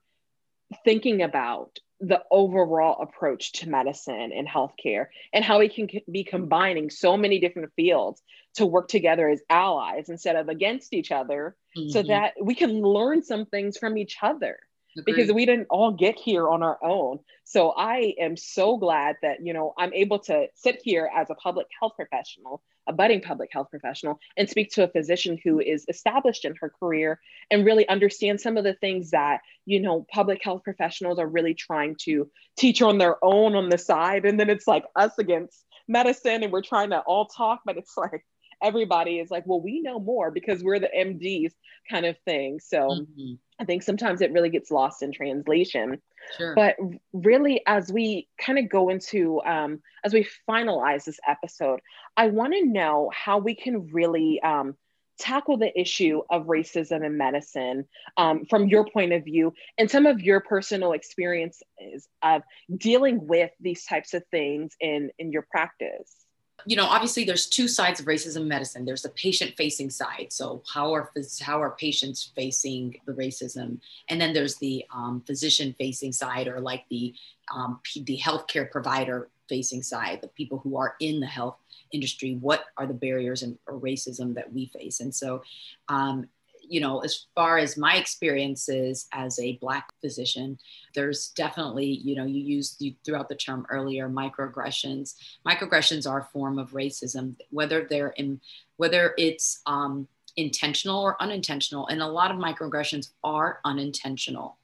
thinking 0.84 1.22
about 1.22 1.80
the 2.00 2.22
overall 2.30 3.02
approach 3.02 3.54
to 3.54 3.70
medicine 3.70 4.32
and 4.32 4.48
healthcare 4.48 5.08
and 5.34 5.44
how 5.44 5.60
we 5.60 5.70
can 5.70 5.90
be 6.12 6.24
combining 6.24 6.92
so 6.92 7.18
many 7.18 7.40
different 7.40 7.72
fields 7.76 8.22
to 8.56 8.66
work 8.66 8.88
together 8.88 9.28
as 9.30 9.42
allies 9.50 10.10
instead 10.10 10.36
of 10.36 10.48
against 10.48 10.94
each 10.94 11.12
other 11.12 11.56
mm-hmm. 11.76 11.90
so 11.90 12.04
that 12.04 12.34
we 12.42 12.54
can 12.54 12.82
learn 12.82 13.24
some 13.24 13.46
things 13.46 13.78
from 13.78 13.98
each 13.98 14.18
other 14.22 14.60
Agreed. 14.98 15.16
because 15.16 15.32
we 15.32 15.46
didn't 15.46 15.68
all 15.70 15.92
get 15.92 16.18
here 16.18 16.48
on 16.48 16.64
our 16.64 16.78
own. 16.84 17.20
So 17.44 17.72
I 17.72 18.16
am 18.20 18.36
so 18.36 18.78
glad 18.78 19.18
that, 19.22 19.46
you 19.46 19.54
know, 19.54 19.74
I'm 19.78 19.94
able 19.94 20.20
to 20.20 20.48
sit 20.56 20.82
here 20.84 21.10
as 21.16 21.30
a 21.30 21.36
public 21.36 21.68
health 21.80 21.94
professional, 21.96 22.62
a 22.88 22.94
budding 22.94 23.22
public 23.22 23.50
health 23.52 23.70
professional, 23.70 24.20
and 24.36 24.50
speak 24.50 24.72
to 24.72 24.84
a 24.84 24.88
physician 24.88 25.38
who 25.44 25.60
is 25.60 25.86
established 25.88 26.46
in 26.46 26.56
her 26.60 26.70
career 26.70 27.20
and 27.52 27.66
really 27.66 27.88
understand 27.88 28.42
some 28.42 28.58
of 28.58 28.64
the 28.64 28.74
things 28.74 29.12
that, 29.12 29.42
you 29.66 29.82
know, 29.82 30.06
public 30.12 30.44
health 30.44 30.64
professionals 30.64 31.20
are 31.20 31.28
really 31.28 31.54
trying 31.54 31.96
to 32.02 32.30
teach 32.58 32.82
on 32.82 32.98
their 32.98 33.24
own 33.24 33.56
on 33.56 33.70
the 33.70 33.78
side. 33.78 34.26
And 34.26 34.40
then 34.40 34.50
it's 34.50 34.68
like 34.68 34.86
us 34.96 35.18
against 35.18 35.64
medicine 35.88 36.44
and 36.44 36.52
we're 36.52 36.62
trying 36.62 36.90
to 36.90 37.00
all 37.00 37.28
talk, 37.28 37.62
but 37.66 37.78
it's 37.78 37.96
like, 37.96 38.26
everybody 38.62 39.20
is 39.20 39.30
like, 39.30 39.44
well, 39.46 39.62
we 39.62 39.82
know 39.82 40.00
more 40.00 40.32
because 40.32 40.64
we're 40.64 40.80
the 40.80 40.90
MDs 40.96 41.54
kind 41.90 42.06
of 42.06 42.18
thing. 42.26 42.60
So 42.60 42.78
mm-hmm. 42.78 43.34
I 43.60 43.66
think 43.66 43.84
sometimes 43.84 44.22
it 44.22 44.32
really 44.32 44.50
gets 44.50 44.72
lost 44.72 45.02
in 45.02 45.12
translation. 45.12 46.02
Sure. 46.38 46.54
But 46.56 46.76
really, 47.14 47.62
as 47.66 47.92
we 47.92 48.28
kind 48.40 48.60
of 48.60 48.70
go 48.70 48.90
into, 48.90 49.42
um, 49.44 49.82
as 50.04 50.14
we 50.14 50.28
finalize 50.50 51.06
this 51.06 51.20
episode, 51.28 51.80
I 52.16 52.28
want 52.28 52.54
to 52.54 52.66
know 52.66 53.12
how 53.14 53.40
we 53.40 53.56
can 53.56 53.88
really 53.92 54.42
um, 54.42 54.76
tackle 55.20 55.58
the 55.58 55.80
issue 55.80 56.22
of 56.30 56.46
racism 56.46 57.06
in 57.06 57.18
medicine 57.18 57.86
um, 58.18 58.46
from 58.46 58.68
your 58.68 58.86
point 58.86 59.14
of 59.14 59.24
view 59.24 59.54
and 59.78 59.90
some 59.90 60.06
of 60.06 60.22
your 60.22 60.40
personal 60.42 60.92
experiences 60.92 62.08
of 62.22 62.44
dealing 62.76 63.26
with 63.26 63.52
these 63.60 63.86
types 63.86 64.14
of 64.14 64.24
things 64.30 64.76
in, 64.80 65.10
in 65.18 65.32
your 65.32 65.48
practice 65.50 66.27
you 66.68 66.76
know, 66.76 66.86
obviously 66.86 67.24
there's 67.24 67.46
two 67.46 67.66
sides 67.66 68.02
of 68.02 68.08
racism 68.08 68.46
medicine. 68.46 68.84
There's 68.84 69.04
the 69.04 69.10
patient 69.10 69.54
facing 69.56 69.90
side. 69.90 70.28
So 70.32 70.62
how 70.72 70.94
are, 70.94 71.14
how 71.42 71.62
are 71.62 71.72
patients 71.72 72.34
facing 72.36 73.00
the 73.06 73.14
racism? 73.14 73.80
And 74.10 74.20
then 74.20 74.34
there's 74.34 74.58
the 74.58 74.84
um, 74.94 75.24
physician 75.26 75.74
facing 75.78 76.12
side 76.12 76.50
or 76.50 76.60
like 76.60 76.84
the, 76.90 77.16
um, 77.56 77.80
the 77.96 78.20
healthcare 78.20 78.70
provider 78.70 79.30
facing 79.48 79.82
side, 79.82 80.20
the 80.22 80.28
people 80.28 80.58
who 80.58 80.76
are 80.76 80.96
in 81.00 81.22
the 81.22 81.26
health 81.26 81.56
industry. 81.94 82.38
What 82.42 82.66
are 82.76 82.86
the 82.86 82.94
barriers 82.94 83.44
and 83.44 83.58
or 83.66 83.80
racism 83.80 84.36
that 84.36 84.52
we 84.52 84.66
face? 84.66 85.00
And 85.00 85.16
so 85.16 85.44
um, 85.88 86.28
you 86.68 86.80
know, 86.80 87.00
as 87.00 87.28
far 87.36 87.58
as 87.58 87.78
my 87.78 87.96
experiences 87.96 89.08
as 89.12 89.40
a 89.40 89.58
Black 89.58 89.88
physician, 90.02 90.58
there's 90.94 91.30
definitely, 91.30 91.86
you 91.86 92.16
know, 92.16 92.26
you 92.26 92.42
used 92.42 92.82
you 92.82 92.94
throughout 93.06 93.30
the 93.30 93.36
term 93.36 93.66
earlier, 93.70 94.10
microaggressions. 94.10 95.16
Microaggressions 95.46 96.10
are 96.10 96.22
a 96.22 96.26
form 96.26 96.60
of 96.60 96.72
racism, 96.72 97.36
whether 97.50 97.86
they're 97.90 98.10
in, 98.10 98.42
whether 98.78 99.14
it's 99.18 99.62
um, 99.66 100.08
intentional 100.36 101.02
or 101.02 101.22
unintentional. 101.22 101.88
And 101.88 102.02
a 102.02 102.08
lot 102.08 102.32
of 102.32 102.38
microaggressions 102.38 103.12
are 103.24 103.60
unintentional. 103.66 104.58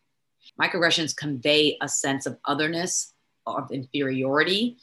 Microaggressions 0.60 1.16
convey 1.16 1.78
a 1.82 1.88
sense 1.88 2.26
of 2.26 2.38
otherness, 2.46 3.14
of 3.46 3.72
inferiority, 3.72 4.78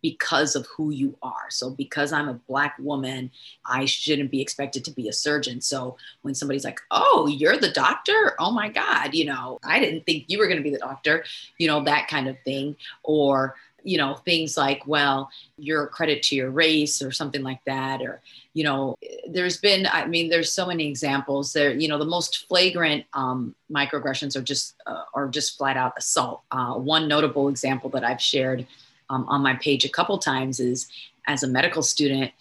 because 0.00 0.54
of 0.56 0.66
who 0.66 0.90
you 0.90 1.16
are. 1.22 1.50
So, 1.50 1.70
because 1.70 2.12
I'm 2.12 2.28
a 2.28 2.34
Black 2.34 2.76
woman, 2.78 3.30
I 3.66 3.84
shouldn't 3.84 4.30
be 4.30 4.40
expected 4.40 4.84
to 4.84 4.90
be 4.90 5.08
a 5.08 5.12
surgeon. 5.12 5.60
So, 5.60 5.96
when 6.22 6.34
somebody's 6.34 6.64
like, 6.64 6.80
oh, 6.90 7.26
you're 7.26 7.58
the 7.58 7.70
doctor? 7.70 8.34
Oh 8.38 8.52
my 8.52 8.68
God, 8.68 9.14
you 9.14 9.24
know, 9.24 9.58
I 9.64 9.80
didn't 9.80 10.06
think 10.06 10.24
you 10.28 10.38
were 10.38 10.46
going 10.46 10.58
to 10.58 10.62
be 10.62 10.70
the 10.70 10.78
doctor, 10.78 11.24
you 11.58 11.66
know, 11.66 11.84
that 11.84 12.08
kind 12.08 12.28
of 12.28 12.36
thing. 12.44 12.76
Or, 13.02 13.56
you 13.84 13.98
know, 13.98 14.14
things 14.14 14.56
like, 14.56 14.86
well, 14.86 15.30
you're 15.58 15.84
a 15.84 15.88
credit 15.88 16.22
to 16.22 16.36
your 16.36 16.50
race 16.50 17.02
or 17.02 17.10
something 17.10 17.42
like 17.42 17.64
that. 17.64 18.00
Or, 18.00 18.20
you 18.54 18.64
know, 18.64 18.96
there's 19.28 19.56
been, 19.56 19.88
I 19.90 20.06
mean, 20.06 20.28
there's 20.28 20.52
so 20.52 20.66
many 20.66 20.88
examples 20.88 21.52
there, 21.52 21.72
you 21.72 21.88
know, 21.88 21.98
the 21.98 22.04
most 22.04 22.46
flagrant 22.46 23.04
um, 23.12 23.54
microaggressions 23.70 24.36
are 24.36 24.42
just, 24.42 24.74
uh, 24.86 25.04
are 25.14 25.28
just 25.28 25.58
flat 25.58 25.76
out 25.76 25.94
assault. 25.96 26.42
Uh, 26.50 26.74
one 26.74 27.08
notable 27.08 27.48
example 27.48 27.90
that 27.90 28.04
I've 28.04 28.20
shared 28.20 28.66
um, 29.10 29.24
on 29.28 29.42
my 29.42 29.54
page 29.54 29.84
a 29.84 29.88
couple 29.88 30.18
times 30.18 30.60
is 30.60 30.88
as 31.26 31.42
a 31.42 31.48
medical 31.48 31.82
student, 31.82 32.32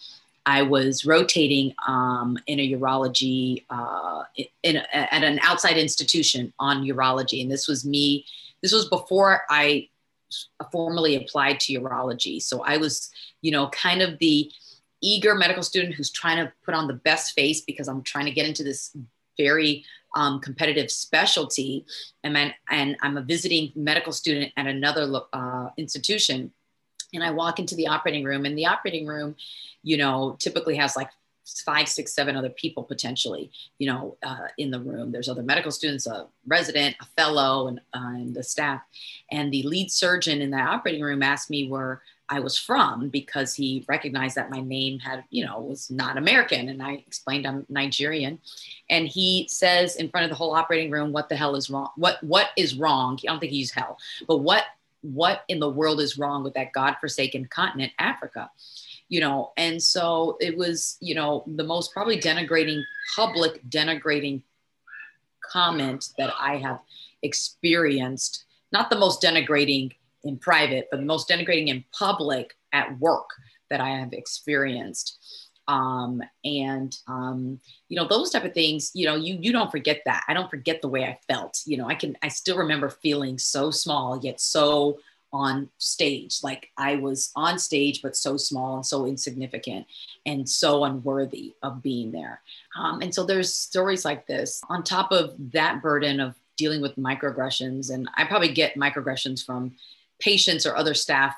I 0.46 0.64
was 0.64 1.06
rotating 1.06 1.74
um, 1.88 2.38
in 2.48 2.60
a 2.60 2.74
urology 2.74 3.64
uh, 3.70 4.24
in 4.64 4.78
a, 4.78 5.14
at 5.14 5.24
an 5.24 5.40
outside 5.44 5.78
institution 5.78 6.52
on 6.60 6.84
urology, 6.84 7.42
and 7.42 7.52
this 7.52 7.68
was 7.68 7.86
me. 7.86 8.26
This 8.62 8.74
was 8.74 8.90
before 8.90 9.42
I 9.50 9.90
formally 10.72 11.16
applied 11.16 11.60
to 11.62 11.74
urology, 11.74 12.42
so 12.42 12.64
I 12.64 12.78
was, 12.78 13.12
you 13.42 13.52
know, 13.52 13.70
kind 13.70 14.02
of 14.02 14.18
the 14.18 14.52
eager 15.02 15.36
medical 15.36 15.64
student 15.64 15.96
who's 15.96 16.12
trying 16.12 16.38
to 16.38 16.52
put 16.64 16.74
on 16.74 16.88
the 16.88 16.94
best 16.94 17.34
face 17.34 17.62
because 17.62 17.88
I'm 17.88 18.02
trying 18.02 18.26
to 18.26 18.32
get 18.32 18.48
into 18.48 18.64
this 18.64 18.96
very 19.38 19.86
um, 20.16 20.40
competitive 20.40 20.92
specialty, 20.92 21.86
and, 22.24 22.54
and 22.70 22.98
I'm 23.02 23.18
a 23.18 23.22
visiting 23.22 23.72
medical 23.76 24.12
student 24.12 24.52
at 24.58 24.68
another 24.68 25.22
uh, 25.34 25.70
institution 25.78 26.52
and 27.14 27.24
I 27.24 27.32
walk 27.32 27.60
into 27.60 27.76
the 27.76 27.88
operating 27.88 28.24
room, 28.24 28.46
and 28.46 28.58
the 28.58 28.68
operating 28.68 29.06
room, 29.06 29.36
you 29.84 29.98
know, 29.98 30.36
typically 30.40 30.76
has 30.76 30.96
like 30.96 31.10
five, 31.66 31.88
six, 31.88 32.14
seven 32.14 32.36
other 32.36 32.50
people 32.50 32.84
potentially, 32.84 33.52
you 33.78 33.92
know, 33.92 34.16
uh, 34.24 34.48
in 34.58 34.72
the 34.72 34.80
room. 34.80 35.12
There's 35.12 35.28
other 35.28 35.44
medical 35.44 35.72
students, 35.72 36.08
a 36.08 36.28
resident, 36.48 36.96
a 37.02 37.06
fellow, 37.18 37.68
and, 37.68 37.80
uh, 37.94 38.14
and 38.16 38.34
the 38.34 38.44
staff. 38.44 38.82
And 39.32 39.52
the 39.52 39.64
lead 39.64 39.92
surgeon 39.92 40.42
in 40.42 40.52
the 40.52 40.60
operating 40.60 41.02
room 41.02 41.24
asked 41.24 41.50
me 41.50 41.68
where 41.68 42.02
I 42.32 42.40
was 42.40 42.58
from 42.58 43.10
because 43.10 43.54
he 43.54 43.86
recognized 43.88 44.36
that 44.36 44.50
my 44.50 44.62
name 44.62 45.00
had, 45.00 45.26
you 45.30 45.46
know, 45.46 45.60
was 45.60 45.92
not 45.92 46.18
American. 46.18 46.70
And 46.70 46.82
I 46.82 46.94
explained 46.94 47.46
I'm 47.46 47.66
Nigerian. 47.70 48.40
And 48.90 49.08
he 49.08 49.48
says 49.50 49.98
in 49.98 50.10
front 50.10 50.24
of 50.24 50.30
the 50.30 50.38
whole 50.38 50.56
operating 50.56 50.90
room, 50.90 51.12
what 51.12 51.30
the 51.30 51.36
hell 51.36 51.56
is 51.56 51.70
wrong? 51.70 51.90
What 51.98 52.24
what 52.24 52.50
is 52.58 52.76
wrong? 52.76 53.20
I 53.22 53.32
don't 53.32 53.40
think 53.40 53.52
he 53.52 53.60
used 53.60 53.76
hell, 53.76 53.98
but 54.28 54.38
what 54.38 54.64
what 55.02 55.44
in 55.48 55.60
the 55.60 55.70
world 55.70 56.00
is 56.00 56.18
wrong 56.18 56.44
with 56.44 56.54
that 56.54 56.74
godforsaken 56.74 57.46
continent, 57.46 57.92
Africa? 58.00 58.50
you 59.12 59.20
know 59.20 59.52
and 59.58 59.84
so 59.84 60.38
it 60.40 60.58
was 60.58 60.98
you 61.02 61.14
know 61.14 61.44
the 61.46 61.64
most 61.64 61.94
probably 61.94 62.18
denigrating 62.18 62.82
public 63.16 63.62
denigrating 63.70 64.42
comment 65.44 66.10
that 66.18 66.34
i 66.40 66.56
have 66.56 66.80
experienced 67.22 68.46
not 68.72 68.90
the 68.90 68.98
most 68.98 69.22
denigrating 69.22 69.92
in 70.24 70.38
private 70.38 70.88
but 70.92 70.98
the 70.98 71.06
most 71.06 71.30
denigrating 71.30 71.68
in 71.68 71.84
public 71.98 72.56
at 72.74 72.98
work 73.00 73.30
that 73.70 73.82
i 73.82 73.90
have 73.90 74.14
experienced 74.14 75.18
um, 75.68 76.22
and 76.44 76.98
um, 77.08 77.60
you 77.88 77.96
know 77.96 78.08
those 78.08 78.32
type 78.32 78.44
of 78.44 78.54
things 78.54 78.92
you 78.94 79.06
know 79.06 79.16
you 79.16 79.38
you 79.40 79.52
don't 79.52 79.72
forget 79.72 80.02
that 80.06 80.24
i 80.28 80.34
don't 80.34 80.50
forget 80.50 80.82
the 80.82 80.88
way 80.88 81.06
i 81.06 81.18
felt 81.32 81.62
you 81.66 81.78
know 81.78 81.88
i 81.88 81.96
can 81.96 82.18
i 82.24 82.28
still 82.28 82.58
remember 82.58 82.90
feeling 82.90 83.38
so 83.38 83.72
small 83.72 84.20
yet 84.24 84.42
so 84.42 84.98
on 85.34 85.70
stage. 85.78 86.40
Like 86.44 86.70
I 86.78 86.96
was 86.96 87.32
on 87.36 87.58
stage, 87.58 88.02
but 88.02 88.16
so 88.16 88.38
small 88.38 88.76
and 88.76 88.86
so 88.86 89.06
insignificant 89.06 89.86
and 90.26 90.48
so 90.48 90.84
unworthy 90.84 91.54
of 91.64 91.82
being 91.82 92.12
there. 92.12 92.42
Um, 92.78 93.02
and 93.02 93.14
so 93.14 93.24
there's 93.24 93.54
stories 93.54 94.06
like 94.06 94.28
this 94.28 94.62
on 94.70 94.84
top 94.84 95.12
of 95.12 95.34
that 95.52 95.82
burden 95.82 96.20
of 96.20 96.36
dealing 96.58 96.82
with 96.82 96.96
microaggressions. 96.96 97.94
And 97.94 98.10
I 98.18 98.26
probably 98.26 98.54
get 98.54 98.76
microaggressions 98.76 99.46
from 99.46 99.74
patients 100.22 100.66
or 100.66 100.76
other 100.76 100.94
staff 100.94 101.36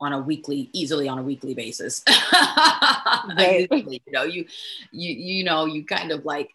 on 0.00 0.12
a 0.12 0.18
weekly 0.18 0.70
easily 0.72 1.08
on 1.08 1.18
a 1.18 1.22
weekly 1.22 1.54
basis 1.54 2.02
right. 3.36 3.68
you 3.70 4.00
know 4.08 4.22
you 4.22 4.46
you 4.92 5.12
you 5.12 5.44
know 5.44 5.66
you 5.66 5.84
kind 5.84 6.12
of 6.12 6.24
like 6.24 6.50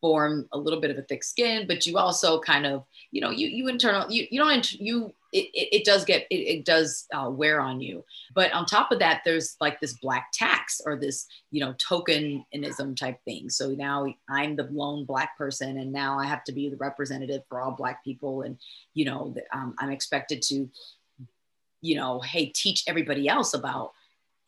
form 0.00 0.46
a 0.52 0.58
little 0.58 0.80
bit 0.80 0.90
of 0.90 0.98
a 0.98 1.02
thick 1.02 1.24
skin 1.24 1.66
but 1.66 1.86
you 1.86 1.96
also 1.96 2.38
kind 2.38 2.66
of 2.66 2.84
you 3.14 3.20
know 3.20 3.30
you 3.30 3.46
you 3.46 3.68
internal 3.68 4.10
you 4.10 4.26
you 4.28 4.40
don't 4.40 4.72
you 4.72 5.14
it, 5.32 5.48
it, 5.52 5.84
does 5.84 6.04
get 6.04 6.26
it, 6.30 6.34
it 6.34 6.64
does 6.64 7.06
uh, 7.12 7.28
wear 7.28 7.60
on 7.60 7.80
you. 7.80 8.04
But 8.34 8.52
on 8.52 8.66
top 8.66 8.92
of 8.92 8.98
that 8.98 9.22
there's 9.24 9.56
like 9.60 9.80
this 9.80 9.94
black 9.94 10.28
tax 10.32 10.80
or 10.84 10.96
this 10.96 11.26
you 11.52 11.60
know 11.60 11.74
tokenism 11.74 12.96
type 12.96 13.18
thing. 13.24 13.48
So 13.50 13.70
now 13.70 14.06
i'm 14.28 14.56
the 14.56 14.64
lone 14.64 15.04
black 15.04 15.38
person 15.38 15.78
and 15.78 15.92
now 15.92 16.18
i 16.18 16.26
have 16.26 16.42
to 16.44 16.52
be 16.52 16.68
the 16.68 16.76
representative 16.76 17.42
for 17.48 17.60
all 17.60 17.70
black 17.70 18.02
people. 18.02 18.42
And 18.42 18.58
you 18.94 19.04
know 19.04 19.32
um, 19.52 19.76
i'm 19.78 19.90
expected 19.90 20.42
to 20.42 20.68
you 21.82 21.96
know 21.96 22.18
hey 22.20 22.46
teach 22.46 22.82
everybody 22.88 23.28
else 23.28 23.54
about 23.54 23.92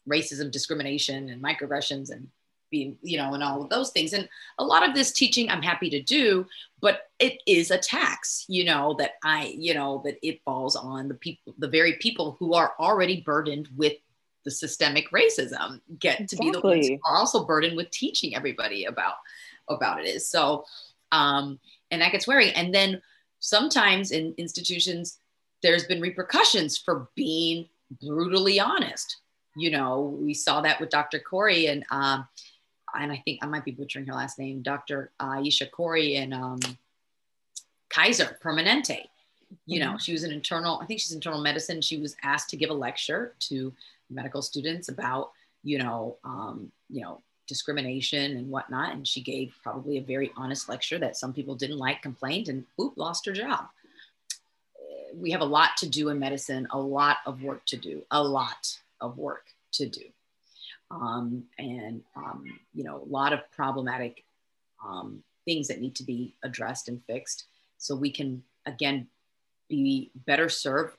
racism 0.09 0.51
discrimination 0.51 1.29
and 1.29 1.43
microaggressions 1.43 2.11
and 2.11 2.27
being 2.77 2.97
you 3.03 3.17
know 3.19 3.35
and 3.35 3.43
all 3.43 3.63
of 3.63 3.71
those 3.71 3.91
things. 3.91 4.13
And 4.13 4.29
a 4.59 4.65
lot 4.65 4.89
of 4.89 4.95
this 4.95 5.13
teaching 5.13 5.51
i'm 5.51 5.63
happy 5.63 5.91
to 5.91 6.03
do 6.03 6.47
but 6.81 7.11
it 7.19 7.39
is 7.47 7.71
a 7.71 7.79
tax 7.79 8.45
you 8.49 8.65
know 8.65 8.95
that 8.99 9.13
i 9.23 9.55
you 9.57 9.75
know 9.75 10.03
that 10.05 10.17
it 10.27 10.43
falls 10.45 10.77
on 10.77 11.09
the 11.09 11.15
people 11.15 11.55
the 11.59 11.69
very 11.69 11.95
people 11.95 12.37
who 12.39 12.55
are 12.55 12.73
already 12.79 13.21
burdened 13.21 13.69
with 13.77 13.95
the 14.47 14.51
systemic 14.51 15.11
racism 15.11 15.81
get 15.99 16.21
exactly. 16.21 16.27
to 16.27 16.37
be 16.37 16.51
the 16.53 16.61
ones 16.61 16.89
who 16.89 16.99
are 17.07 17.19
also 17.19 17.45
burdened 17.45 17.77
with 17.77 17.91
teaching 17.91 18.35
everybody 18.35 18.85
about 18.85 19.17
about 19.69 20.01
it 20.01 20.07
is. 20.07 20.31
So 20.31 20.65
um 21.13 21.59
and 21.91 22.01
that 22.01 22.13
gets 22.13 22.27
wearing 22.27 22.51
and 22.51 22.75
then 22.75 23.03
sometimes 23.41 24.13
in 24.13 24.35
institutions 24.39 25.19
there's 25.63 25.85
been 25.85 26.01
repercussions 26.01 26.79
for 26.79 27.09
being 27.17 27.69
brutally 28.01 28.61
honest. 28.61 29.17
You 29.57 29.73
know 29.73 30.17
we 30.21 30.33
saw 30.33 30.61
that 30.61 30.81
with 30.81 30.91
dr 30.91 31.21
khoury 31.31 31.71
and 31.71 31.85
um 31.91 32.29
and 33.01 33.13
I 33.13 33.23
think 33.25 33.41
I 33.43 33.47
might 33.47 33.65
be 33.65 33.71
butchering 33.71 34.07
her 34.07 34.15
last 34.15 34.39
name, 34.39 34.63
Dr. 34.63 35.11
Aysha 35.21 35.71
Khoury 35.71 36.19
and 36.19 36.35
um, 36.35 36.59
Kaiser 37.89 38.39
Permanente. 38.43 39.05
You 39.67 39.81
know, 39.81 39.91
mm-hmm. 39.91 39.99
she 39.99 40.13
was 40.13 40.25
an 40.25 40.33
internal, 40.33 40.81
I 40.83 40.87
think 40.87 41.01
she's 41.01 41.13
internal 41.13 41.41
medicine. 41.41 41.81
She 41.81 41.99
was 41.99 42.17
asked 42.23 42.51
to 42.51 42.57
give 42.57 42.71
a 42.71 42.75
lecture 42.75 43.35
to 43.41 43.73
medical 44.11 44.43
students 44.43 44.89
about, 44.89 45.31
you 45.63 45.79
know, 45.79 46.17
um, 46.25 46.73
you 46.91 47.03
know, 47.03 47.21
discrimination 47.47 48.37
and 48.37 48.51
whatnot. 48.51 48.93
And 48.93 49.07
she 49.07 49.21
gave 49.21 49.55
probably 49.63 49.99
a 49.99 50.03
very 50.03 50.33
honest 50.37 50.69
lecture 50.69 50.99
that 50.99 51.17
some 51.17 51.33
people 51.33 51.55
didn't 51.55 51.79
like, 51.79 52.03
complained, 52.03 52.49
and 52.49 52.65
oop, 52.81 52.95
lost 52.97 53.25
her 53.27 53.33
job. 53.33 53.67
We 55.15 55.31
have 55.31 55.41
a 55.41 55.47
lot 55.47 55.77
to 55.79 55.89
do 55.89 56.09
in 56.09 56.19
medicine, 56.19 56.67
a 56.73 56.79
lot 56.79 57.19
of 57.25 57.43
work 57.43 57.65
to 57.67 57.77
do, 57.77 58.03
a 58.11 58.23
lot 58.23 58.77
of 59.01 59.17
work 59.17 59.47
to 59.73 59.89
do 59.89 60.03
um, 60.91 61.45
and 61.59 62.03
um, 62.17 62.45
you 62.75 62.85
know 62.85 63.03
a 63.03 63.11
lot 63.11 63.33
of 63.33 63.41
problematic 63.53 64.25
um, 64.85 65.23
things 65.45 65.69
that 65.69 65.81
need 65.81 65.95
to 65.97 66.05
be 66.05 66.35
addressed 66.43 66.89
and 66.89 67.03
fixed. 67.05 67.45
So 67.79 67.95
we 67.95 68.11
can 68.11 68.43
again 68.65 69.09
be 69.69 70.11
better 70.27 70.49
serve 70.49 70.97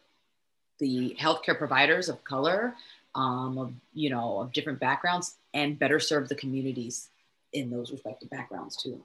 the 0.79 1.15
healthcare 1.19 1.57
providers 1.57 2.09
of 2.09 2.23
color 2.23 2.75
um, 3.15 3.57
of 3.57 3.73
you 3.93 4.09
know 4.09 4.39
of 4.39 4.53
different 4.53 4.79
backgrounds 4.79 5.35
and 5.53 5.79
better 5.79 5.99
serve 5.99 6.29
the 6.29 6.35
communities 6.35 7.09
in 7.53 7.69
those 7.69 7.91
respective 7.91 8.29
backgrounds 8.29 8.75
too. 8.75 9.01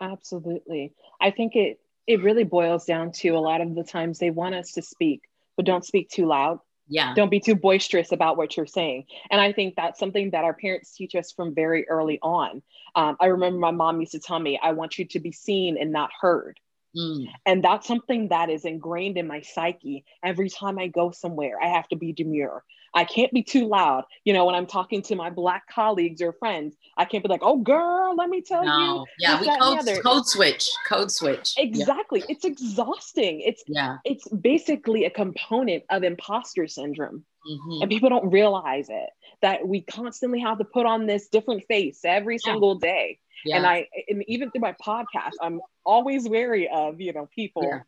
Absolutely. 0.00 0.92
I 1.20 1.30
think 1.30 1.56
it 1.56 1.80
it 2.06 2.22
really 2.22 2.44
boils 2.44 2.84
down 2.84 3.10
to 3.10 3.30
a 3.30 3.40
lot 3.40 3.60
of 3.60 3.74
the 3.74 3.82
times 3.82 4.18
they 4.18 4.30
want 4.30 4.54
us 4.54 4.72
to 4.72 4.82
speak 4.82 5.22
but 5.56 5.66
don't 5.66 5.84
speak 5.84 6.08
too 6.08 6.26
loud 6.26 6.60
yeah. 6.88 7.14
Don't 7.14 7.30
be 7.30 7.40
too 7.40 7.54
boisterous 7.54 8.12
about 8.12 8.36
what 8.36 8.56
you're 8.56 8.66
saying. 8.66 9.04
And 9.30 9.40
i 9.40 9.52
think 9.52 9.74
that's 9.76 9.98
something 9.98 10.30
that 10.30 10.44
our 10.44 10.54
parents 10.54 10.94
teach 10.94 11.14
us 11.14 11.32
from 11.32 11.54
very 11.54 11.88
early 11.88 12.18
on. 12.22 12.62
Um, 12.94 13.16
i 13.20 13.26
remember 13.26 13.58
my 13.58 13.70
mom 13.70 14.00
used 14.00 14.12
to 14.12 14.20
tell 14.20 14.38
me 14.38 14.58
i 14.62 14.72
want 14.72 14.98
you 14.98 15.04
to 15.06 15.20
be 15.20 15.32
seen 15.32 15.76
and 15.78 15.92
not 15.92 16.10
heard 16.20 16.58
Mm. 16.96 17.28
And 17.44 17.62
that's 17.62 17.86
something 17.86 18.28
that 18.28 18.48
is 18.48 18.64
ingrained 18.64 19.18
in 19.18 19.26
my 19.26 19.40
psyche. 19.40 20.04
Every 20.24 20.48
time 20.48 20.78
I 20.78 20.86
go 20.86 21.10
somewhere, 21.10 21.58
I 21.62 21.68
have 21.68 21.88
to 21.88 21.96
be 21.96 22.12
demure. 22.12 22.64
I 22.94 23.04
can't 23.04 23.30
be 23.30 23.42
too 23.42 23.68
loud. 23.68 24.04
You 24.24 24.32
know, 24.32 24.46
when 24.46 24.54
I'm 24.54 24.66
talking 24.66 25.02
to 25.02 25.16
my 25.16 25.28
black 25.28 25.68
colleagues 25.68 26.22
or 26.22 26.32
friends, 26.32 26.74
I 26.96 27.04
can't 27.04 27.22
be 27.22 27.28
like, 27.28 27.42
"Oh, 27.42 27.58
girl, 27.58 28.14
let 28.16 28.30
me 28.30 28.40
tell 28.40 28.64
no. 28.64 28.78
you." 28.80 29.06
Yeah, 29.18 29.40
we 29.40 29.46
code, 29.58 30.02
code 30.02 30.26
switch, 30.26 30.70
code 30.88 31.12
switch. 31.12 31.54
Exactly. 31.58 32.20
Yeah. 32.20 32.26
It's 32.30 32.44
exhausting. 32.46 33.42
It's 33.42 33.62
yeah. 33.66 33.98
It's 34.04 34.26
basically 34.28 35.04
a 35.04 35.10
component 35.10 35.84
of 35.90 36.04
imposter 36.04 36.66
syndrome, 36.66 37.24
mm-hmm. 37.48 37.82
and 37.82 37.90
people 37.90 38.08
don't 38.08 38.30
realize 38.30 38.88
it. 38.88 39.10
That 39.42 39.66
we 39.66 39.82
constantly 39.82 40.40
have 40.40 40.58
to 40.58 40.64
put 40.64 40.86
on 40.86 41.06
this 41.06 41.28
different 41.28 41.64
face 41.66 42.00
every 42.04 42.34
yeah. 42.36 42.52
single 42.52 42.76
day. 42.76 43.18
Yeah. 43.44 43.56
And 43.56 43.66
I, 43.66 43.88
and 44.08 44.24
even 44.26 44.50
through 44.50 44.62
my 44.62 44.72
podcast, 44.72 45.34
I'm 45.40 45.60
always 45.84 46.28
wary 46.28 46.68
of, 46.68 47.00
you 47.00 47.12
know, 47.12 47.28
people 47.34 47.64
yeah. 47.64 47.80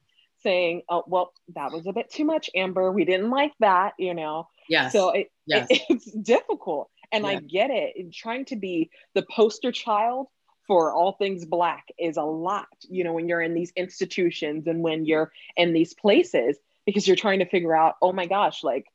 saying, 0.42 0.82
oh, 0.88 1.04
well, 1.06 1.32
that 1.54 1.72
was 1.72 1.86
a 1.86 1.92
bit 1.92 2.10
too 2.10 2.24
much, 2.24 2.50
Amber. 2.54 2.92
We 2.92 3.04
didn't 3.04 3.30
like 3.30 3.52
that, 3.60 3.94
you 3.98 4.14
know? 4.14 4.48
Yeah. 4.68 4.90
So 4.90 5.10
it, 5.10 5.32
yes. 5.46 5.66
it, 5.70 5.82
it's 5.88 6.12
difficult. 6.12 6.90
And. 7.10 7.26
I 7.26 7.36
get 7.36 7.70
it. 7.70 7.94
And 7.96 8.12
trying 8.12 8.44
to 8.46 8.56
be 8.56 8.90
the 9.14 9.24
poster 9.34 9.72
child 9.72 10.26
for 10.68 10.92
all 10.92 11.12
things 11.12 11.46
black 11.46 11.88
is 11.98 12.18
a 12.18 12.22
lot, 12.22 12.68
you 12.88 13.02
know, 13.02 13.14
when 13.14 13.26
you're 13.26 13.40
in 13.40 13.54
these 13.54 13.72
institutions 13.74 14.66
and 14.66 14.82
when 14.82 15.06
you're 15.06 15.32
in 15.56 15.72
these 15.72 15.94
places, 15.94 16.58
because 16.84 17.08
you're 17.08 17.16
trying 17.16 17.38
to 17.40 17.46
figure 17.46 17.74
out, 17.74 17.96
oh 18.02 18.12
my 18.12 18.26
gosh, 18.26 18.62
like, 18.62 18.86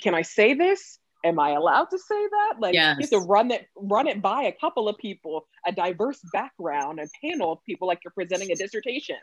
can 0.00 0.14
I 0.14 0.22
say 0.22 0.54
this? 0.54 0.98
am 1.24 1.38
I 1.38 1.50
allowed 1.50 1.86
to 1.86 1.98
say 1.98 2.26
that? 2.28 2.54
Like 2.58 2.74
yes. 2.74 2.96
you 2.98 3.02
have 3.02 3.22
to 3.22 3.28
run 3.28 3.50
it 3.50 3.66
run 3.76 4.06
it 4.06 4.20
by 4.20 4.44
a 4.44 4.52
couple 4.52 4.88
of 4.88 4.98
people, 4.98 5.46
a 5.66 5.72
diverse 5.72 6.20
background, 6.32 7.00
a 7.00 7.06
panel 7.24 7.52
of 7.52 7.64
people 7.64 7.88
like 7.88 8.00
you're 8.04 8.12
presenting 8.12 8.50
a 8.50 8.56
dissertation, 8.56 9.16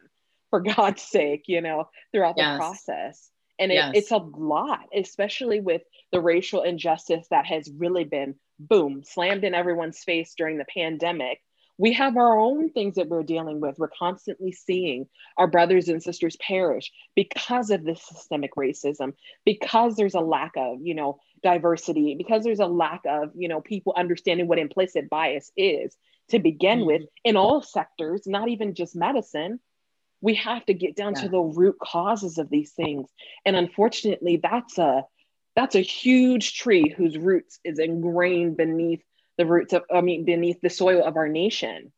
for 0.50 0.60
God's 0.76 1.02
sake, 1.02 1.44
you 1.48 1.62
know, 1.62 1.86
throughout 2.12 2.36
yes. 2.38 2.54
the 2.54 2.58
process. 2.58 3.30
And 3.60 3.72
it, 3.72 3.76
yes. 3.76 3.92
it's 3.94 4.12
a 4.12 4.18
lot, 4.18 4.86
especially 4.96 5.60
with 5.60 5.82
the 6.14 6.22
racial 6.22 6.62
injustice 6.62 7.28
that 7.30 7.46
has 7.46 7.70
really 7.78 8.06
been 8.06 8.36
boom, 8.58 9.04
slammed 9.04 9.44
in 9.44 9.54
everyone's 9.54 10.00
face 10.00 10.34
during 10.38 10.58
the 10.58 10.66
pandemic 10.74 11.40
we 11.80 11.94
have 11.94 12.18
our 12.18 12.38
own 12.38 12.70
things 12.72 12.96
that 12.96 13.08
we're 13.08 13.24
dealing 13.24 13.62
with. 13.62 13.80
We're 13.80 13.88
constantly 13.88 14.52
seeing 14.52 15.08
our 15.38 15.48
brothers 15.48 15.88
and 15.88 16.04
sisters 16.04 16.36
perish 16.36 16.92
because 17.16 17.70
of 17.70 17.86
this 17.86 18.04
systemic 18.06 18.56
racism, 18.56 19.14
because 19.46 19.96
there's 19.96 20.14
a 20.14 20.20
lack 20.20 20.52
of, 20.58 20.80
you 20.82 20.94
know, 20.94 21.20
diversity, 21.42 22.16
because 22.16 22.44
there's 22.44 22.60
a 22.60 22.68
lack 22.68 23.04
of, 23.08 23.32
you 23.34 23.48
know, 23.48 23.62
people 23.62 23.94
understanding 23.96 24.50
what 24.50 24.60
implicit 24.60 25.10
bias 25.10 25.54
is 25.56 25.96
to 26.32 26.40
begin 26.40 26.80
mm-hmm. 26.80 26.88
with 26.88 27.02
in 27.24 27.38
all 27.38 27.62
sectors, 27.62 28.24
not 28.28 28.50
even 28.50 28.76
just 28.76 28.94
medicine. 28.94 29.62
We 30.20 30.36
have 30.36 30.66
to 30.66 30.74
get 30.74 30.98
down 30.98 31.14
yeah. 31.16 31.24
to 31.24 31.30
the 31.30 31.40
root 31.40 31.78
causes 31.82 32.38
of 32.38 32.50
these 32.50 32.74
things. 32.74 33.10
And 33.46 33.56
unfortunately, 33.56 34.42
that's 34.44 34.78
a 34.78 35.06
that's 35.56 35.76
a 35.76 35.82
huge 35.82 36.56
tree 36.56 36.90
whose 36.90 37.18
roots 37.18 37.60
is 37.64 37.80
ingrained 37.80 38.58
beneath 38.58 39.02
the 39.40 39.46
roots 39.46 39.72
of, 39.72 39.84
I 39.92 40.02
mean, 40.02 40.26
beneath 40.26 40.60
the 40.62 40.70
soil 40.70 41.02
of 41.02 41.16
our 41.16 41.30
nation. 41.30 41.94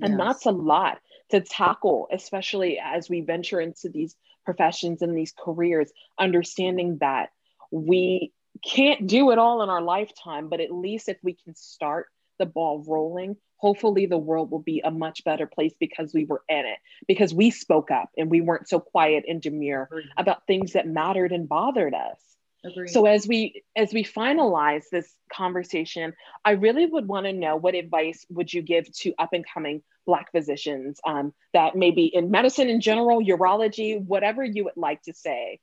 And 0.00 0.14
yes. 0.14 0.18
that's 0.18 0.46
a 0.46 0.50
lot 0.50 0.98
to 1.30 1.42
tackle, 1.42 2.08
especially 2.10 2.80
as 2.82 3.10
we 3.10 3.20
venture 3.20 3.60
into 3.60 3.90
these 3.90 4.16
professions 4.46 5.02
and 5.02 5.14
these 5.14 5.34
careers, 5.38 5.92
understanding 6.18 6.96
that 7.00 7.28
we 7.70 8.32
can't 8.64 9.06
do 9.06 9.30
it 9.32 9.38
all 9.38 9.62
in 9.62 9.68
our 9.68 9.82
lifetime, 9.82 10.48
but 10.48 10.60
at 10.60 10.72
least 10.72 11.10
if 11.10 11.18
we 11.22 11.34
can 11.34 11.54
start 11.54 12.06
the 12.38 12.46
ball 12.46 12.82
rolling, 12.86 13.36
hopefully 13.56 14.06
the 14.06 14.16
world 14.18 14.50
will 14.50 14.62
be 14.62 14.80
a 14.80 14.90
much 14.90 15.24
better 15.24 15.46
place 15.46 15.74
because 15.78 16.14
we 16.14 16.24
were 16.24 16.42
in 16.48 16.64
it, 16.64 16.78
because 17.06 17.34
we 17.34 17.50
spoke 17.50 17.90
up 17.90 18.08
and 18.16 18.30
we 18.30 18.40
weren't 18.40 18.68
so 18.68 18.80
quiet 18.80 19.24
and 19.28 19.42
demure 19.42 19.90
about 20.16 20.46
things 20.46 20.72
that 20.72 20.88
mattered 20.88 21.32
and 21.32 21.48
bothered 21.48 21.92
us. 21.92 22.18
Agreed. 22.64 22.90
So 22.90 23.06
as 23.06 23.26
we 23.26 23.62
as 23.74 23.92
we 23.92 24.04
finalize 24.04 24.84
this 24.90 25.12
conversation, 25.32 26.12
I 26.44 26.52
really 26.52 26.86
would 26.86 27.08
want 27.08 27.26
to 27.26 27.32
know 27.32 27.56
what 27.56 27.74
advice 27.74 28.24
would 28.30 28.52
you 28.52 28.62
give 28.62 28.90
to 28.98 29.12
up 29.18 29.32
and 29.32 29.44
coming 29.52 29.82
Black 30.06 30.30
physicians 30.30 31.00
um, 31.06 31.32
that 31.54 31.76
maybe 31.76 32.06
in 32.06 32.30
medicine 32.30 32.68
in 32.68 32.80
general, 32.80 33.20
urology, 33.20 34.00
whatever 34.04 34.44
you 34.44 34.64
would 34.64 34.76
like 34.76 35.02
to 35.02 35.14
say 35.14 35.58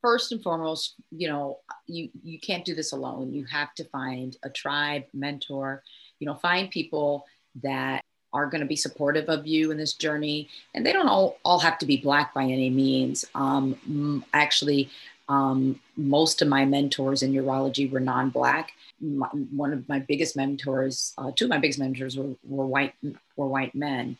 first 0.00 0.32
and 0.32 0.42
foremost, 0.42 0.94
you 1.10 1.28
know, 1.28 1.58
you 1.86 2.10
you 2.22 2.38
can't 2.38 2.64
do 2.64 2.74
this 2.74 2.92
alone. 2.92 3.32
You 3.32 3.44
have 3.46 3.74
to 3.74 3.84
find 3.84 4.36
a 4.42 4.50
tribe, 4.50 5.04
mentor, 5.12 5.82
you 6.18 6.26
know, 6.26 6.34
find 6.34 6.70
people 6.70 7.26
that 7.62 8.04
are 8.32 8.46
going 8.46 8.60
to 8.60 8.66
be 8.66 8.76
supportive 8.76 9.28
of 9.28 9.46
you 9.46 9.70
in 9.70 9.76
this 9.76 9.94
journey. 9.94 10.48
And 10.74 10.86
they 10.86 10.92
don't 10.92 11.08
all, 11.08 11.38
all 11.44 11.58
have 11.58 11.78
to 11.78 11.86
be 11.86 11.96
black 11.96 12.32
by 12.32 12.44
any 12.44 12.70
means. 12.70 13.24
Um, 13.34 14.24
actually, 14.32 14.88
um, 15.30 15.78
most 15.96 16.42
of 16.42 16.48
my 16.48 16.64
mentors 16.64 17.22
in 17.22 17.32
urology 17.32 17.90
were 17.90 18.00
non-black. 18.00 18.72
One 19.00 19.72
of 19.72 19.88
my 19.88 20.00
biggest 20.00 20.36
mentors, 20.36 21.14
uh, 21.16 21.30
two 21.34 21.44
of 21.44 21.50
my 21.50 21.58
biggest 21.58 21.78
mentors 21.78 22.16
were, 22.16 22.34
were 22.42 22.66
white 22.66 22.94
were 23.36 23.46
white 23.46 23.74
men. 23.74 24.18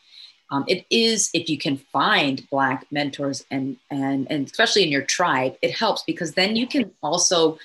Um, 0.49 0.63
it 0.67 0.85
is 0.89 1.29
if 1.33 1.49
you 1.49 1.57
can 1.57 1.77
find 1.77 2.49
black 2.49 2.85
mentors 2.91 3.43
and 3.51 3.75
and 3.89 4.25
and 4.29 4.45
especially 4.45 4.83
in 4.83 4.91
your 4.91 5.03
tribe 5.03 5.55
it 5.61 5.71
helps 5.71 6.03
because 6.03 6.33
then 6.33 6.55
you 6.55 6.65
can 6.65 6.91
also 7.03 7.57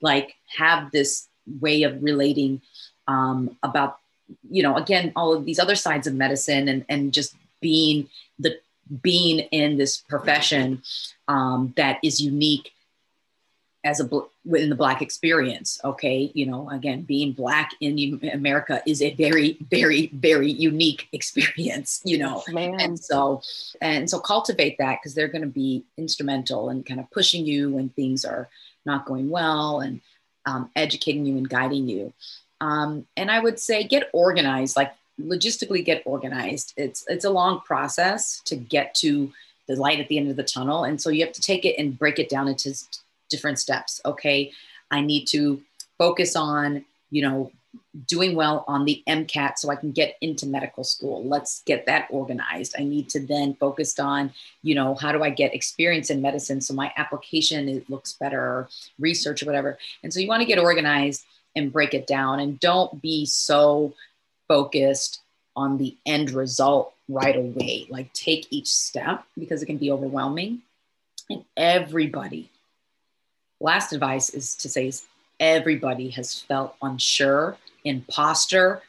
like 0.00 0.34
have 0.56 0.90
this 0.90 1.28
way 1.60 1.82
of 1.82 2.02
relating 2.02 2.62
um, 3.06 3.56
about 3.62 3.98
you 4.50 4.62
know 4.62 4.76
again 4.76 5.12
all 5.14 5.34
of 5.34 5.44
these 5.44 5.58
other 5.58 5.74
sides 5.74 6.06
of 6.06 6.14
medicine 6.14 6.68
and 6.68 6.84
and 6.88 7.12
just 7.12 7.34
being 7.60 8.08
the 8.38 8.58
being 9.02 9.40
in 9.50 9.78
this 9.78 9.96
profession 9.98 10.82
um, 11.28 11.72
that 11.76 11.98
is 12.02 12.20
unique 12.20 12.73
as 13.84 14.00
a 14.00 14.08
within 14.44 14.70
the 14.70 14.74
black 14.74 15.02
experience 15.02 15.80
okay? 15.84 16.30
You 16.34 16.46
know 16.46 16.68
again 16.70 17.02
being 17.02 17.32
black 17.32 17.72
in 17.80 18.20
america 18.32 18.82
is 18.86 19.02
a 19.02 19.14
very 19.14 19.58
very 19.70 20.08
very 20.12 20.50
unique 20.50 21.08
experience 21.12 22.00
you 22.04 22.18
know? 22.18 22.42
Man. 22.48 22.80
and 22.80 22.98
so 22.98 23.42
and 23.80 24.08
so 24.08 24.18
cultivate 24.18 24.78
that 24.78 24.98
because 25.00 25.14
they're 25.14 25.28
going 25.28 25.42
to 25.42 25.48
be 25.48 25.84
instrumental 25.96 26.70
in 26.70 26.82
kind 26.82 27.00
of 27.00 27.10
pushing 27.10 27.46
you 27.46 27.70
when 27.70 27.90
things 27.90 28.24
are 28.24 28.48
not 28.86 29.06
going 29.06 29.30
well 29.30 29.80
and 29.80 30.00
um, 30.46 30.70
educating 30.76 31.24
you 31.24 31.38
and 31.38 31.48
guiding 31.48 31.88
you. 31.88 32.12
Um, 32.60 33.06
and 33.16 33.30
i 33.30 33.40
would 33.40 33.58
say 33.58 33.84
get 33.84 34.10
organized 34.12 34.76
like 34.76 34.92
logistically 35.20 35.84
get 35.84 36.02
organized. 36.04 36.74
It's 36.76 37.04
it's 37.08 37.24
a 37.24 37.30
long 37.30 37.60
process 37.60 38.40
to 38.46 38.56
get 38.56 38.94
to 38.96 39.32
the 39.66 39.76
light 39.76 40.00
at 40.00 40.08
the 40.08 40.18
end 40.18 40.30
of 40.30 40.36
the 40.36 40.42
tunnel 40.42 40.84
and 40.84 41.00
so 41.00 41.08
you 41.08 41.24
have 41.24 41.32
to 41.32 41.40
take 41.40 41.64
it 41.64 41.76
and 41.78 41.98
break 41.98 42.18
it 42.18 42.28
down 42.28 42.48
into 42.48 42.74
different 43.28 43.58
steps. 43.58 44.00
Okay, 44.04 44.52
I 44.90 45.00
need 45.00 45.26
to 45.28 45.62
focus 45.98 46.36
on, 46.36 46.84
you 47.10 47.22
know, 47.22 47.50
doing 48.06 48.34
well 48.34 48.64
on 48.66 48.84
the 48.84 49.02
MCAT 49.08 49.58
so 49.58 49.70
I 49.70 49.76
can 49.76 49.92
get 49.92 50.16
into 50.20 50.46
medical 50.46 50.84
school. 50.84 51.24
Let's 51.24 51.62
get 51.62 51.86
that 51.86 52.08
organized. 52.10 52.74
I 52.78 52.84
need 52.84 53.08
to 53.10 53.20
then 53.20 53.54
focus 53.54 53.98
on, 53.98 54.32
you 54.62 54.74
know, 54.74 54.94
how 54.94 55.12
do 55.12 55.22
I 55.22 55.30
get 55.30 55.54
experience 55.54 56.10
in 56.10 56.20
medicine 56.20 56.60
so 56.60 56.74
my 56.74 56.92
application 56.96 57.68
it 57.68 57.88
looks 57.88 58.14
better, 58.14 58.68
research 58.98 59.42
or 59.42 59.46
whatever. 59.46 59.78
And 60.02 60.12
so 60.12 60.20
you 60.20 60.28
want 60.28 60.42
to 60.42 60.46
get 60.46 60.58
organized 60.58 61.24
and 61.56 61.72
break 61.72 61.94
it 61.94 62.06
down 62.06 62.40
and 62.40 62.58
don't 62.60 63.00
be 63.00 63.26
so 63.26 63.94
focused 64.48 65.20
on 65.56 65.78
the 65.78 65.96
end 66.04 66.30
result 66.30 66.92
right 67.08 67.36
away. 67.36 67.86
Like 67.88 68.12
take 68.12 68.46
each 68.50 68.68
step 68.68 69.24
because 69.38 69.62
it 69.62 69.66
can 69.66 69.78
be 69.78 69.90
overwhelming. 69.90 70.62
And 71.30 71.44
everybody 71.56 72.50
last 73.64 73.94
advice 73.94 74.28
is 74.28 74.54
to 74.56 74.68
say 74.68 74.92
everybody 75.40 76.10
has 76.10 76.38
felt 76.38 76.76
unsure, 76.82 77.56
imposter, 77.84 78.82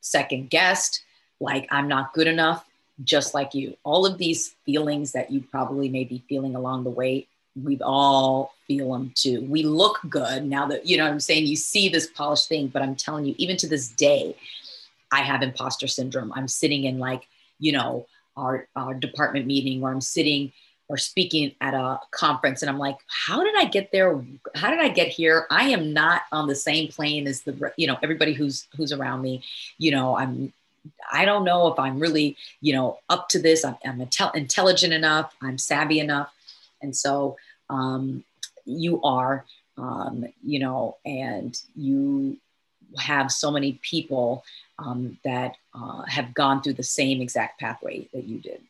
second 0.00 0.48
guessed, 0.48 1.04
like 1.40 1.68
I'm 1.70 1.88
not 1.88 2.14
good 2.14 2.26
enough, 2.26 2.64
just 3.04 3.34
like 3.34 3.52
you. 3.54 3.76
All 3.84 4.06
of 4.06 4.16
these 4.16 4.56
feelings 4.64 5.12
that 5.12 5.30
you 5.30 5.42
probably 5.42 5.90
may 5.90 6.04
be 6.04 6.24
feeling 6.26 6.56
along 6.56 6.84
the 6.84 6.90
way, 6.90 7.28
we've 7.62 7.82
all 7.82 8.54
feel 8.66 8.92
them 8.94 9.12
too. 9.14 9.42
We 9.42 9.62
look 9.62 10.00
good 10.08 10.46
now 10.46 10.66
that, 10.68 10.86
you 10.86 10.96
know 10.96 11.04
what 11.04 11.12
I'm 11.12 11.20
saying? 11.20 11.46
You 11.46 11.56
see 11.56 11.90
this 11.90 12.06
polished 12.06 12.48
thing, 12.48 12.68
but 12.68 12.80
I'm 12.80 12.96
telling 12.96 13.26
you, 13.26 13.34
even 13.36 13.58
to 13.58 13.68
this 13.68 13.88
day, 13.88 14.36
I 15.12 15.20
have 15.20 15.42
imposter 15.42 15.86
syndrome. 15.86 16.32
I'm 16.34 16.48
sitting 16.48 16.84
in 16.84 16.98
like, 16.98 17.28
you 17.58 17.72
know, 17.72 18.06
our, 18.38 18.68
our 18.74 18.94
department 18.94 19.46
meeting 19.46 19.82
where 19.82 19.92
I'm 19.92 20.00
sitting 20.00 20.50
or 20.88 20.96
speaking 20.96 21.54
at 21.60 21.74
a 21.74 21.98
conference 22.10 22.62
and 22.62 22.70
i'm 22.70 22.78
like 22.78 22.98
how 23.26 23.42
did 23.42 23.54
i 23.56 23.64
get 23.64 23.90
there? 23.92 24.22
How 24.54 24.70
did 24.70 24.80
i 24.80 24.88
get 24.88 25.08
here? 25.08 25.46
I 25.50 25.70
am 25.70 25.92
not 25.92 26.22
on 26.32 26.46
the 26.46 26.54
same 26.54 26.88
plane 26.88 27.26
as 27.26 27.42
the 27.42 27.72
you 27.76 27.86
know 27.86 27.96
everybody 28.02 28.32
who's 28.32 28.66
who's 28.76 28.92
around 28.92 29.22
me. 29.22 29.42
You 29.78 29.92
know 29.92 30.16
i'm 30.16 30.52
i 31.10 31.24
don't 31.24 31.44
know 31.44 31.68
if 31.68 31.78
i'm 31.78 31.98
really 31.98 32.36
you 32.60 32.72
know 32.74 32.98
up 33.08 33.28
to 33.30 33.40
this. 33.40 33.64
I'm, 33.64 33.76
I'm 33.84 33.98
intel- 33.98 34.34
intelligent 34.34 34.92
enough. 34.92 35.34
I'm 35.40 35.58
savvy 35.58 36.00
enough. 36.00 36.30
And 36.82 36.94
so 36.94 37.36
um, 37.70 38.24
you 38.66 39.02
are 39.02 39.44
um, 39.78 40.26
you 40.44 40.58
know 40.58 40.96
and 41.04 41.58
you 41.74 42.36
have 42.98 43.32
so 43.32 43.50
many 43.50 43.80
people 43.82 44.44
um, 44.78 45.18
that 45.24 45.56
uh, 45.74 46.02
have 46.02 46.34
gone 46.34 46.62
through 46.62 46.74
the 46.74 46.82
same 46.82 47.20
exact 47.20 47.58
pathway 47.58 48.08
that 48.12 48.24
you 48.24 48.38
did 48.38 48.60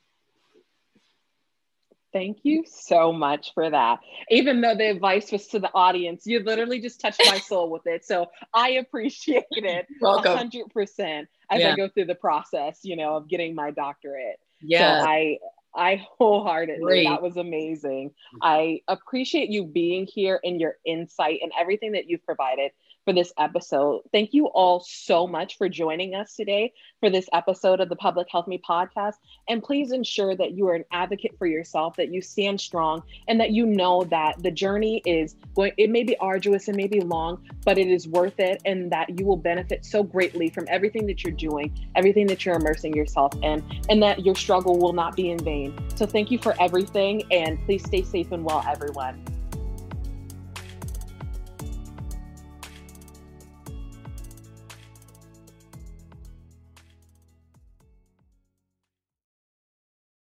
Thank 2.15 2.39
you 2.45 2.65
so 2.65 3.12
much 3.12 3.53
for 3.55 3.69
that. 3.69 3.99
Even 4.31 4.61
though 4.61 4.77
the 4.77 4.89
advice 4.89 5.33
was 5.33 5.49
to 5.49 5.59
the 5.59 5.71
audience, 5.75 6.23
you 6.27 6.39
literally 6.39 6.81
just 6.81 7.01
touched 7.01 7.21
my 7.27 7.39
soul 7.49 7.69
with 7.69 7.87
it. 7.87 8.05
So 8.05 8.31
I 8.55 8.71
appreciate 8.71 9.45
it 9.51 9.87
Welcome. 10.01 10.49
100% 10.49 11.27
as 11.51 11.61
yeah. 11.61 11.73
I 11.73 11.77
go 11.77 11.89
through 11.89 12.05
the 12.05 12.15
process, 12.15 12.79
you 12.85 12.95
know, 12.95 13.17
of 13.17 13.29
getting 13.29 13.57
my 13.57 13.73
doctorate. 13.73 14.39
Yeah. 14.61 15.03
So 15.03 15.09
I 15.09 15.39
I 15.77 16.07
wholeheartedly 16.19 16.85
Great. 16.85 17.09
that 17.09 17.21
was 17.21 17.37
amazing. 17.37 18.12
I 18.41 18.83
appreciate 18.87 19.51
you 19.51 19.65
being 19.65 20.07
here 20.07 20.39
and 20.45 20.61
your 20.61 20.77
insight 20.87 21.41
and 21.43 21.51
everything 21.59 21.93
that 21.93 22.09
you've 22.09 22.25
provided 22.25 22.71
for 23.05 23.13
this 23.13 23.33
episode. 23.39 24.03
Thank 24.13 24.33
you 24.33 24.47
all 24.47 24.81
so 24.81 25.27
much 25.27 25.59
for 25.59 25.69
joining 25.69 26.15
us 26.15 26.35
today 26.35 26.73
for 27.01 27.11
this 27.11 27.29
episode 27.33 27.81
of 27.81 27.89
the 27.89 27.97
Public 27.97 28.29
Health 28.31 28.47
Me 28.49 28.61
podcast. 28.67 29.15
And 29.49 29.63
please 29.63 29.93
ensure 29.93 30.35
that 30.37 30.53
you 30.53 30.69
are 30.69 30.75
an 30.75 30.85
advocate 30.91 31.37
for 31.39 31.47
yourself, 31.47 31.97
that 31.97 32.13
you 32.13 32.23
stand 32.23 32.61
strong, 32.61 33.03
and 33.29 33.39
that 33.41 33.51
you 33.51 33.67
know 33.67 34.05
that 34.05 34.43
the 34.43 34.51
journey 34.51 35.03
is 35.05 35.37
going, 35.55 35.73
it 35.77 35.91
may 35.91 36.03
be 36.03 36.17
arduous, 36.19 36.69
and 36.69 36.77
may 36.77 36.87
be 36.87 37.01
long, 37.01 37.43
but 37.65 37.79
it 37.79 37.89
is 37.89 38.09
worth 38.09 38.41
it, 38.41 38.63
and 38.65 38.91
that 38.91 39.19
you 39.19 39.27
will 39.27 39.37
benefit 39.37 39.85
so 39.85 40.03
greatly 40.03 40.49
from 40.49 40.65
everything 40.69 41.07
that 41.07 41.23
you're 41.23 41.33
doing, 41.33 41.77
everything 41.95 42.27
that 42.27 42.45
you're 42.45 42.57
immersing 42.57 42.95
yourself 42.95 43.35
in, 43.43 43.63
and 43.89 44.03
that 44.03 44.25
your 44.25 44.35
struggle 44.35 44.79
will 44.79 44.93
not 44.93 45.15
be 45.17 45.31
in 45.31 45.39
vain. 45.39 45.77
So 45.95 46.07
thank 46.07 46.31
you 46.31 46.39
for 46.39 46.55
everything, 46.61 47.23
and 47.31 47.63
please 47.67 47.85
stay 47.85 48.03
safe 48.03 48.33
and 48.33 48.45
well, 48.45 48.65
everyone. 48.67 49.34